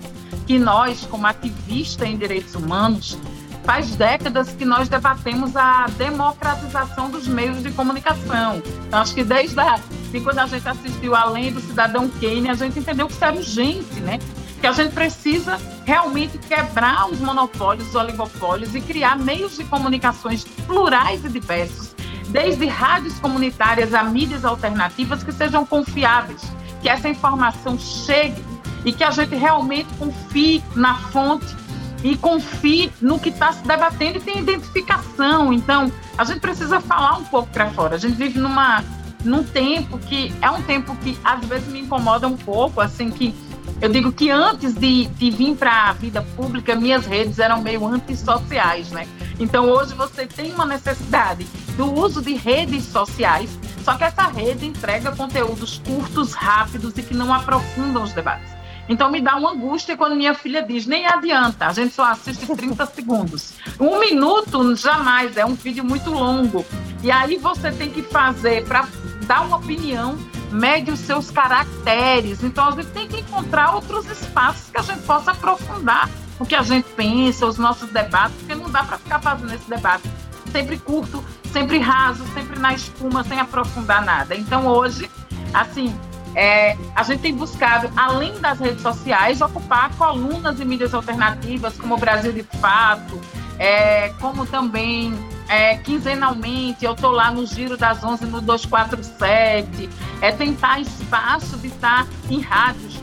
que 0.48 0.58
nós, 0.58 1.06
como 1.10 1.28
ativistas 1.28 2.08
em 2.08 2.18
direitos 2.18 2.56
humanos, 2.56 3.18
faz 3.64 3.96
décadas 3.96 4.50
que 4.54 4.64
nós 4.64 4.88
debatemos 4.88 5.56
a 5.56 5.88
democratização 5.98 7.10
dos 7.10 7.28
meios 7.28 7.62
de 7.62 7.70
comunicação. 7.72 8.62
Então, 8.88 9.02
acho 9.02 9.14
que 9.14 9.24
desde 9.24 9.60
a, 9.60 9.78
de 10.10 10.22
quando 10.22 10.40
a 10.40 10.48
gente 10.48 10.68
assistiu 10.68 11.14
Além 11.14 11.52
do 11.52 11.60
Cidadão 11.60 12.10
Kane, 12.10 12.50
a 12.50 12.54
gente 12.54 12.80
entendeu 12.80 13.08
que 13.08 13.14
isso 13.14 13.26
era 13.26 13.36
urgente, 13.36 14.00
né? 14.00 14.20
Que 14.60 14.68
a 14.68 14.72
gente 14.72 14.94
precisa 14.94 15.60
realmente 15.86 16.38
quebrar 16.38 17.10
os 17.10 17.20
monopólios, 17.20 17.90
os 17.90 17.96
oligopólios 17.96 18.76
e 18.76 18.82
criar 18.82 19.18
meios 19.18 19.56
de 19.56 19.64
comunicações 19.64 20.44
plurais 20.66 21.24
e 21.24 21.30
diversos, 21.30 21.96
desde 22.30 22.66
rádios 22.66 23.20
comunitárias 23.20 23.94
a 23.94 24.04
mídias 24.04 24.44
alternativas 24.44 25.24
que 25.24 25.32
sejam 25.32 25.66
confiáveis, 25.66 26.42
que 26.82 26.90
essa 26.90 27.08
informação 27.08 27.78
chegue 27.78 28.44
e 28.84 28.92
que 28.92 29.04
a 29.04 29.12
gente 29.12 29.36
realmente 29.36 29.90
confie 29.98 30.64
na 30.76 30.96
fonte 30.96 31.56
e 32.04 32.16
confie 32.16 32.92
no 33.02 33.20
que 33.20 33.30
está 33.30 33.52
se 33.52 33.66
debatendo 33.68 34.18
e 34.18 34.22
tenha 34.22 34.40
identificação. 34.40 35.52
Então, 35.52 35.92
a 36.18 36.24
gente 36.24 36.40
precisa 36.40 36.80
falar 36.80 37.18
um 37.18 37.24
pouco 37.26 37.50
para 37.50 37.70
fora. 37.72 37.96
A 37.96 37.98
gente 37.98 38.16
vive 38.16 38.40
numa 38.40 38.84
num 39.24 39.44
tempo 39.44 39.98
que 39.98 40.34
é 40.42 40.50
um 40.50 40.62
tempo 40.62 40.96
que 40.98 41.18
às 41.24 41.44
vezes 41.46 41.68
me 41.68 41.82
incomoda 41.82 42.28
um 42.28 42.38
pouco, 42.38 42.80
assim 42.80 43.10
que 43.10 43.36
eu 43.80 43.90
digo 43.90 44.12
que 44.12 44.32
antes 44.32 44.74
de, 44.74 45.06
de 45.06 45.30
vir 45.30 45.56
para 45.56 45.90
a 45.90 45.94
vida 45.94 46.22
pública, 46.36 46.76
minhas 46.76 47.06
redes 47.06 47.38
eram 47.38 47.62
meio 47.62 47.86
antissociais, 47.86 48.92
né? 48.92 49.08
Então 49.40 49.70
hoje 49.70 49.94
você 49.94 50.26
tem 50.26 50.52
uma 50.52 50.66
necessidade 50.66 51.46
do 51.76 51.94
uso 51.94 52.22
de 52.22 52.34
redes 52.34 52.86
sociais, 52.86 53.50
só 53.84 53.94
que 53.96 54.04
essa 54.04 54.24
rede 54.24 54.66
entrega 54.66 55.16
conteúdos 55.16 55.80
curtos, 55.86 56.34
rápidos 56.34 56.98
e 56.98 57.04
que 57.04 57.14
não 57.14 57.32
aprofundam 57.32 58.02
os 58.02 58.14
debates. 58.14 58.58
Então 58.90 59.12
me 59.12 59.22
dá 59.22 59.36
uma 59.36 59.52
angústia 59.52 59.96
quando 59.96 60.16
minha 60.16 60.34
filha 60.34 60.64
diz: 60.64 60.88
nem 60.88 61.06
adianta, 61.06 61.68
a 61.68 61.74
gente 61.74 61.94
só 61.94 62.06
assiste 62.06 62.48
30 62.56 62.86
segundos. 62.88 63.54
Um 63.80 64.00
minuto 64.00 64.76
jamais, 64.76 65.38
é 65.38 65.46
um 65.46 65.54
vídeo 65.54 65.84
muito 65.84 66.10
longo. 66.10 66.66
E 67.04 67.12
aí 67.12 67.38
você 67.38 67.72
tem 67.72 67.92
que 67.92 68.02
fazer 68.02 68.66
para 68.66 68.88
dar 69.28 69.42
uma 69.42 69.58
opinião 69.58 70.18
mede 70.52 70.92
os 70.92 71.00
seus 71.00 71.30
caracteres. 71.30 72.44
Então, 72.44 72.68
a 72.68 72.72
gente 72.72 72.88
tem 72.88 73.08
que 73.08 73.20
encontrar 73.20 73.76
outros 73.76 74.06
espaços 74.10 74.70
que 74.70 74.78
a 74.78 74.84
gente 74.84 75.02
possa 75.02 75.32
aprofundar 75.32 76.10
o 76.40 76.46
que 76.46 76.56
a 76.56 76.62
gente 76.62 76.88
pensa, 76.96 77.46
os 77.46 77.58
nossos 77.58 77.90
debates, 77.90 78.36
porque 78.38 78.56
não 78.56 78.70
dá 78.70 78.84
para 78.84 78.98
ficar 78.98 79.20
fazendo 79.20 79.54
esse 79.54 79.68
debate 79.70 80.04
sempre 80.52 80.78
curto, 80.78 81.24
sempre 81.52 81.80
raso, 81.80 82.24
sempre 82.34 82.60
na 82.60 82.74
espuma, 82.74 83.24
sem 83.24 83.40
aprofundar 83.40 84.04
nada. 84.04 84.36
Então, 84.36 84.68
hoje, 84.68 85.10
assim, 85.54 85.94
é, 86.36 86.78
a 86.96 87.04
gente 87.04 87.22
tem 87.22 87.34
buscado, 87.34 87.90
além 87.96 88.40
das 88.40 88.60
redes 88.60 88.82
sociais, 88.82 89.42
ocupar 89.42 89.90
colunas 89.96 90.60
e 90.60 90.66
mídias 90.66 90.94
alternativas, 90.94 91.78
como 91.78 91.96
o 91.96 91.98
Brasil 91.98 92.32
de 92.32 92.44
Fato, 92.44 93.20
é, 93.58 94.10
como 94.20 94.46
também 94.46 95.18
é, 95.48 95.78
quinzenalmente, 95.78 96.86
eu 96.86 96.94
estou 96.94 97.12
lá 97.12 97.32
no 97.32 97.46
Giro 97.46 97.78
das 97.78 98.04
11 98.04 98.26
no 98.26 98.42
247, 98.42 99.90
é 100.22 100.32
tentar 100.32 100.80
espaço 100.80 101.58
de 101.58 101.68
estar 101.68 102.08
em 102.30 102.42
rádios 102.42 103.02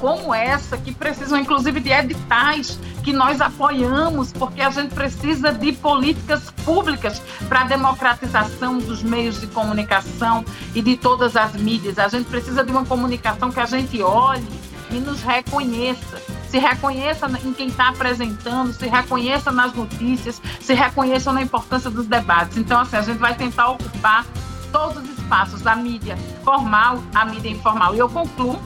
como 0.00 0.34
essa, 0.34 0.76
que 0.76 0.92
precisam 0.92 1.38
inclusive 1.38 1.80
de 1.80 1.90
editais 1.90 2.78
que 3.02 3.12
nós 3.12 3.40
apoiamos, 3.40 4.32
porque 4.32 4.60
a 4.60 4.70
gente 4.70 4.94
precisa 4.94 5.52
de 5.52 5.72
políticas 5.72 6.50
públicas 6.64 7.22
para 7.48 7.62
a 7.62 7.64
democratização 7.64 8.78
dos 8.78 9.02
meios 9.02 9.40
de 9.40 9.46
comunicação 9.46 10.44
e 10.74 10.82
de 10.82 10.96
todas 10.96 11.36
as 11.36 11.54
mídias. 11.54 11.98
A 11.98 12.08
gente 12.08 12.26
precisa 12.28 12.62
de 12.62 12.70
uma 12.70 12.84
comunicação 12.84 13.50
que 13.50 13.60
a 13.60 13.66
gente 13.66 14.02
olhe 14.02 14.46
e 14.90 14.96
nos 14.96 15.22
reconheça 15.22 16.20
se 16.54 16.58
reconheça 16.60 17.26
em 17.44 17.52
quem 17.52 17.66
está 17.66 17.88
apresentando, 17.88 18.72
se 18.72 18.86
reconheça 18.86 19.50
nas 19.50 19.72
notícias, 19.72 20.40
se 20.60 20.72
reconheça 20.72 21.32
na 21.32 21.42
importância 21.42 21.90
dos 21.90 22.06
debates. 22.06 22.56
Então, 22.56 22.78
assim, 22.78 22.96
a 22.96 23.02
gente 23.02 23.18
vai 23.18 23.34
tentar 23.34 23.70
ocupar 23.70 24.24
todos 24.70 25.02
os 25.02 25.18
espaços, 25.18 25.62
da 25.62 25.74
mídia 25.74 26.16
formal, 26.44 27.02
a 27.12 27.24
mídia 27.24 27.50
informal. 27.50 27.96
E 27.96 27.98
eu 27.98 28.08
concluo 28.08 28.62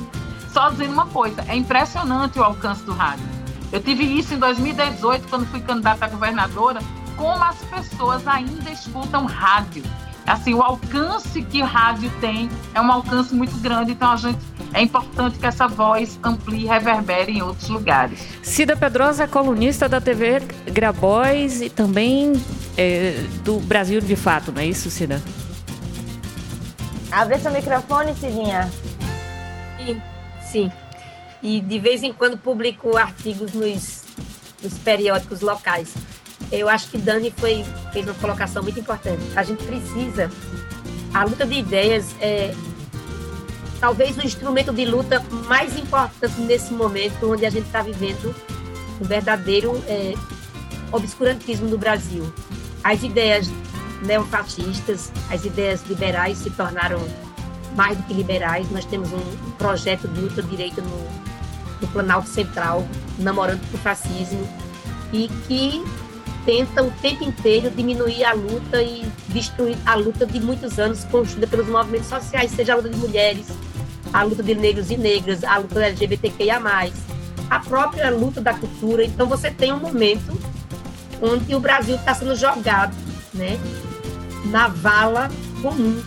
só 0.53 0.69
dizendo 0.69 0.93
uma 0.93 1.07
coisa: 1.07 1.43
é 1.49 1.57
impressionante 1.57 2.39
o 2.39 2.45
alcance 2.45 2.83
do 2.83 2.93
rádio. 2.93 3.25
Eu 3.73 3.83
tive 3.83 4.05
isso 4.05 4.35
em 4.35 4.39
2018, 4.39 5.27
quando 5.27 5.47
fui 5.47 5.61
candidata 5.63 6.05
a 6.05 6.09
governadora, 6.09 6.81
como 7.17 7.43
as 7.43 7.57
pessoas 7.57 8.29
ainda 8.29 8.71
escutam 8.71 9.25
rádio. 9.25 9.83
Assim, 10.29 10.53
o 10.53 10.61
alcance 10.61 11.41
que 11.43 11.63
o 11.63 11.65
rádio 11.65 12.11
tem 12.21 12.51
é 12.75 12.81
um 12.81 12.93
alcance 12.93 13.35
muito 13.35 13.57
grande, 13.61 13.93
então 13.93 14.13
a 14.13 14.17
gente 14.17 14.39
é 14.75 14.83
importante 14.83 15.39
que 15.39 15.47
essa 15.47 15.67
voz 15.67 16.21
amplie 16.23 16.65
e 16.65 16.67
reverbere 16.67 17.33
em 17.33 17.43
outros 17.43 17.71
lugares. 17.71 18.21
Cida 18.43 18.77
Pedrosa 18.77 19.25
é 19.25 19.27
colunista 19.27 19.89
da 19.89 20.03
TV 20.03 20.41
Grabois 20.67 21.63
e 21.63 21.71
também 21.71 22.35
é, 22.77 23.25
do 23.43 23.59
Brasil 23.61 24.03
de 24.03 24.15
Fato, 24.15 24.53
não 24.53 24.61
é 24.61 24.67
isso, 24.67 24.91
Cida? 24.91 25.23
Abre 27.11 27.39
seu 27.39 27.51
microfone, 27.51 28.15
Cidinha. 28.15 28.71
Sim, 29.79 30.03
sim. 30.43 30.73
E 31.43 31.59
de 31.59 31.79
vez 31.79 32.03
em 32.03 32.13
quando 32.13 32.37
publico 32.37 32.99
artigos 32.99 33.55
nos, 33.55 34.05
nos 34.63 34.75
periódicos 34.79 35.41
locais. 35.41 35.95
Eu 36.51 36.69
acho 36.69 36.89
que 36.89 36.99
Dani 36.99 37.33
foi, 37.37 37.65
fez 37.93 38.07
uma 38.07 38.15
colocação 38.15 38.63
muito 38.63 38.81
importante. 38.81 39.23
A 39.37 39.43
gente 39.43 39.65
precisa. 39.65 40.31
A 41.13 41.25
luta 41.25 41.47
de 41.47 41.55
ideias 41.55 42.15
é 42.21 42.55
talvez 43.81 44.17
o 44.17 44.27
instrumento 44.27 44.73
de 44.73 44.85
luta 44.85 45.25
mais 45.47 45.77
importante 45.79 46.41
nesse 46.41 46.73
momento 46.73 47.33
onde 47.33 47.47
a 47.47 47.51
gente 47.51 47.67
está 47.67 47.81
vivendo 47.83 48.35
um 49.01 49.05
verdadeiro 49.05 49.83
é, 49.87 50.15
obscurantismo 50.93 51.69
no 51.69 51.79
Brasil. 51.79 52.33
As 52.83 53.03
ideias 53.03 53.49
neofascistas, 54.03 55.13
as 55.31 55.45
ideias 55.45 55.83
liberais 55.89 56.39
se 56.39 56.51
tornaram 56.51 57.01
mais 57.77 57.97
do 57.97 58.03
que 58.05 58.15
liberais. 58.15 58.71
Nós 58.71 58.85
temos 58.85 59.13
um 59.13 59.51
projeto 59.59 60.09
de 60.09 60.21
ultradireita 60.21 60.81
no, 60.81 61.09
no 61.81 61.89
Planalto 61.89 62.29
Central, 62.29 62.87
namorando 63.19 63.61
com 63.71 63.77
o 63.77 63.81
fascismo, 63.81 64.49
e 65.13 65.29
que 65.47 65.85
tenta 66.49 66.83
o 66.83 66.91
tempo 67.03 67.25
inteiro 67.25 67.71
diminuir 67.71 68.25
a 68.25 68.33
luta 68.33 68.81
e 68.81 69.05
destruir 69.29 69.77
a 69.85 69.95
luta 69.95 70.25
de 70.25 70.41
muitos 70.41 70.79
anos 70.79 71.05
construída 71.05 71.47
pelos 71.47 71.69
movimentos 71.69 72.09
sociais, 72.09 72.51
seja 72.53 72.73
a 72.73 72.77
luta 72.77 72.89
de 72.89 72.97
mulheres, 72.97 73.49
a 74.15 74.23
luta 74.23 74.43
de 74.43 74.55
negros 74.55 74.91
e 74.91 74.97
negras, 74.97 75.45
a 75.45 75.59
luta 75.59 75.85
LGBTQIA+, 75.85 76.59
a 77.51 77.61
própria 77.61 78.09
luta 78.11 78.41
da 78.41 78.55
cultura. 78.55 79.05
Então 79.05 79.27
você 79.27 79.51
tem 79.51 79.75
um 79.75 79.79
momento 79.79 80.41
onde 81.21 81.55
o 81.55 81.61
Brasil 81.61 81.97
está 81.97 82.15
sendo 82.15 82.35
jogado 82.35 82.97
né, 83.35 83.61
na 84.47 84.69
vala 84.69 85.29
comum. 85.61 86.03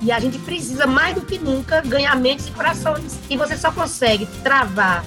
E 0.00 0.10
a 0.10 0.18
gente 0.18 0.38
precisa, 0.38 0.86
mais 0.86 1.14
do 1.14 1.20
que 1.20 1.38
nunca, 1.38 1.82
ganhar 1.82 2.16
mentes 2.16 2.46
e 2.46 2.52
corações. 2.52 3.18
E 3.28 3.36
você 3.36 3.54
só 3.54 3.70
consegue 3.70 4.24
travar, 4.42 5.04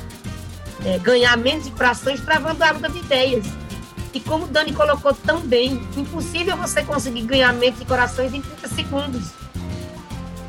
é, 0.86 1.00
ganhar 1.00 1.36
mentes 1.36 1.66
e 1.66 1.72
corações 1.72 2.22
travando 2.22 2.64
a 2.64 2.70
luta 2.70 2.90
de 2.90 3.00
ideias. 3.00 3.67
E 4.14 4.20
como 4.20 4.46
o 4.46 4.48
Dani 4.48 4.74
colocou 4.74 5.14
tão 5.14 5.42
bem, 5.42 5.82
impossível 5.96 6.58
você 6.58 6.84
conseguir 6.84 7.22
ganhar 7.22 7.54
mentes 7.54 7.82
e 7.82 7.86
corações 7.86 8.34
em 8.34 8.42
30 8.42 8.68
segundos. 8.70 9.32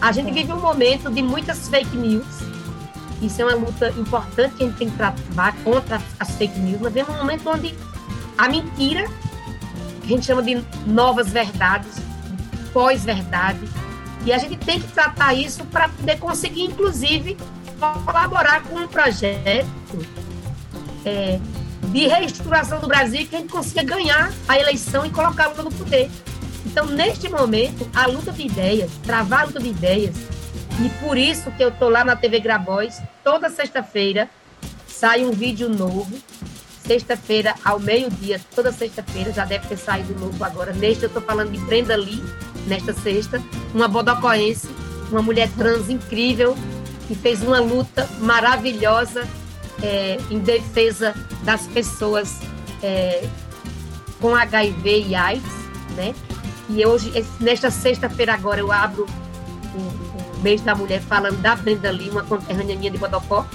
A 0.01 0.13
gente 0.13 0.33
vive 0.33 0.53
um 0.53 0.61
momento 0.61 1.11
de 1.11 1.23
muitas 1.23 1.69
fake 1.69 1.97
news. 1.97 2.25
Isso 3.21 3.43
é 3.43 3.45
uma 3.45 3.55
luta 3.55 3.91
importante 3.91 4.55
que 4.55 4.63
a 4.63 4.67
gente 4.67 4.79
tem 4.79 4.91
que 4.91 4.97
travar 4.97 5.55
contra 5.65 6.01
as 6.21 6.31
fake 6.37 6.59
news. 6.61 6.81
Nós 6.81 6.93
vemos 6.93 7.15
um 7.15 7.19
momento 7.19 7.49
onde 7.51 7.75
a 8.37 8.49
mentira, 8.49 9.09
que 10.03 10.07
a 10.07 10.17
gente 10.17 10.25
chama 10.25 10.43
de 10.43 10.65
novas 10.87 11.29
verdades, 11.31 12.01
pós-verdade, 12.73 13.69
e 14.25 14.33
a 14.33 14.39
gente 14.39 14.57
tem 14.57 14.81
que 14.81 14.87
tratar 14.89 15.35
isso 15.35 15.65
para 15.67 15.89
poder 15.89 16.19
conseguir, 16.19 16.63
inclusive, 16.63 17.37
colaborar 18.05 18.63
com 18.63 18.77
um 18.77 18.87
projeto 18.87 19.67
é, 21.05 21.41
de 21.89 22.07
reestruturação 22.07 22.81
do 22.81 22.87
Brasil 22.87 23.27
que 23.27 23.37
a 23.37 23.39
gente 23.39 23.51
consiga 23.51 23.83
ganhar 23.83 24.33
a 24.47 24.59
eleição 24.59 25.05
e 25.07 25.11
colocar 25.11 25.51
o 25.51 25.63
no 25.63 25.71
poder. 25.71 26.11
Então, 26.67 26.87
neste 26.87 27.29
momento, 27.29 27.89
a 27.95 28.07
luta 28.07 28.31
de 28.31 28.43
ideias, 28.43 28.91
travar 29.03 29.43
a 29.43 29.45
luta 29.45 29.61
de 29.61 29.69
ideias, 29.69 30.15
e 30.81 30.89
por 31.05 31.17
isso 31.17 31.51
que 31.53 31.65
eu 31.65 31.71
estou 31.71 31.89
lá 31.89 32.05
na 32.05 32.15
TV 32.15 32.41
Grabois, 32.41 33.01
toda 33.25 33.49
sexta-feira 33.49 34.29
sai 34.87 35.25
um 35.25 35.31
vídeo 35.33 35.69
novo. 35.69 36.19
Sexta-feira, 36.87 37.55
ao 37.65 37.79
meio-dia, 37.79 38.41
toda 38.55 38.73
sexta-feira, 38.73 39.33
já 39.33 39.45
deve 39.45 39.67
ter 39.67 39.77
saído 39.77 40.15
novo 40.15 40.43
agora. 40.45 40.73
Neste, 40.73 41.05
eu 41.05 41.09
estou 41.09 41.23
falando 41.23 41.53
de 41.53 41.59
Brenda 41.59 41.97
Lee, 41.97 42.23
nesta 42.67 42.93
sexta, 42.93 43.43
uma 43.75 43.89
bodocoense, 43.89 44.69
uma 45.11 45.21
mulher 45.21 45.51
trans 45.57 45.89
incrível, 45.89 46.57
que 47.07 47.15
fez 47.15 47.43
uma 47.43 47.61
luta 47.61 48.09
maravilhosa 48.21 49.27
é, 49.83 50.19
em 50.31 50.39
defesa 50.39 51.15
das 51.43 51.67
pessoas 51.67 52.41
é, 52.83 53.27
com 54.21 54.35
HIV 54.35 55.07
e 55.09 55.15
AIDS, 55.15 55.53
né? 55.97 56.15
E 56.69 56.85
hoje, 56.85 57.13
nesta 57.41 57.71
sexta-feira 57.71 58.35
agora, 58.35 58.61
eu 58.61 58.71
abro 58.71 59.07
o, 59.75 59.79
o, 59.79 60.43
mês 60.43 60.61
da 60.61 60.75
mulher 60.75 61.01
falando 61.01 61.41
da 61.41 61.57
Brenda 61.57 61.91
Lee, 61.91 62.11
uma 62.11 62.23
conterrânea 62.23 62.77
minha 62.77 62.91
de 62.91 62.99
Bodocó, 62.99 63.47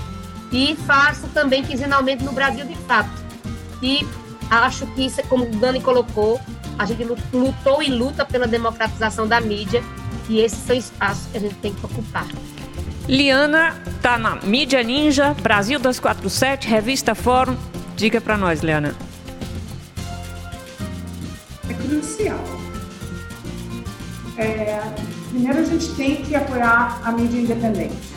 e 0.52 0.76
faço 0.88 1.28
também 1.28 1.64
quinzenalmente 1.64 2.24
no 2.24 2.32
Brasil 2.32 2.66
de 2.66 2.76
fato. 2.76 3.12
E 3.82 4.06
acho 4.50 4.88
que 4.88 5.06
isso, 5.06 5.22
como 5.28 5.46
o 5.46 5.50
Dani 5.58 5.80
colocou, 5.80 6.42
a 6.78 6.86
gente 6.86 7.04
lutou 7.32 7.84
e 7.84 7.90
luta 7.90 8.26
pela 8.26 8.48
democratização 8.48 9.28
da 9.28 9.40
mídia, 9.40 9.84
e 10.28 10.40
esses 10.40 10.60
são 10.60 10.76
espaços 10.76 11.28
que 11.32 11.38
a 11.38 11.40
gente 11.40 11.56
tem 11.56 11.74
que 11.74 11.86
ocupar. 11.86 12.28
Liana 13.08 13.76
tá 14.02 14.18
na 14.18 14.36
Mídia 14.38 14.82
Ninja, 14.82 15.34
Brasil 15.42 15.80
247, 15.80 16.68
Revista 16.68 17.14
Fórum. 17.14 17.58
Diga 17.96 18.20
para 18.20 18.38
nós, 18.38 18.62
Liana. 18.62 18.96
É 21.70 21.74
crucial 21.74 22.64
é, 24.38 24.82
primeiro 25.30 25.60
a 25.60 25.64
gente 25.64 25.94
tem 25.96 26.24
que 26.24 26.36
apoiar 26.36 27.00
a 27.04 27.12
mídia 27.12 27.40
independente. 27.40 28.14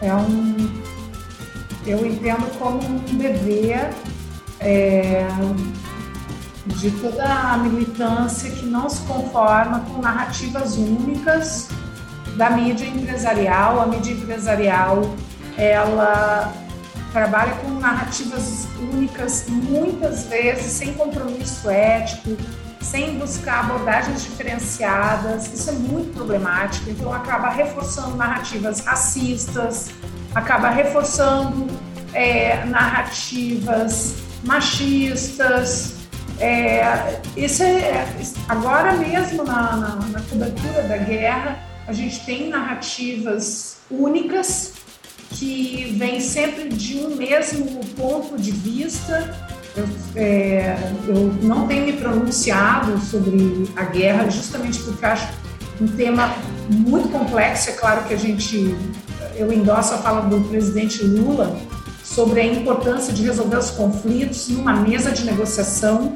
É 0.00 0.14
um, 0.14 0.56
eu 1.86 2.04
entendo 2.04 2.46
como 2.58 2.84
um 2.84 2.98
dever 3.16 3.90
é, 4.60 5.26
de 6.66 6.90
toda 6.92 7.24
a 7.24 7.56
militância 7.58 8.50
que 8.50 8.66
não 8.66 8.88
se 8.88 9.02
conforma 9.02 9.80
com 9.80 10.00
narrativas 10.00 10.76
únicas 10.76 11.68
da 12.36 12.50
mídia 12.50 12.86
empresarial. 12.86 13.80
A 13.80 13.86
mídia 13.86 14.12
empresarial, 14.12 15.14
ela 15.56 16.52
trabalha 17.12 17.52
com 17.56 17.70
narrativas 17.70 18.66
únicas, 18.92 19.46
muitas 19.48 20.24
vezes 20.24 20.72
sem 20.72 20.94
compromisso 20.94 21.70
ético, 21.70 22.36
sem 22.80 23.16
buscar 23.18 23.60
abordagens 23.60 24.22
diferenciadas, 24.24 25.46
isso 25.52 25.70
é 25.70 25.72
muito 25.72 26.12
problemático, 26.12 26.90
então 26.90 27.12
acaba 27.12 27.48
reforçando 27.48 28.16
narrativas 28.16 28.80
racistas, 28.80 29.90
acaba 30.34 30.68
reforçando 30.68 31.66
é, 32.12 32.64
narrativas 32.66 34.16
machistas. 34.42 35.94
É, 36.40 37.20
isso 37.36 37.62
é, 37.62 38.06
agora 38.48 38.92
mesmo 38.94 39.44
na, 39.44 39.76
na, 39.76 39.96
na 39.96 40.20
cobertura 40.22 40.82
da 40.82 40.96
guerra, 40.96 41.73
a 41.86 41.92
gente 41.92 42.24
tem 42.24 42.48
narrativas 42.48 43.78
únicas 43.90 44.72
que 45.30 45.94
vêm 45.98 46.20
sempre 46.20 46.68
de 46.68 46.98
um 46.98 47.16
mesmo 47.16 47.80
ponto 47.96 48.38
de 48.38 48.50
vista 48.50 49.52
eu, 49.76 49.88
é, 50.14 50.76
eu 51.08 51.34
não 51.42 51.66
tenho 51.66 51.86
me 51.86 51.94
pronunciado 51.94 52.98
sobre 53.00 53.68
a 53.74 53.84
guerra, 53.84 54.30
justamente 54.30 54.78
porque 54.80 55.04
acho 55.04 55.32
um 55.80 55.88
tema 55.88 56.32
muito 56.70 57.08
complexo. 57.08 57.70
É 57.70 57.72
claro 57.72 58.04
que 58.04 58.14
a 58.14 58.16
gente, 58.16 58.74
eu 59.34 59.52
endosso 59.52 59.94
a 59.94 59.98
fala 59.98 60.22
do 60.22 60.40
presidente 60.48 61.02
Lula 61.02 61.58
sobre 62.04 62.40
a 62.40 62.46
importância 62.46 63.12
de 63.12 63.24
resolver 63.24 63.56
os 63.56 63.70
conflitos 63.70 64.48
numa 64.48 64.74
mesa 64.74 65.10
de 65.10 65.24
negociação 65.24 66.14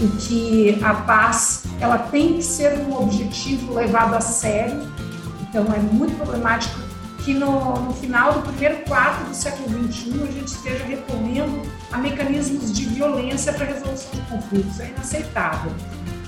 e 0.00 0.08
que 0.18 0.84
a 0.84 0.94
paz 0.94 1.64
ela 1.80 1.98
tem 1.98 2.34
que 2.34 2.42
ser 2.42 2.78
um 2.78 2.96
objetivo 2.96 3.74
levado 3.74 4.14
a 4.14 4.20
sério. 4.20 4.90
Então 5.42 5.66
é 5.74 5.78
muito 5.78 6.16
problemático 6.16 6.80
que 7.24 7.34
no, 7.34 7.74
no, 7.80 7.92
final 7.92 8.32
do 8.32 8.40
primeiro 8.40 8.78
quarto 8.84 9.28
do 9.28 9.34
século 9.34 9.68
XXI 9.68 10.22
a 10.22 10.32
gente 10.32 10.48
esteja 10.48 10.84
recorrendo 10.84 11.62
a 11.92 11.98
mecanismos 11.98 12.72
de 12.72 12.86
violência 12.86 13.52
para 13.52 13.66
resolução 13.66 14.10
de 14.12 14.20
conflitos. 14.22 14.80
É 14.80 14.88
inaceitável. 14.88 15.72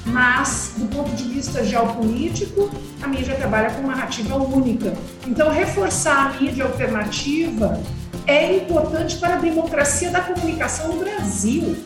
Mas, 0.04 0.74
do 0.76 0.86
ponto 0.88 1.14
de 1.14 1.24
vista 1.24 1.64
geopolítico, 1.64 2.70
a 3.00 3.06
mídia 3.06 3.36
trabalha 3.36 3.70
com 3.70 3.86
narrativa 3.86 4.36
única. 4.36 4.92
Então, 5.26 5.48
reforçar 5.48 6.26
a 6.26 6.40
mídia 6.40 6.64
alternativa 6.64 7.80
é 8.26 8.56
importante 8.56 9.16
para 9.16 9.34
a 9.34 9.38
democracia 9.38 10.10
da 10.10 10.20
comunicação 10.20 10.88
no 10.88 10.98
Brasil. 10.98 11.76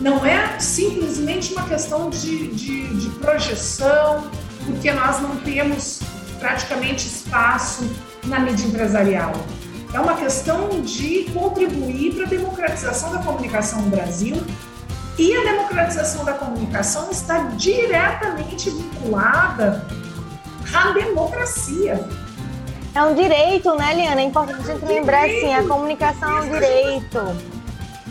Não 0.00 0.24
é 0.24 0.58
simplesmente 0.58 1.52
uma 1.52 1.64
questão 1.64 2.08
de, 2.08 2.48
de, 2.48 2.94
de 2.96 3.10
projeção, 3.18 4.30
porque 4.64 4.92
nós 4.92 5.20
não 5.20 5.36
temos 5.36 6.00
praticamente 6.38 7.06
espaço 7.06 7.88
na 8.24 8.38
mídia 8.38 8.66
empresarial. 8.66 9.32
É 9.92 9.98
uma 9.98 10.14
questão 10.14 10.80
de 10.82 11.30
contribuir 11.32 12.14
para 12.14 12.26
a 12.26 12.28
democratização 12.28 13.12
da 13.12 13.18
comunicação 13.18 13.82
no 13.82 13.90
Brasil 13.90 14.36
e 15.18 15.34
a 15.36 15.42
democratização 15.42 16.24
da 16.24 16.34
comunicação 16.34 17.10
está 17.10 17.38
diretamente 17.56 18.70
vinculada 18.70 19.84
à 20.72 20.92
democracia. 20.92 22.06
É 22.94 23.02
um 23.02 23.14
direito, 23.14 23.74
né, 23.74 23.94
Liana? 23.94 24.20
É 24.20 24.24
importante 24.24 24.60
a 24.60 24.74
gente 24.74 24.84
é 24.84 24.88
lembrar 24.88 25.24
assim, 25.24 25.54
a 25.54 25.62
comunicação 25.64 26.38
é 26.38 26.40
um 26.42 26.50
direito. 26.50 27.57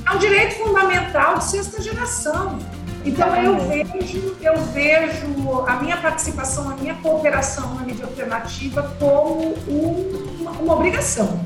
É 0.08 0.16
um 0.16 0.20
direito 0.20 0.56
fundamental 0.56 1.38
de 1.38 1.44
sexta 1.44 1.82
geração. 1.82 2.58
Então 3.04 3.36
eu 3.36 3.60
vejo, 3.68 4.38
eu 4.42 4.58
vejo 4.68 5.66
a 5.68 5.76
minha 5.76 5.98
participação, 5.98 6.70
a 6.70 6.76
minha 6.76 6.96
cooperação 6.96 7.76
na 7.76 7.82
mídia 7.82 8.06
alternativa 8.06 8.96
como 9.00 9.54
uma, 9.68 10.52
uma 10.52 10.74
obrigação. 10.76 11.40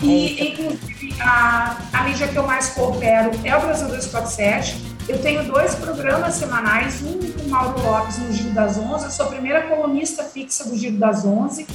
E, 0.00 0.50
inclusive, 0.50 1.16
a, 1.20 1.76
a 1.92 2.02
mídia 2.04 2.28
que 2.28 2.36
eu 2.36 2.46
mais 2.46 2.70
coopero 2.70 3.32
é 3.42 3.56
o 3.56 3.60
Brasil 3.60 3.88
247. 3.88 4.94
Eu 5.08 5.20
tenho 5.20 5.44
dois 5.44 5.74
programas 5.74 6.34
semanais, 6.36 7.02
um 7.02 7.18
com 7.18 7.42
o 7.42 7.48
Mauro 7.48 7.80
Lopes 7.82 8.18
no 8.18 8.32
Giro 8.32 8.50
das 8.50 8.78
Onze. 8.78 9.06
Eu 9.06 9.10
sou 9.10 9.26
a 9.26 9.28
primeira 9.30 9.62
colunista 9.62 10.22
fixa 10.22 10.64
do 10.64 10.76
Giro 10.76 10.96
das 10.96 11.24
Onze. 11.24 11.66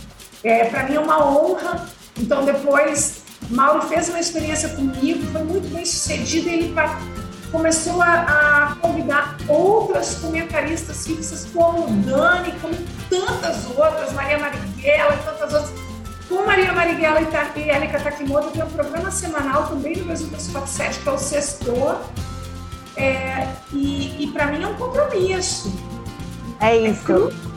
É, 0.43 0.64
Para 0.66 0.84
mim 0.84 0.95
é 0.95 1.00
uma 1.00 1.26
honra. 1.26 1.86
Então, 2.18 2.45
depois, 2.45 3.18
Mauro 3.50 3.82
fez 3.88 4.10
uma 4.10 4.20
experiência 4.20 4.70
comigo, 4.70 5.26
foi 5.32 5.43
muito 5.43 5.74
bem 5.74 5.86
sucedida. 5.86 6.50
Ele 6.50 6.74
começou 7.52 8.02
a, 8.02 8.14
a, 8.14 8.76
convidar 8.76 9.38
outras 9.47 10.16
comentaristas 10.16 11.06
fixas, 11.06 11.47
como 11.52 11.88
Dani, 12.04 12.54
como 12.62 12.76
tantas 13.10 13.66
outras, 13.66 14.14
Maria 14.14 14.38
Marighella 14.38 15.16
e 15.16 15.26
tantas 15.26 15.54
outras. 15.54 15.89
Com 16.28 16.45
Maria 16.45 16.72
Marighella 16.74 17.22
e 17.22 17.70
Élica 17.70 18.00
Takimoto, 18.00 18.52
tem 18.52 18.64
um 18.64 18.70
programa 18.70 19.10
semanal 19.10 19.68
também 19.68 19.95
no 19.97 20.06
Brasil 20.06 20.28
247, 20.28 21.00
que 21.00 21.10
é 21.10 21.12
o 21.12 21.18
Sextor. 21.18 21.97
É, 22.95 23.47
e, 23.74 24.26
e 24.26 24.28
para 24.32 24.47
mim 24.47 24.62
é 24.62 24.68
um 24.68 24.76
compromisso. 24.76 25.74
É 26.60 26.78
isso. 26.78 27.34
É 27.45 27.49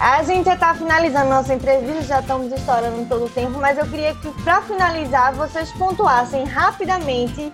a 0.00 0.22
gente 0.22 0.46
já 0.46 0.54
está 0.54 0.74
finalizando 0.74 1.28
nossa 1.28 1.52
entrevista, 1.52 2.02
já 2.02 2.20
estamos 2.20 2.50
estourando 2.50 3.04
todo 3.06 3.26
o 3.26 3.28
tempo, 3.28 3.58
mas 3.58 3.76
eu 3.76 3.86
queria 3.86 4.14
que, 4.14 4.30
para 4.42 4.62
finalizar, 4.62 5.34
vocês 5.34 5.70
pontuassem 5.72 6.44
rapidamente 6.44 7.52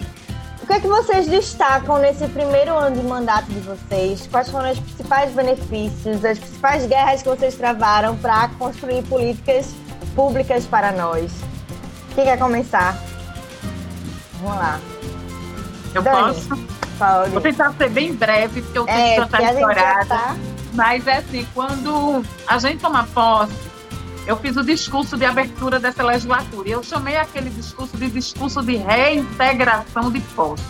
o 0.63 0.67
que 0.67 0.73
é 0.73 0.81
que 0.81 0.87
vocês 0.87 1.27
destacam 1.27 1.99
nesse 1.99 2.27
primeiro 2.29 2.73
ano 2.75 2.97
de 2.97 3.03
mandato 3.07 3.47
de 3.47 3.61
vocês? 3.61 4.29
Quais 4.29 4.49
foram 4.49 4.71
os 4.73 4.79
principais 4.79 5.33
benefícios, 5.33 6.25
as 6.25 6.39
principais 6.39 6.87
guerras 6.87 7.23
que 7.23 7.29
vocês 7.29 7.55
travaram 7.55 8.17
para 8.17 8.49
construir 8.59 9.03
políticas 9.05 9.75
públicas 10.15 10.67
para 10.67 10.91
nós? 10.93 11.33
Quem 12.15 12.25
quer 12.25 12.39
começar? 12.39 12.97
Vamos 14.41 14.57
lá. 14.57 14.81
Eu 15.95 16.03
Dani, 16.03 16.35
posso? 16.35 16.49
Pode. 16.99 17.31
Vou 17.31 17.41
tentar 17.41 17.73
ser 17.75 17.91
bem 17.91 18.15
breve, 18.15 18.63
porque 18.63 18.79
eu 18.79 18.87
tenho 18.87 18.99
é, 18.99 19.15
que 19.15 19.23
estar 19.23 19.43
estourada. 19.43 20.07
Tá... 20.07 20.37
Mas 20.73 21.07
é 21.07 21.19
assim, 21.19 21.47
quando 21.55 22.25
a 22.47 22.59
gente 22.59 22.81
toma 22.81 23.05
posse, 23.05 23.55
eu 24.27 24.37
fiz 24.37 24.57
o 24.57 24.65
discurso 24.65 25.17
de 25.17 25.25
abertura 25.25 25.79
dessa 25.79 26.03
legislatura. 26.03 26.69
E 26.69 26.73
eu 26.73 26.83
chamei 26.83 27.17
aquele 27.17 27.49
discurso 27.51 27.97
de 27.97 28.11
discurso 28.11 28.63
de 28.63 28.77
reintegração 28.77 30.11
de 30.11 30.21
posse. 30.21 30.65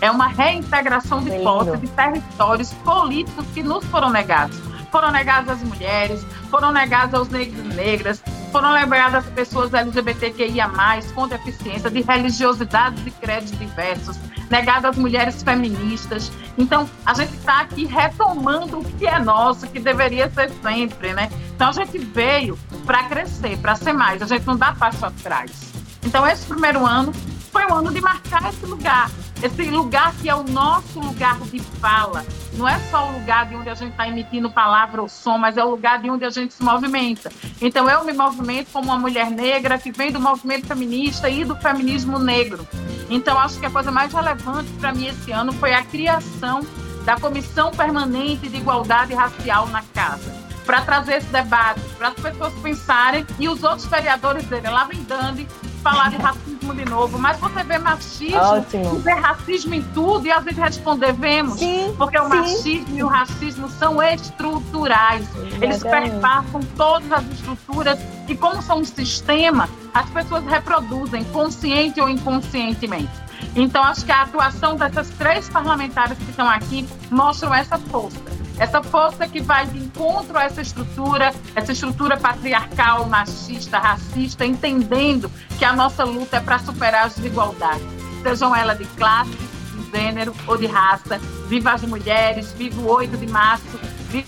É 0.00 0.10
uma 0.10 0.26
reintegração 0.26 1.22
de 1.22 1.30
posse 1.38 1.76
de 1.78 1.86
territórios 1.88 2.72
políticos 2.84 3.46
que 3.54 3.62
nos 3.62 3.84
foram 3.86 4.10
negados. 4.10 4.58
Foram 4.90 5.10
negados 5.10 5.50
às 5.50 5.62
mulheres, 5.62 6.24
foram 6.50 6.72
negados 6.72 7.14
aos 7.14 7.28
negros 7.28 7.58
e 7.58 7.74
negras, 7.74 8.22
foram 8.52 8.72
negadas 8.72 9.26
às 9.26 9.32
pessoas 9.32 9.72
LGBTQIA+, 9.72 10.70
com 11.14 11.28
deficiência, 11.28 11.90
de 11.90 12.00
religiosidades 12.02 13.06
e 13.06 13.10
créditos 13.10 13.58
diversos, 13.58 14.16
negado 14.50 14.86
às 14.86 14.96
mulheres 14.96 15.42
feministas. 15.42 16.30
Então, 16.56 16.88
a 17.04 17.14
gente 17.14 17.34
está 17.34 17.60
aqui 17.60 17.84
retomando 17.84 18.78
o 18.78 18.84
que 18.84 19.06
é 19.06 19.18
nosso, 19.18 19.66
que 19.68 19.80
deveria 19.80 20.30
ser 20.30 20.50
sempre, 20.62 21.12
né? 21.12 21.30
Então, 21.54 21.68
a 21.68 21.72
gente 21.72 21.98
veio 21.98 22.58
para 22.84 23.04
crescer, 23.04 23.56
para 23.58 23.74
ser 23.74 23.92
mais. 23.92 24.22
A 24.22 24.26
gente 24.26 24.46
não 24.46 24.56
dá 24.56 24.72
passo 24.72 25.04
atrás. 25.04 25.72
Então, 26.04 26.26
esse 26.26 26.46
primeiro 26.46 26.86
ano 26.86 27.12
foi 27.50 27.64
o 27.66 27.74
ano 27.74 27.92
de 27.92 28.00
marcar 28.00 28.48
esse 28.48 28.66
lugar, 28.66 29.10
esse 29.42 29.62
lugar 29.64 30.14
que 30.14 30.28
é 30.28 30.34
o 30.34 30.42
nosso 30.42 30.98
lugar 30.98 31.38
de 31.40 31.60
fala. 31.60 32.24
Não 32.54 32.66
é 32.66 32.78
só 32.90 33.08
o 33.08 33.12
lugar 33.12 33.46
de 33.46 33.54
onde 33.54 33.68
a 33.68 33.74
gente 33.74 33.90
está 33.90 34.08
emitindo 34.08 34.50
palavra 34.50 35.02
ou 35.02 35.08
som, 35.08 35.36
mas 35.36 35.56
é 35.56 35.64
o 35.64 35.70
lugar 35.70 36.00
de 36.00 36.10
onde 36.10 36.24
a 36.24 36.30
gente 36.30 36.54
se 36.54 36.62
movimenta. 36.62 37.30
Então, 37.60 37.88
eu 37.88 38.04
me 38.04 38.12
movimento 38.12 38.68
como 38.72 38.86
uma 38.86 38.98
mulher 38.98 39.30
negra 39.30 39.78
que 39.78 39.92
vem 39.92 40.10
do 40.10 40.20
movimento 40.20 40.66
feminista 40.66 41.28
e 41.28 41.44
do 41.44 41.54
feminismo 41.56 42.18
negro. 42.18 42.66
Então, 43.10 43.38
acho 43.38 43.60
que 43.60 43.66
a 43.66 43.70
coisa 43.70 43.90
mais 43.90 44.12
relevante 44.12 44.70
para 44.80 44.92
mim 44.92 45.06
esse 45.06 45.30
ano 45.32 45.52
foi 45.52 45.74
a 45.74 45.82
criação 45.82 46.60
da 47.04 47.16
Comissão 47.20 47.70
Permanente 47.70 48.48
de 48.48 48.56
Igualdade 48.56 49.14
Racial 49.14 49.68
na 49.68 49.82
Casa 49.94 50.46
para 50.66 50.80
trazer 50.80 51.18
esse 51.18 51.28
debate, 51.28 51.80
para 51.96 52.08
as 52.08 52.14
pessoas 52.14 52.52
pensarem 52.54 53.24
e 53.38 53.48
os 53.48 53.62
outros 53.62 53.86
vereadores 53.86 54.44
dele, 54.46 54.68
lá 54.68 54.84
vem 54.84 55.00
Dandi, 55.04 55.46
falar 55.86 56.10
de 56.10 56.16
racismo 56.16 56.74
de 56.74 56.84
novo, 56.84 57.16
mas 57.16 57.38
você 57.38 57.62
vê 57.62 57.78
machismo, 57.78 58.40
Ótimo. 58.40 58.98
vê 58.98 59.12
racismo 59.12 59.74
em 59.74 59.82
tudo 59.94 60.26
e 60.26 60.32
às 60.32 60.42
vezes 60.42 60.58
responder 60.58 61.12
vemos, 61.12 61.60
sim, 61.60 61.94
porque 61.96 62.18
o 62.18 62.24
sim. 62.24 62.28
machismo 62.28 62.98
e 62.98 63.02
o 63.04 63.06
racismo 63.06 63.68
são 63.68 64.02
estruturais. 64.02 65.28
Eles 65.62 65.84
perpassam 65.84 66.60
todas 66.76 67.12
as 67.12 67.24
estruturas 67.26 68.00
e 68.26 68.36
como 68.36 68.60
são 68.62 68.80
um 68.80 68.84
sistema, 68.84 69.68
as 69.94 70.10
pessoas 70.10 70.44
reproduzem 70.44 71.22
consciente 71.24 72.00
ou 72.00 72.08
inconscientemente. 72.08 73.12
Então 73.54 73.84
acho 73.84 74.04
que 74.04 74.10
a 74.10 74.22
atuação 74.22 74.74
dessas 74.74 75.08
três 75.10 75.48
parlamentares 75.48 76.18
que 76.18 76.30
estão 76.30 76.48
aqui 76.48 76.84
mostram 77.10 77.54
essa 77.54 77.78
força 77.78 78.35
essa 78.58 78.82
força 78.82 79.28
que 79.28 79.40
vai 79.40 79.66
de 79.66 79.78
encontro 79.78 80.38
a 80.38 80.44
essa 80.44 80.62
estrutura, 80.62 81.34
essa 81.54 81.72
estrutura 81.72 82.16
patriarcal, 82.16 83.06
machista, 83.06 83.78
racista, 83.78 84.46
entendendo 84.46 85.30
que 85.58 85.64
a 85.64 85.72
nossa 85.72 86.04
luta 86.04 86.38
é 86.38 86.40
para 86.40 86.58
superar 86.58 87.06
as 87.06 87.16
desigualdades, 87.16 87.86
sejam 88.22 88.54
elas 88.54 88.78
de 88.78 88.86
classe, 88.86 89.30
de 89.30 89.90
gênero 89.90 90.34
ou 90.46 90.56
de 90.56 90.66
raça. 90.66 91.18
Viva 91.48 91.72
as 91.72 91.82
mulheres, 91.82 92.52
viva 92.52 92.80
o 92.80 92.90
8 92.90 93.16
de 93.16 93.26
março, 93.26 93.78
viva 94.08 94.26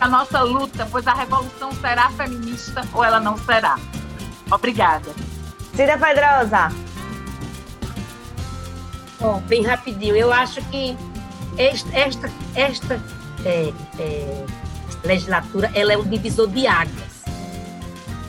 a 0.00 0.08
nossa 0.08 0.42
luta, 0.42 0.86
pois 0.90 1.06
a 1.06 1.14
revolução 1.14 1.72
será 1.72 2.10
feminista 2.10 2.86
ou 2.92 3.04
ela 3.04 3.18
não 3.18 3.36
será. 3.36 3.78
Obrigada. 4.50 5.10
Cida 5.74 5.98
Pedrosa. 5.98 6.72
Bom, 9.18 9.40
bem 9.42 9.64
rapidinho. 9.64 10.14
Eu 10.14 10.32
acho 10.32 10.62
que 10.66 10.96
esta, 11.58 11.96
esta, 11.96 12.30
esta 12.54 13.00
é, 13.46 13.72
é, 13.98 14.44
legislatura 15.04 15.70
ela 15.74 15.92
é 15.92 15.96
um 15.96 16.04
divisor 16.04 16.48
de 16.48 16.66
águas. 16.66 17.24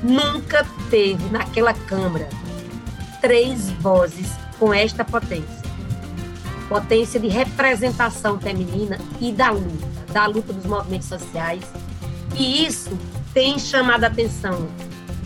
Nunca 0.03 0.65
teve 0.89 1.28
naquela 1.30 1.74
Câmara 1.74 2.30
três 3.20 3.72
vozes 3.72 4.30
com 4.59 4.74
esta 4.74 5.03
potência. 5.03 5.57
Potência 6.70 7.20
de 7.20 7.28
representação 7.28 8.39
feminina 8.39 8.99
e 9.20 9.32
da 9.32 9.49
luta, 9.49 9.88
da 10.13 10.26
luta 10.28 10.53
dos 10.53 10.65
movimentos 10.65 11.07
sociais. 11.07 11.63
E 12.36 12.65
isso 12.65 12.97
tem 13.34 13.57
chamado 13.57 14.03
a 14.03 14.07
atenção 14.07 14.68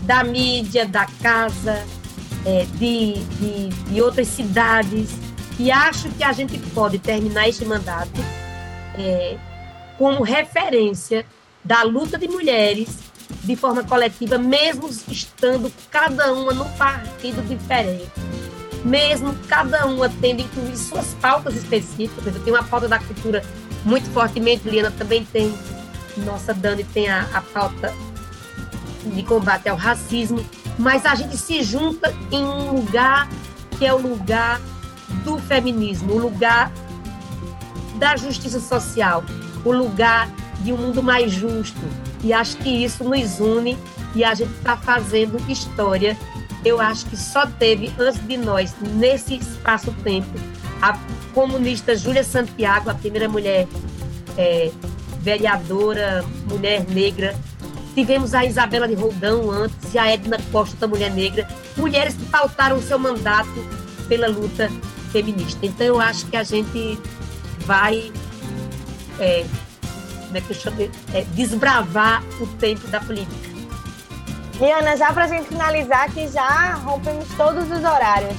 da 0.02 0.24
mídia, 0.24 0.86
da 0.86 1.06
casa, 1.20 1.84
é, 2.46 2.64
de, 2.76 3.14
de, 3.14 3.68
de 3.68 4.00
outras 4.00 4.28
cidades. 4.28 5.10
E 5.58 5.70
acho 5.70 6.08
que 6.10 6.24
a 6.24 6.32
gente 6.32 6.58
pode 6.70 6.98
terminar 6.98 7.48
este 7.48 7.64
mandato 7.64 8.20
é, 8.96 9.36
como 9.98 10.22
referência 10.22 11.24
da 11.64 11.82
luta 11.82 12.18
de 12.18 12.28
mulheres 12.28 12.98
de 13.44 13.56
forma 13.56 13.82
coletiva, 13.82 14.38
mesmo 14.38 14.88
estando 15.08 15.72
cada 15.90 16.32
uma 16.32 16.52
num 16.52 16.68
partido 16.72 17.42
diferente, 17.46 18.10
mesmo 18.84 19.34
cada 19.48 19.86
uma 19.86 20.08
tendo 20.08 20.42
incluir 20.42 20.76
suas 20.76 21.14
pautas 21.14 21.56
específicas. 21.56 22.34
Eu 22.34 22.42
tenho 22.42 22.56
uma 22.56 22.64
pauta 22.64 22.88
da 22.88 22.98
cultura 22.98 23.42
muito 23.84 24.08
fortemente, 24.10 24.68
Liana 24.68 24.90
também 24.92 25.24
tem, 25.24 25.52
nossa 26.18 26.54
Dani 26.54 26.84
tem 26.84 27.08
a, 27.08 27.22
a 27.34 27.40
pauta 27.40 27.92
de 29.04 29.22
combate 29.24 29.68
ao 29.68 29.76
racismo, 29.76 30.44
mas 30.78 31.04
a 31.04 31.14
gente 31.14 31.36
se 31.36 31.62
junta 31.62 32.14
em 32.30 32.44
um 32.44 32.72
lugar 32.72 33.28
que 33.78 33.84
é 33.84 33.92
o 33.92 33.98
lugar 33.98 34.60
do 35.24 35.38
feminismo, 35.38 36.14
o 36.14 36.18
lugar 36.18 36.70
da 37.96 38.16
justiça 38.16 38.60
social, 38.60 39.24
o 39.64 39.72
lugar 39.72 40.28
de 40.60 40.72
um 40.72 40.76
mundo 40.76 41.02
mais 41.02 41.32
justo. 41.32 41.80
E 42.22 42.32
acho 42.32 42.56
que 42.58 42.68
isso 42.68 43.04
nos 43.04 43.40
une 43.40 43.76
e 44.14 44.24
a 44.24 44.34
gente 44.34 44.52
está 44.52 44.76
fazendo 44.76 45.38
história. 45.50 46.16
Eu 46.64 46.80
acho 46.80 47.06
que 47.06 47.16
só 47.16 47.46
teve, 47.46 47.92
antes 47.98 48.24
de 48.26 48.36
nós, 48.36 48.74
nesse 48.80 49.34
espaço-tempo, 49.34 50.30
comunista 51.34 51.96
Júlia 51.96 52.22
Santiago, 52.22 52.90
a 52.90 52.94
primeira 52.94 53.28
mulher 53.28 53.66
é, 54.36 54.70
vereadora, 55.20 56.24
mulher 56.48 56.84
negra. 56.88 57.34
Tivemos 57.94 58.32
a 58.32 58.44
Isabela 58.44 58.88
de 58.88 58.94
Roldão 58.94 59.50
antes 59.50 59.92
e 59.92 59.98
a 59.98 60.10
Edna 60.10 60.38
Costa, 60.50 60.86
mulher 60.86 61.10
negra. 61.10 61.46
Mulheres 61.76 62.14
que 62.14 62.24
pautaram 62.26 62.80
seu 62.80 62.98
mandato 62.98 63.50
pela 64.08 64.28
luta 64.28 64.70
feminista. 65.10 65.64
Então, 65.66 65.86
eu 65.86 66.00
acho 66.00 66.26
que 66.26 66.36
a 66.36 66.42
gente 66.42 66.98
vai 67.66 68.10
é, 69.18 69.44
como 70.26 70.36
é 70.36 70.40
que 70.40 70.50
eu 70.50 70.56
chamo? 70.56 70.90
É, 71.12 71.24
desbravar 71.34 72.22
o 72.40 72.46
tempo 72.46 72.86
da 72.88 73.00
política. 73.00 73.52
Liana, 74.60 74.96
já 74.96 75.12
para 75.12 75.24
a 75.24 75.28
gente 75.28 75.48
finalizar, 75.48 76.10
que 76.10 76.28
já 76.28 76.74
rompemos 76.74 77.26
todos 77.36 77.64
os 77.70 77.78
horários. 77.78 78.36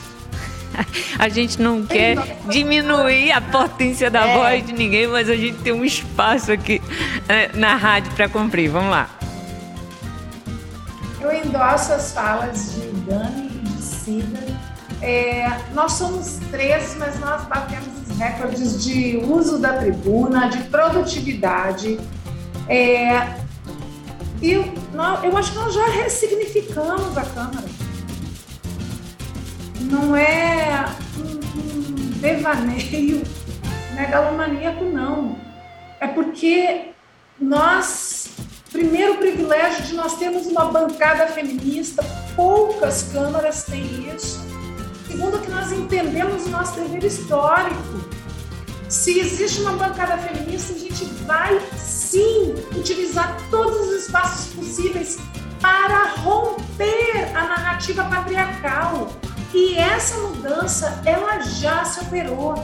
A 1.20 1.30
gente 1.30 1.62
não 1.62 1.86
quer 1.86 2.16
diminuir 2.50 3.32
a 3.32 3.40
potência 3.40 4.10
da 4.10 4.28
é. 4.28 4.34
voz 4.34 4.66
de 4.66 4.74
ninguém, 4.74 5.08
mas 5.08 5.30
a 5.30 5.36
gente 5.36 5.60
tem 5.60 5.72
um 5.72 5.86
espaço 5.86 6.52
aqui 6.52 6.82
é, 7.28 7.50
na 7.54 7.76
rádio 7.76 8.12
para 8.14 8.28
cumprir. 8.28 8.70
Vamos 8.70 8.90
lá. 8.90 9.10
Eu 11.22 11.32
endosso 11.32 11.94
as 11.94 12.12
falas 12.12 12.74
de 12.74 12.88
Dani 13.02 13.48
e 13.48 13.70
de 13.70 13.82
Cida. 13.82 14.40
É, 15.02 15.48
nós 15.74 15.94
somos 15.94 16.40
três, 16.50 16.96
mas 16.98 17.20
nós 17.20 17.44
batemos 17.46 18.02
os 18.02 18.03
recordes 18.18 18.84
de 18.84 19.18
uso 19.18 19.60
da 19.60 19.78
tribuna, 19.78 20.50
de 20.50 20.60
produtividade. 20.64 22.00
É, 22.68 23.44
e 24.42 24.56
nós, 24.94 25.24
eu 25.24 25.38
acho 25.38 25.52
que 25.52 25.58
nós 25.58 25.74
já 25.74 25.86
ressignificamos 25.88 27.18
a 27.18 27.24
Câmara. 27.24 27.68
Não 29.82 30.16
é 30.16 30.86
um, 31.18 31.60
um 31.60 31.94
devaneio 32.20 33.24
megalomaníaco, 33.96 34.86
não. 34.86 35.38
É 36.00 36.08
porque 36.08 36.90
nós, 37.40 38.30
primeiro 38.72 39.16
privilégio 39.18 39.84
de 39.84 39.94
nós 39.94 40.18
termos 40.18 40.46
uma 40.48 40.66
bancada 40.66 41.28
feminista, 41.28 42.04
poucas 42.36 43.04
câmaras 43.14 43.64
têm 43.64 44.14
isso. 44.14 44.53
Segundo, 45.14 45.38
que 45.38 45.52
nós 45.52 45.72
entendemos 45.72 46.48
o 46.48 46.50
nosso 46.50 46.74
dever 46.74 47.04
histórico. 47.04 48.02
Se 48.90 49.20
existe 49.20 49.62
uma 49.62 49.74
bancada 49.74 50.18
feminista, 50.18 50.74
a 50.74 50.78
gente 50.80 51.06
vai 51.28 51.62
sim 51.78 52.56
utilizar 52.76 53.38
todos 53.52 53.90
os 53.90 54.06
espaços 54.06 54.56
possíveis 54.56 55.20
para 55.62 56.16
romper 56.16 57.30
a 57.36 57.44
narrativa 57.44 58.06
patriarcal. 58.06 59.14
E 59.54 59.76
essa 59.76 60.18
mudança, 60.18 61.00
ela 61.06 61.42
já 61.42 61.86
se 61.86 62.00
operou. 62.00 62.56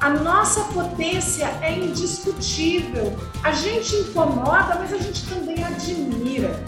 A 0.00 0.10
nossa 0.10 0.60
potência 0.72 1.46
é 1.60 1.72
indiscutível. 1.72 3.16
A 3.44 3.52
gente 3.52 3.94
incomoda, 3.94 4.74
mas 4.74 4.92
a 4.92 4.98
gente 4.98 5.24
também 5.28 5.62
admira. 5.62 6.64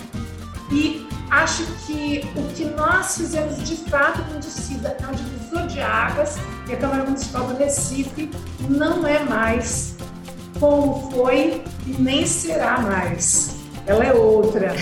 E 0.70 1.08
acho 1.42 1.64
que 1.86 2.24
o 2.36 2.42
que 2.54 2.64
nós 2.64 3.16
fizemos 3.16 3.62
de 3.62 3.76
fato 3.90 4.22
com 4.24 4.36
o 4.36 4.40
Dicida 4.40 4.96
é 5.02 5.06
um 5.06 5.12
divisor 5.12 5.66
de 5.66 5.80
águas 5.80 6.36
e 6.68 6.72
a 6.72 6.76
Câmara 6.76 7.04
Municipal 7.04 7.46
do 7.46 7.56
Recife 7.56 8.30
não 8.68 9.06
é 9.06 9.18
mais 9.24 9.96
como 10.60 11.10
foi 11.10 11.64
e 11.86 11.90
nem 11.98 12.24
será 12.26 12.80
mais. 12.80 13.56
Ela 13.86 14.04
é 14.04 14.12
outra, 14.14 14.74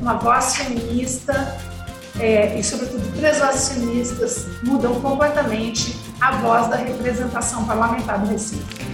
uma 0.00 0.14
voz 0.14 0.56
feminista 0.56 1.58
é, 2.18 2.58
e, 2.58 2.64
sobretudo, 2.64 3.16
três 3.16 3.38
vozes 3.38 3.68
feministas 3.68 4.46
mudam 4.64 5.00
completamente 5.00 5.96
a 6.20 6.32
voz 6.32 6.68
da 6.68 6.76
representação 6.76 7.64
parlamentar 7.64 8.18
do 8.18 8.30
Recife. 8.30 8.89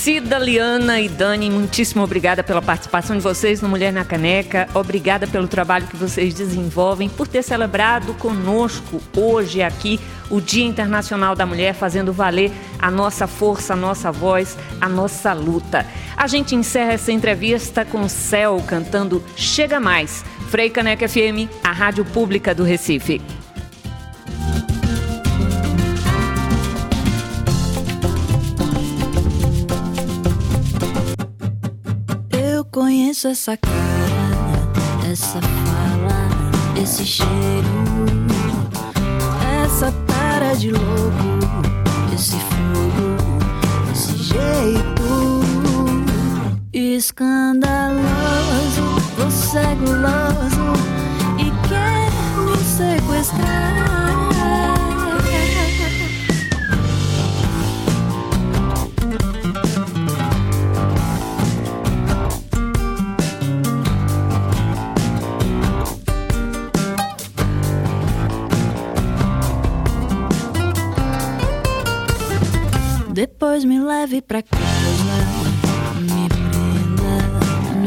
Cida, 0.00 0.38
Liana 0.38 0.98
e 0.98 1.10
Dani, 1.10 1.50
muitíssimo 1.50 2.02
obrigada 2.02 2.42
pela 2.42 2.62
participação 2.62 3.18
de 3.18 3.22
vocês 3.22 3.60
no 3.60 3.68
Mulher 3.68 3.92
na 3.92 4.02
Caneca. 4.02 4.66
Obrigada 4.72 5.26
pelo 5.26 5.46
trabalho 5.46 5.86
que 5.86 5.94
vocês 5.94 6.32
desenvolvem, 6.32 7.06
por 7.06 7.28
ter 7.28 7.42
celebrado 7.42 8.14
conosco 8.14 8.98
hoje 9.14 9.60
aqui 9.60 10.00
o 10.30 10.40
Dia 10.40 10.64
Internacional 10.64 11.36
da 11.36 11.44
Mulher, 11.44 11.74
fazendo 11.74 12.14
valer 12.14 12.50
a 12.78 12.90
nossa 12.90 13.26
força, 13.26 13.74
a 13.74 13.76
nossa 13.76 14.10
voz, 14.10 14.56
a 14.80 14.88
nossa 14.88 15.34
luta. 15.34 15.86
A 16.16 16.26
gente 16.26 16.54
encerra 16.54 16.94
essa 16.94 17.12
entrevista 17.12 17.84
com 17.84 18.00
o 18.00 18.08
Céu 18.08 18.64
cantando 18.66 19.22
Chega 19.36 19.78
Mais. 19.78 20.24
Frei 20.48 20.70
Caneca 20.70 21.06
FM, 21.06 21.46
a 21.62 21.72
rádio 21.72 22.06
pública 22.06 22.54
do 22.54 22.64
Recife. 22.64 23.20
Conheço 32.80 33.28
essa 33.28 33.58
cara, 33.58 35.12
essa 35.12 35.38
fala, 35.38 36.80
esse 36.82 37.04
cheiro, 37.04 37.28
essa 39.62 39.92
cara 40.08 40.54
de 40.54 40.70
louco, 40.70 40.86
esse 42.14 42.38
fogo, 42.38 43.18
esse 43.92 44.16
jeito 44.22 45.42
escandaloso, 46.72 48.00
você 49.18 49.74
guloso 49.74 50.19
Leve 74.10 74.22
pra 74.22 74.42
casa, 74.42 74.60
me 76.00 76.28
prenda 76.28 77.18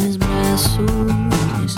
nos 0.02 0.16
braços, 0.16 1.76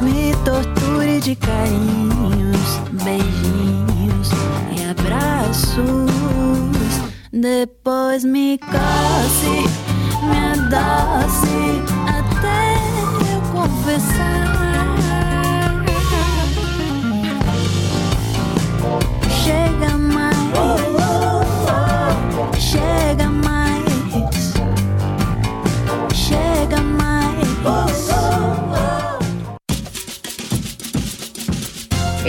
me 0.00 0.32
torture 0.44 1.18
de 1.18 1.34
carinhos, 1.34 2.78
beijinhos 3.02 4.30
e 4.76 4.84
abraços. 4.88 6.06
Depois 7.32 8.22
me 8.22 8.58
coce, 8.58 9.64
me 10.22 10.38
adoce 10.52 11.82
até 12.06 12.76
eu 13.34 13.40
confessar. 13.50 14.69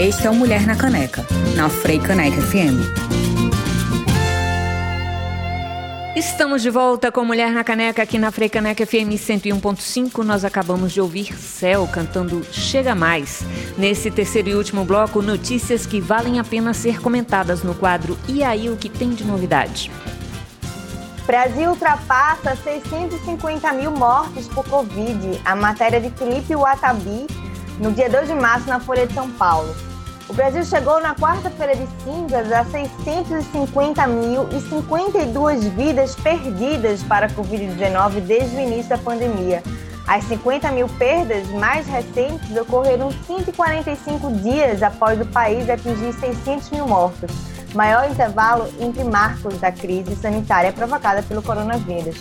Este 0.02 0.26
é 0.26 0.30
o 0.30 0.34
Mulher 0.34 0.66
na 0.66 0.74
Caneca, 0.74 1.24
na 1.54 1.68
Frei 1.68 2.00
Caneca 2.00 2.42
FM. 2.42 2.74
Estamos 6.16 6.60
de 6.60 6.70
volta 6.70 7.12
com 7.12 7.24
Mulher 7.24 7.52
na 7.52 7.62
Caneca 7.62 8.02
aqui 8.02 8.18
na 8.18 8.32
Freicaneca 8.32 8.84
FM 8.84 9.14
101.5. 9.14 10.24
Nós 10.24 10.44
acabamos 10.44 10.90
de 10.90 11.00
ouvir 11.00 11.32
Céu 11.38 11.86
cantando 11.86 12.42
Chega 12.50 12.96
Mais. 12.96 13.44
Nesse 13.78 14.10
terceiro 14.10 14.48
e 14.48 14.54
último 14.56 14.84
bloco, 14.84 15.22
notícias 15.22 15.86
que 15.86 16.00
valem 16.00 16.40
a 16.40 16.42
pena 16.42 16.74
ser 16.74 17.00
comentadas 17.00 17.62
no 17.62 17.72
quadro 17.72 18.18
E 18.26 18.42
aí 18.42 18.68
o 18.68 18.76
que 18.76 18.88
tem 18.88 19.10
de 19.10 19.22
novidade? 19.22 19.88
Brasil 21.24 21.70
ultrapassa 21.70 22.56
650 22.56 23.72
mil 23.74 23.92
mortes 23.92 24.48
por 24.48 24.64
Covid. 24.64 25.40
A 25.44 25.54
matéria 25.54 26.00
de 26.00 26.10
Felipe 26.10 26.56
Watabi, 26.56 27.28
no 27.78 27.92
dia 27.92 28.10
2 28.10 28.26
de 28.26 28.34
março, 28.34 28.68
na 28.68 28.80
Folha 28.80 29.06
de 29.06 29.14
São 29.14 29.30
Paulo. 29.30 29.91
O 30.28 30.32
Brasil 30.32 30.64
chegou 30.64 31.00
na 31.00 31.14
quarta-feira 31.14 31.74
de 31.74 31.86
cinzas 32.04 32.50
a 32.52 32.64
650 32.64 34.06
mil 34.06 34.48
e 34.50 34.60
52 34.60 35.64
vidas 35.68 36.14
perdidas 36.14 37.02
para 37.02 37.26
a 37.26 37.30
Covid-19 37.30 38.20
desde 38.20 38.56
o 38.56 38.60
início 38.60 38.90
da 38.90 38.98
pandemia. 38.98 39.62
As 40.06 40.24
50 40.24 40.70
mil 40.72 40.88
perdas 40.88 41.48
mais 41.48 41.86
recentes 41.86 42.56
ocorreram 42.56 43.10
145 43.26 44.32
dias 44.36 44.82
após 44.82 45.20
o 45.20 45.26
país 45.26 45.68
atingir 45.68 46.12
600 46.12 46.70
mil 46.70 46.86
mortos 46.86 47.52
maior 47.74 48.08
intervalo 48.10 48.68
entre 48.78 49.04
marcos 49.04 49.58
da 49.58 49.72
crise 49.72 50.14
sanitária 50.16 50.72
provocada 50.72 51.22
pelo 51.22 51.42
coronavírus. 51.42 52.16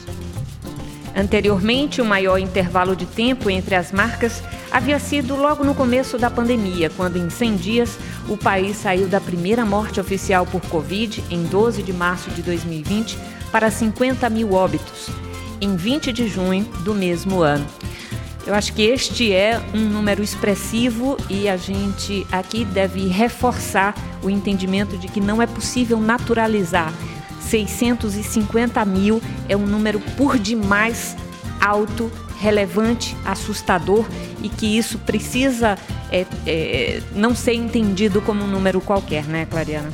Anteriormente, 1.15 2.01
o 2.01 2.05
maior 2.05 2.37
intervalo 2.37 2.95
de 2.95 3.05
tempo 3.05 3.49
entre 3.49 3.75
as 3.75 3.91
marcas 3.91 4.41
havia 4.71 4.97
sido 4.97 5.35
logo 5.35 5.63
no 5.63 5.75
começo 5.75 6.17
da 6.17 6.29
pandemia, 6.29 6.89
quando 6.89 7.17
em 7.17 7.29
100 7.29 7.55
dias 7.57 7.97
o 8.29 8.37
país 8.37 8.77
saiu 8.77 9.07
da 9.07 9.19
primeira 9.19 9.65
morte 9.65 9.99
oficial 9.99 10.45
por 10.45 10.61
Covid, 10.61 11.21
em 11.29 11.43
12 11.43 11.83
de 11.83 11.91
março 11.91 12.29
de 12.31 12.41
2020, 12.41 13.17
para 13.51 13.69
50 13.69 14.29
mil 14.29 14.53
óbitos, 14.53 15.09
em 15.59 15.75
20 15.75 16.13
de 16.13 16.27
junho 16.29 16.63
do 16.85 16.93
mesmo 16.93 17.41
ano. 17.41 17.65
Eu 18.47 18.55
acho 18.55 18.73
que 18.73 18.81
este 18.81 19.31
é 19.31 19.61
um 19.73 19.81
número 19.81 20.23
expressivo 20.23 21.15
e 21.29 21.47
a 21.47 21.57
gente 21.57 22.25
aqui 22.31 22.65
deve 22.65 23.07
reforçar 23.07 23.93
o 24.23 24.29
entendimento 24.29 24.97
de 24.97 25.07
que 25.07 25.19
não 25.19 25.41
é 25.41 25.45
possível 25.45 25.99
naturalizar. 25.99 26.91
650 27.41 28.83
mil 28.85 29.21
é 29.49 29.55
um 29.55 29.65
número 29.65 29.99
por 30.17 30.37
demais 30.37 31.15
alto, 31.59 32.11
relevante, 32.39 33.15
assustador 33.23 34.05
e 34.41 34.49
que 34.49 34.77
isso 34.77 34.97
precisa 34.99 35.77
é, 36.11 36.25
é, 36.47 37.01
não 37.13 37.35
ser 37.35 37.53
entendido 37.53 38.21
como 38.21 38.43
um 38.43 38.47
número 38.47 38.81
qualquer, 38.81 39.25
né, 39.25 39.45
Clariana? 39.45 39.91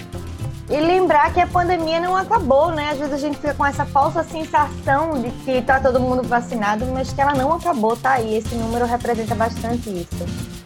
E 0.69 0.79
lembrar 0.81 1.33
que 1.33 1.39
a 1.39 1.47
pandemia 1.47 1.99
não 1.99 2.15
acabou, 2.15 2.71
né? 2.71 2.89
Às 2.91 2.97
vezes 2.97 3.13
a 3.13 3.17
gente 3.17 3.37
fica 3.37 3.53
com 3.53 3.65
essa 3.65 3.85
falsa 3.85 4.21
sensação 4.23 5.21
de 5.21 5.29
que 5.45 5.61
tá 5.61 5.79
todo 5.79 5.97
mundo 5.97 6.23
vacinado, 6.23 6.85
mas 6.87 7.13
que 7.13 7.21
ela 7.21 7.33
não 7.33 7.53
acabou, 7.53 7.95
tá 7.95 8.13
aí. 8.13 8.35
Esse 8.35 8.53
número 8.55 8.85
representa 8.85 9.33
bastante 9.33 9.89
isso. 9.89 10.56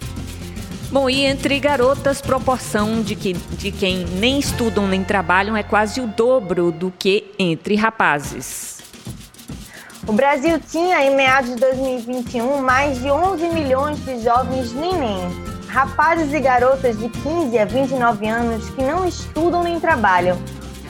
Bom, 0.91 1.09
e 1.09 1.25
entre 1.25 1.59
garotas, 1.59 2.21
proporção 2.21 3.01
de, 3.01 3.15
que, 3.15 3.33
de 3.33 3.71
quem 3.71 4.05
nem 4.05 4.39
estudam 4.39 4.87
nem 4.87 5.03
trabalham 5.03 5.55
é 5.55 5.63
quase 5.63 6.01
o 6.01 6.07
dobro 6.07 6.71
do 6.71 6.91
que 6.91 7.31
entre 7.39 7.75
rapazes. 7.75 8.81
O 10.05 10.11
Brasil 10.11 10.59
tinha, 10.59 11.01
em 11.05 11.15
meados 11.15 11.51
de 11.51 11.55
2021, 11.55 12.61
mais 12.61 12.99
de 12.99 13.09
11 13.09 13.49
milhões 13.49 14.03
de 14.03 14.21
jovens 14.21 14.73
neném 14.73 15.51
rapazes 15.71 16.33
e 16.33 16.39
garotas 16.41 16.99
de 16.99 17.07
15 17.07 17.57
a 17.57 17.63
29 17.63 18.27
anos 18.27 18.69
que 18.71 18.83
não 18.83 19.07
estudam 19.07 19.63
nem 19.63 19.79
trabalham. 19.79 20.37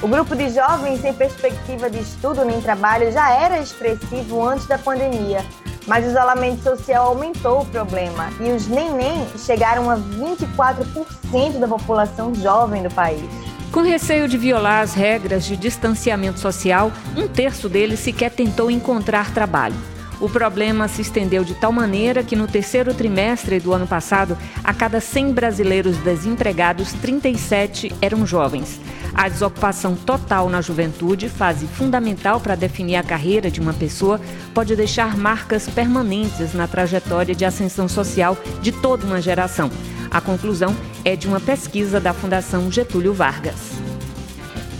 O 0.02 0.08
grupo 0.08 0.36
de 0.36 0.50
jovens 0.50 1.02
sem 1.02 1.14
perspectiva 1.14 1.88
de 1.88 2.00
estudo 2.00 2.44
nem 2.44 2.60
trabalho 2.60 3.12
já 3.12 3.32
era 3.32 3.60
expressivo 3.60 4.42
antes 4.44 4.66
da 4.66 4.80
pandemia, 4.80 5.46
mas 5.88 6.06
o 6.06 6.10
isolamento 6.10 6.64
social 6.64 7.08
aumentou 7.08 7.62
o 7.62 7.66
problema 7.66 8.30
e 8.40 8.52
os 8.52 8.68
neném 8.68 9.26
chegaram 9.38 9.90
a 9.90 9.98
24% 9.98 11.60
da 11.60 11.68
população 11.68 12.34
jovem 12.36 12.84
do 12.84 12.90
país. 12.90 13.24
Com 13.72 13.82
receio 13.82 14.28
de 14.28 14.38
violar 14.38 14.82
as 14.82 14.94
regras 14.94 15.46
de 15.46 15.56
distanciamento 15.56 16.40
social, 16.40 16.92
um 17.16 17.28
terço 17.28 17.70
deles 17.70 18.02
sequer 18.02 18.30
tentou 18.30 18.70
encontrar 18.70 19.34
trabalho. 19.34 19.76
O 20.22 20.30
problema 20.30 20.88
se 20.88 21.02
estendeu 21.02 21.44
de 21.44 21.56
tal 21.56 21.72
maneira 21.72 22.22
que 22.22 22.36
no 22.36 22.48
terceiro 22.48 22.94
trimestre 22.94 23.60
do 23.60 23.74
ano 23.74 23.88
passado, 23.88 24.38
a 24.64 24.72
cada 24.72 25.02
100 25.02 25.34
brasileiros 25.34 25.98
desempregados, 25.98 26.94
37 26.94 27.92
eram 28.00 28.24
jovens. 28.24 28.80
A 29.16 29.28
desocupação 29.28 29.96
total 29.96 30.48
na 30.48 30.62
juventude, 30.62 31.28
fase 31.28 31.66
fundamental 31.66 32.40
para 32.40 32.54
definir 32.54 32.98
a 32.98 33.04
carreira 33.04 33.50
de 33.50 33.60
uma 33.60 33.74
pessoa, 33.74 34.22
pode 34.54 34.76
deixar 34.76 35.18
marcas 35.18 35.68
permanentes 35.68 36.54
na 36.54 36.68
trajetória 36.68 37.34
de 37.34 37.44
ascensão 37.44 37.88
social 37.88 38.38
de 38.62 38.72
toda 38.72 39.08
uma 39.08 39.20
geração. 39.20 39.72
A 40.12 40.22
conclusão 40.22 40.76
é 41.04 41.16
de 41.16 41.28
uma 41.28 41.40
pesquisa 41.40 42.00
da 42.00 42.14
Fundação 42.14 42.72
Getúlio 42.72 43.12
Vargas. 43.12 43.91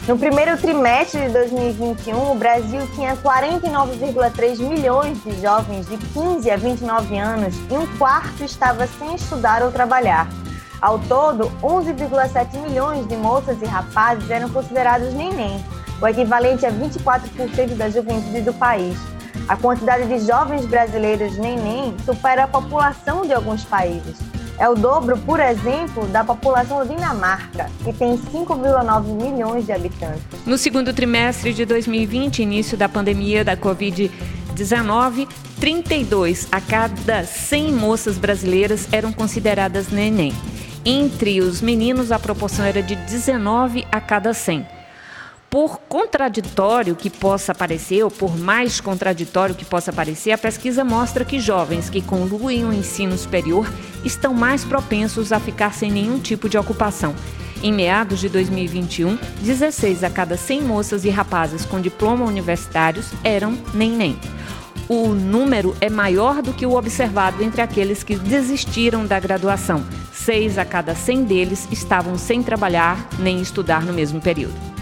No 0.08 0.18
primeiro 0.18 0.58
trimestre 0.58 1.28
de 1.28 1.30
2021, 1.30 2.32
o 2.32 2.36
Brasil 2.36 2.82
tinha 2.96 3.16
49,3 3.18 4.58
milhões 4.58 5.24
de 5.24 5.40
jovens 5.40 5.88
de 5.88 5.96
15 5.96 6.50
a 6.50 6.58
29 6.58 7.18
anos 7.20 7.56
e 7.70 7.78
um 7.78 7.86
quarto 7.98 8.44
estava 8.44 8.88
sem 8.88 9.14
estudar 9.14 9.62
ou 9.62 9.72
trabalhar. 9.72 10.28
Ao 10.82 10.98
todo, 10.98 11.52
11,7 11.62 12.58
milhões 12.68 13.08
de 13.08 13.16
moças 13.16 13.62
e 13.62 13.66
rapazes 13.66 14.28
eram 14.32 14.50
considerados 14.50 15.14
neném, 15.14 15.64
o 16.02 16.08
equivalente 16.08 16.66
a 16.66 16.72
24% 16.72 17.76
da 17.76 17.88
juventude 17.88 18.42
do 18.42 18.54
país. 18.54 18.98
A 19.48 19.56
quantidade 19.56 20.08
de 20.08 20.26
jovens 20.26 20.66
brasileiros 20.66 21.38
neném 21.38 21.96
supera 22.04 22.46
a 22.46 22.48
população 22.48 23.22
de 23.22 23.34
alguns 23.34 23.64
países. 23.64 24.18
É 24.62 24.70
o 24.70 24.76
dobro, 24.76 25.18
por 25.18 25.40
exemplo, 25.40 26.06
da 26.10 26.24
população 26.24 26.78
da 26.78 26.84
Dinamarca, 26.84 27.68
que 27.84 27.92
tem 27.92 28.16
5,9 28.16 29.06
milhões 29.20 29.66
de 29.66 29.72
habitantes. 29.72 30.22
No 30.46 30.56
segundo 30.56 30.94
trimestre 30.94 31.52
de 31.52 31.66
2020, 31.66 32.44
início 32.44 32.78
da 32.78 32.88
pandemia 32.88 33.44
da 33.44 33.58
Covid-19, 33.58 35.28
32 35.60 36.48
a 36.52 36.62
cada 36.62 37.24
100 37.24 37.72
moças 37.74 38.20
brasileiras 38.20 38.88
eram 38.92 39.12
consideradas 39.12 39.90
neném. 39.90 40.32
Entre 40.86 41.42
os 41.42 41.60
meninos, 41.60 42.12
a 42.12 42.20
proporção 42.20 42.64
era 42.64 42.84
de 42.84 42.96
19 42.96 43.88
a 43.92 44.00
cada 44.00 44.32
100 44.32 44.81
por 45.52 45.82
contraditório 45.82 46.96
que 46.96 47.10
possa 47.10 47.54
parecer, 47.54 48.02
ou 48.04 48.10
por 48.10 48.40
mais 48.40 48.80
contraditório 48.80 49.54
que 49.54 49.66
possa 49.66 49.92
parecer, 49.92 50.32
a 50.32 50.38
pesquisa 50.38 50.82
mostra 50.82 51.26
que 51.26 51.42
jovens 51.42 51.90
que 51.90 52.02
concluem 52.02 52.64
o 52.64 52.72
ensino 52.72 53.18
superior 53.18 53.70
estão 54.06 54.34
mais 54.34 54.64
propensos 54.64 55.34
a 55.34 55.42
ficar 55.42 55.74
sem 55.74 55.92
nenhum 55.92 56.20
tipo 56.20 56.48
de 56.48 56.58
ocupação. 56.58 57.14
Em 57.62 57.74
meados 57.74 58.22
de 58.22 58.30
2021, 58.30 59.20
16 59.42 60.06
a 60.06 60.10
cada 60.10 60.38
100 60.38 60.62
moças 60.62 61.04
e 61.04 61.10
rapazes 61.10 61.66
com 61.66 61.82
diploma 61.82 62.26
universitários 62.26 63.12
eram 63.22 63.58
nem-nem. 63.74 64.18
O 64.88 65.10
número 65.10 65.76
é 65.82 65.90
maior 65.90 66.42
do 66.42 66.54
que 66.54 66.66
o 66.66 66.78
observado 66.78 67.44
entre 67.44 67.62
aqueles 67.62 68.04
que 68.04 68.16
desistiram 68.16 69.06
da 69.06 69.20
graduação. 69.20 69.84
Seis 70.14 70.58
a 70.58 70.64
cada 70.64 70.96
100 70.96 71.24
deles 71.26 71.68
estavam 71.70 72.18
sem 72.18 72.42
trabalhar 72.42 73.10
nem 73.20 73.42
estudar 73.42 73.84
no 73.84 73.92
mesmo 73.92 74.22
período. 74.22 74.81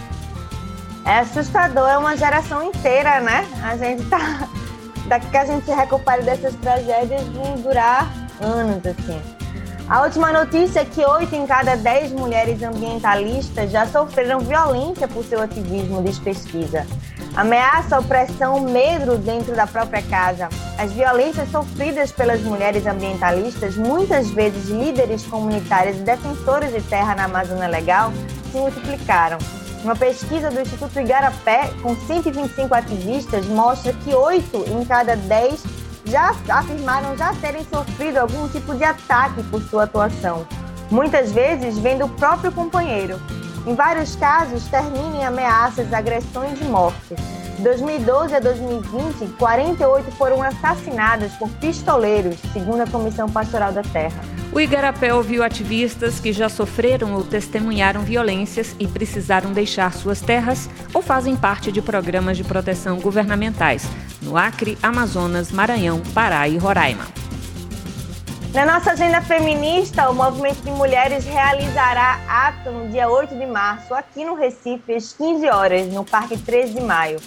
É 1.06 1.20
assustador, 1.20 1.88
é 1.88 1.98
uma 1.98 2.16
geração 2.16 2.64
inteira, 2.64 3.20
né? 3.20 3.48
A 3.64 3.76
gente 3.78 4.06
tá. 4.06 4.48
Daqui 5.08 5.28
que 5.28 5.38
a 5.38 5.46
gente 5.46 5.66
se 5.66 5.72
recupere 5.72 6.22
dessas 6.24 6.54
tragédias 6.56 7.24
vão 7.30 7.56
durar 7.56 8.12
anos, 8.42 8.86
assim. 8.86 9.20
A 9.90 10.04
última 10.04 10.32
notícia 10.32 10.82
é 10.82 10.86
que 10.86 11.04
oito 11.04 11.34
em 11.36 11.48
cada 11.48 11.76
dez 11.76 12.12
mulheres 12.12 12.62
ambientalistas 12.62 13.72
já 13.72 13.88
sofreram 13.88 14.40
violência 14.40 15.08
por 15.08 15.26
seu 15.26 15.42
ativismo, 15.42 16.04
diz 16.04 16.20
pesquisa. 16.20 16.86
Ameaça, 17.36 17.98
opressão, 17.98 18.60
medo 18.60 19.18
dentro 19.18 19.56
da 19.56 19.66
própria 19.66 20.04
casa. 20.04 20.48
As 20.78 20.92
violências 20.92 21.50
sofridas 21.50 22.12
pelas 22.12 22.40
mulheres 22.42 22.86
ambientalistas, 22.86 23.76
muitas 23.78 24.30
vezes 24.30 24.70
líderes 24.70 25.26
comunitárias 25.26 25.98
e 25.98 26.02
defensoras 26.02 26.72
de 26.72 26.82
terra 26.82 27.16
na 27.16 27.24
Amazônia 27.24 27.68
Legal, 27.68 28.12
se 28.52 28.58
multiplicaram. 28.58 29.40
Uma 29.84 29.96
pesquisa 29.96 30.52
do 30.52 30.60
Instituto 30.60 31.00
Igarapé, 31.00 31.72
com 31.82 31.96
125 31.96 32.74
ativistas, 32.76 33.46
mostra 33.46 33.94
que 33.94 34.14
8 34.14 34.66
em 34.72 34.84
cada 34.84 35.16
10 35.16 35.64
já 36.06 36.36
afirmaram 36.50 37.16
já 37.16 37.34
terem 37.36 37.64
sofrido 37.64 38.18
algum 38.18 38.48
tipo 38.50 38.76
de 38.76 38.84
ataque 38.84 39.42
por 39.44 39.62
sua 39.62 39.84
atuação, 39.84 40.46
muitas 40.92 41.32
vezes 41.32 41.78
vendo 41.78 42.06
o 42.06 42.10
próprio 42.10 42.52
companheiro. 42.52 43.22
Em 43.66 43.74
vários 43.74 44.16
casos, 44.16 44.66
terminam 44.66 45.16
em 45.16 45.26
ameaças, 45.26 45.94
agressões 45.94 46.60
e 46.60 46.66
mortes. 46.66 47.18
De 47.58 47.64
2012 47.64 48.36
a 48.36 48.40
2020, 48.40 49.34
48 49.38 50.12
foram 50.12 50.42
assassinadas 50.42 51.32
por 51.34 51.50
pistoleiros, 51.52 52.38
segundo 52.54 52.82
a 52.82 52.88
Comissão 52.88 53.30
Pastoral 53.30 53.72
da 53.72 53.84
Terra. 53.84 54.39
O 54.52 54.60
Igarapé 54.60 55.14
ouviu 55.14 55.44
ativistas 55.44 56.20
que 56.20 56.34
já 56.34 56.50
sofreram 56.50 57.14
ou 57.14 57.24
testemunharam 57.24 58.02
violências 58.02 58.76
e 58.80 58.88
precisaram 58.88 59.54
deixar 59.54 59.94
suas 59.94 60.22
terras 60.22 60.68
ou 60.92 61.04
fazem 61.04 61.36
parte 61.36 61.72
de 61.72 61.82
programas 61.84 62.36
de 62.36 62.44
proteção 62.44 63.00
governamentais 63.00 63.88
no 64.20 64.36
Acre, 64.36 64.76
Amazonas, 64.82 65.52
Maranhão, 65.52 66.02
Pará 66.16 66.48
e 66.48 66.58
Roraima. 66.58 67.06
Na 68.52 68.66
nossa 68.66 68.94
agenda 68.94 69.22
feminista, 69.22 70.10
o 70.10 70.16
Movimento 70.16 70.64
de 70.64 70.72
Mulheres 70.72 71.26
realizará 71.26 72.20
ato 72.28 72.72
no 72.72 72.90
dia 72.90 73.08
8 73.08 73.36
de 73.38 73.46
março, 73.46 73.94
aqui 73.94 74.26
no 74.26 74.34
Recife, 74.34 74.96
às 74.96 75.14
15 75.14 75.48
horas, 75.48 75.88
no 75.94 76.04
Parque 76.04 76.36
13 76.36 76.74
de 76.74 76.82
Maio. 76.82 77.20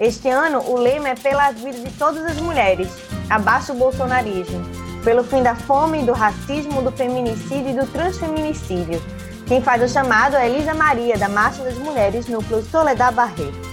Este 0.00 0.30
ano, 0.30 0.60
o 0.66 0.78
lema 0.78 1.10
é 1.10 1.14
Pela 1.14 1.50
Vida 1.50 1.78
de 1.78 1.92
Todas 1.92 2.24
as 2.24 2.40
Mulheres, 2.40 2.88
abaixo 3.28 3.72
o 3.72 3.76
bolsonarismo 3.76 4.89
pelo 5.04 5.24
fim 5.24 5.42
da 5.42 5.54
fome, 5.54 6.02
do 6.02 6.12
racismo, 6.12 6.82
do 6.82 6.92
feminicídio 6.92 7.70
e 7.70 7.74
do 7.74 7.86
transfeminicídio. 7.86 9.00
Quem 9.46 9.60
faz 9.60 9.82
o 9.82 9.88
chamado 9.92 10.36
é 10.36 10.48
Elisa 10.48 10.74
Maria, 10.74 11.18
da 11.18 11.28
Marcha 11.28 11.62
das 11.62 11.76
Mulheres, 11.78 12.28
núcleo 12.28 12.62
Soledad 12.62 13.14
Barreto. 13.14 13.70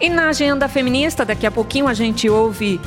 E 0.00 0.08
na 0.08 0.30
agenda 0.30 0.66
feminista, 0.66 1.26
daqui 1.26 1.46
a 1.46 1.50
pouquinho 1.50 1.86
a 1.86 1.92
gente 1.92 2.28
ouve 2.28 2.80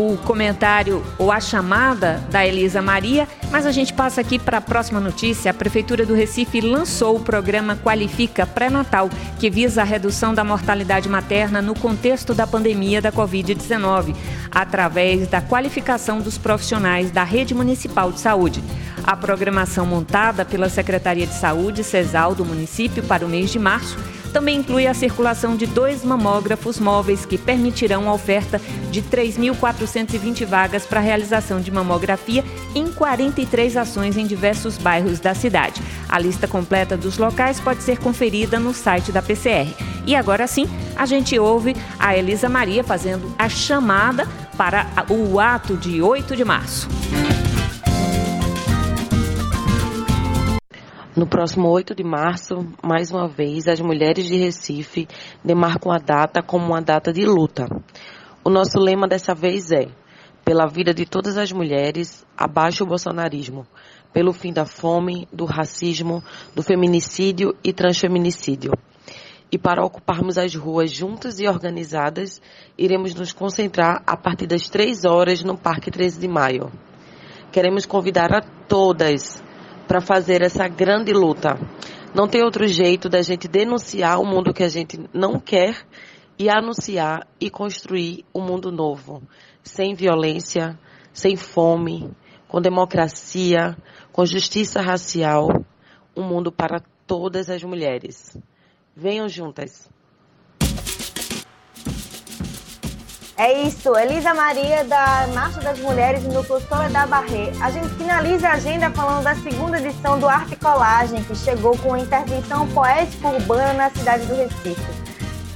o 0.00 0.16
comentário 0.16 1.04
ou 1.18 1.30
a 1.30 1.38
chamada 1.38 2.22
da 2.30 2.46
Elisa 2.46 2.80
Maria, 2.80 3.28
mas 3.50 3.66
a 3.66 3.70
gente 3.70 3.92
passa 3.92 4.22
aqui 4.22 4.38
para 4.38 4.56
a 4.56 4.60
próxima 4.60 4.98
notícia. 4.98 5.50
A 5.50 5.54
Prefeitura 5.54 6.06
do 6.06 6.14
Recife 6.14 6.58
lançou 6.62 7.16
o 7.16 7.20
programa 7.20 7.76
Qualifica 7.76 8.46
Pré-Natal, 8.46 9.10
que 9.38 9.50
visa 9.50 9.82
a 9.82 9.84
redução 9.84 10.32
da 10.32 10.42
mortalidade 10.42 11.06
materna 11.06 11.60
no 11.60 11.74
contexto 11.74 12.32
da 12.32 12.46
pandemia 12.46 13.02
da 13.02 13.12
Covid-19, 13.12 14.16
através 14.50 15.28
da 15.28 15.42
qualificação 15.42 16.20
dos 16.20 16.38
profissionais 16.38 17.10
da 17.10 17.22
rede 17.22 17.54
municipal 17.54 18.10
de 18.10 18.20
saúde. 18.20 18.64
A 19.04 19.14
programação 19.14 19.84
montada 19.84 20.46
pela 20.46 20.70
Secretaria 20.70 21.26
de 21.26 21.34
Saúde 21.34 21.84
CESAL 21.84 22.34
do 22.34 22.44
município 22.44 23.02
para 23.02 23.26
o 23.26 23.28
mês 23.28 23.50
de 23.50 23.58
março 23.58 23.98
também 24.30 24.58
inclui 24.58 24.86
a 24.86 24.94
circulação 24.94 25.56
de 25.56 25.66
dois 25.66 26.04
mamógrafos 26.04 26.78
móveis 26.78 27.26
que 27.26 27.36
permitirão 27.36 28.08
a 28.08 28.14
oferta 28.14 28.60
de 28.90 29.02
3.420 29.02 30.46
vagas 30.46 30.86
para 30.86 31.00
a 31.00 31.02
realização 31.02 31.60
de 31.60 31.70
mamografia 31.70 32.44
em 32.74 32.90
43 32.90 33.76
ações 33.76 34.16
em 34.16 34.26
diversos 34.26 34.78
bairros 34.78 35.20
da 35.20 35.34
cidade. 35.34 35.82
A 36.08 36.18
lista 36.18 36.46
completa 36.46 36.96
dos 36.96 37.18
locais 37.18 37.60
pode 37.60 37.82
ser 37.82 37.98
conferida 37.98 38.58
no 38.58 38.72
site 38.72 39.12
da 39.12 39.20
PCR. 39.20 39.74
E 40.06 40.14
agora 40.14 40.46
sim, 40.46 40.68
a 40.96 41.06
gente 41.06 41.38
ouve 41.38 41.76
a 41.98 42.16
Elisa 42.16 42.48
Maria 42.48 42.82
fazendo 42.82 43.34
a 43.38 43.48
chamada 43.48 44.26
para 44.56 44.86
o 45.08 45.40
ato 45.40 45.76
de 45.76 46.02
8 46.02 46.36
de 46.36 46.44
março. 46.44 46.88
No 51.20 51.26
próximo 51.26 51.68
8 51.68 51.94
de 51.94 52.02
março, 52.02 52.66
mais 52.82 53.10
uma 53.10 53.28
vez, 53.28 53.68
as 53.68 53.78
mulheres 53.78 54.24
de 54.24 54.38
Recife 54.38 55.06
demarcam 55.44 55.92
a 55.92 55.98
data 55.98 56.42
como 56.42 56.64
uma 56.64 56.80
data 56.80 57.12
de 57.12 57.26
luta. 57.26 57.66
O 58.42 58.48
nosso 58.48 58.78
lema 58.78 59.06
dessa 59.06 59.34
vez 59.34 59.70
é: 59.70 59.88
pela 60.42 60.66
vida 60.66 60.94
de 60.94 61.04
todas 61.04 61.36
as 61.36 61.52
mulheres, 61.52 62.24
abaixo 62.34 62.84
o 62.84 62.86
bolsonarismo, 62.86 63.66
pelo 64.14 64.32
fim 64.32 64.50
da 64.50 64.64
fome, 64.64 65.28
do 65.30 65.44
racismo, 65.44 66.24
do 66.56 66.62
feminicídio 66.62 67.54
e 67.62 67.70
transfeminicídio. 67.70 68.72
E 69.52 69.58
para 69.58 69.84
ocuparmos 69.84 70.38
as 70.38 70.54
ruas 70.54 70.90
juntas 70.90 71.38
e 71.38 71.46
organizadas, 71.46 72.40
iremos 72.78 73.14
nos 73.14 73.30
concentrar 73.30 74.02
a 74.06 74.16
partir 74.16 74.46
das 74.46 74.70
3 74.70 75.04
horas 75.04 75.44
no 75.44 75.58
Parque 75.58 75.90
13 75.90 76.18
de 76.18 76.26
Maio. 76.26 76.72
Queremos 77.52 77.84
convidar 77.84 78.32
a 78.32 78.40
todas 78.40 79.42
para 79.90 80.00
fazer 80.00 80.40
essa 80.40 80.68
grande 80.68 81.12
luta. 81.12 81.58
Não 82.14 82.28
tem 82.28 82.44
outro 82.44 82.64
jeito 82.68 83.08
da 83.08 83.22
gente 83.22 83.48
denunciar 83.48 84.20
o 84.20 84.24
mundo 84.24 84.54
que 84.54 84.62
a 84.62 84.68
gente 84.68 85.00
não 85.12 85.40
quer 85.40 85.84
e 86.38 86.48
anunciar 86.48 87.26
e 87.40 87.50
construir 87.50 88.24
um 88.32 88.40
mundo 88.40 88.70
novo, 88.70 89.20
sem 89.64 89.92
violência, 89.92 90.78
sem 91.12 91.34
fome, 91.34 92.08
com 92.46 92.60
democracia, 92.60 93.76
com 94.12 94.24
justiça 94.24 94.80
racial, 94.80 95.48
um 96.16 96.22
mundo 96.22 96.52
para 96.52 96.80
todas 97.04 97.50
as 97.50 97.64
mulheres. 97.64 98.38
Venham 98.94 99.28
juntas. 99.28 99.90
É 103.40 103.62
isso, 103.62 103.96
Elisa 103.96 104.34
Maria 104.34 104.84
da 104.84 105.26
Marcha 105.32 105.60
das 105.60 105.78
Mulheres 105.78 106.22
no 106.24 106.34
Núcleo 106.34 106.60
da 106.92 107.06
Barré. 107.06 107.50
A 107.62 107.70
gente 107.70 107.88
finaliza 107.94 108.50
a 108.50 108.52
agenda 108.52 108.90
falando 108.90 109.24
da 109.24 109.34
segunda 109.34 109.78
edição 109.78 110.18
do 110.18 110.28
Arte 110.28 110.56
Colagem, 110.56 111.24
que 111.24 111.34
chegou 111.34 111.74
com 111.78 111.96
intervenção 111.96 112.68
poética 112.68 113.28
urbana 113.28 113.72
na 113.72 113.88
cidade 113.88 114.26
do 114.26 114.36
Recife. 114.36 114.76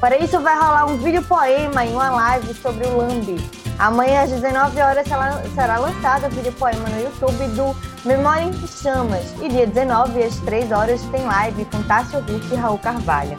Para 0.01 0.16
isso 0.16 0.41
vai 0.41 0.55
rolar 0.55 0.87
um 0.87 0.97
vídeo 0.97 1.22
poema 1.24 1.85
em 1.85 1.93
uma 1.93 2.09
live 2.09 2.55
sobre 2.55 2.87
o 2.87 2.97
Lambi. 2.97 3.37
Amanhã 3.78 4.22
às 4.22 4.30
19 4.30 4.80
horas 4.80 5.07
será 5.55 5.76
lançado 5.76 6.26
o 6.26 6.30
vídeo 6.30 6.55
poema 6.55 6.89
no 6.89 7.03
YouTube 7.03 7.49
do 7.49 7.76
Memória 8.09 8.45
em 8.45 8.66
Chamas. 8.66 9.35
E 9.43 9.49
dia 9.51 9.66
19 9.66 10.22
às 10.22 10.37
3 10.37 10.72
horas 10.72 11.03
tem 11.12 11.22
live 11.22 11.66
com 11.66 11.82
Tássio 11.82 12.20
Ruth 12.20 12.51
e 12.51 12.55
Raul 12.55 12.78
Carvalho. 12.78 13.37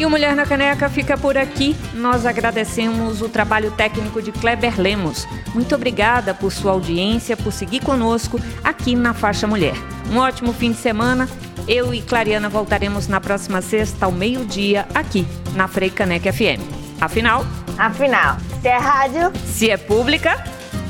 E 0.00 0.06
o 0.06 0.08
Mulher 0.08 0.34
na 0.34 0.46
Caneca 0.46 0.88
fica 0.88 1.14
por 1.18 1.36
aqui. 1.36 1.76
Nós 1.92 2.24
agradecemos 2.24 3.20
o 3.20 3.28
trabalho 3.28 3.70
técnico 3.72 4.22
de 4.22 4.32
Kleber 4.32 4.80
Lemos. 4.80 5.28
Muito 5.52 5.74
obrigada 5.74 6.32
por 6.32 6.50
sua 6.50 6.72
audiência, 6.72 7.36
por 7.36 7.52
seguir 7.52 7.84
conosco 7.84 8.40
aqui 8.64 8.96
na 8.96 9.12
Faixa 9.12 9.46
Mulher. 9.46 9.74
Um 10.10 10.16
ótimo 10.16 10.54
fim 10.54 10.72
de 10.72 10.78
semana. 10.78 11.28
Eu 11.68 11.92
e 11.92 12.00
Clariana 12.00 12.48
voltaremos 12.48 13.08
na 13.08 13.20
próxima 13.20 13.60
sexta 13.60 14.06
ao 14.06 14.10
meio-dia 14.10 14.88
aqui 14.94 15.26
na 15.54 15.68
Frei 15.68 15.90
Caneca 15.90 16.32
FM. 16.32 16.64
Afinal, 16.98 17.44
afinal, 17.76 18.38
se 18.62 18.68
é 18.68 18.78
rádio, 18.78 19.30
se 19.44 19.70
é 19.70 19.76
pública, 19.76 20.42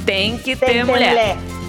tem 0.07 0.39
que 0.39 0.55
tem 0.55 0.57
ter, 0.57 0.67
ter 0.67 0.85
mulher. 0.85 1.11
mulher. 1.11 1.60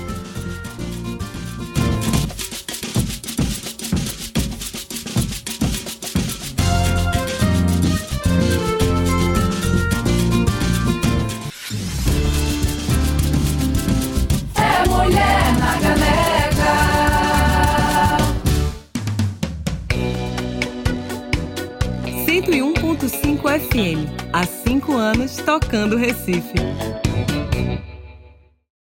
FM. 23.69 24.07
Há 24.33 24.43
cinco 24.45 24.97
anos 24.97 25.37
tocando 25.37 25.95
Recife. 25.97 26.55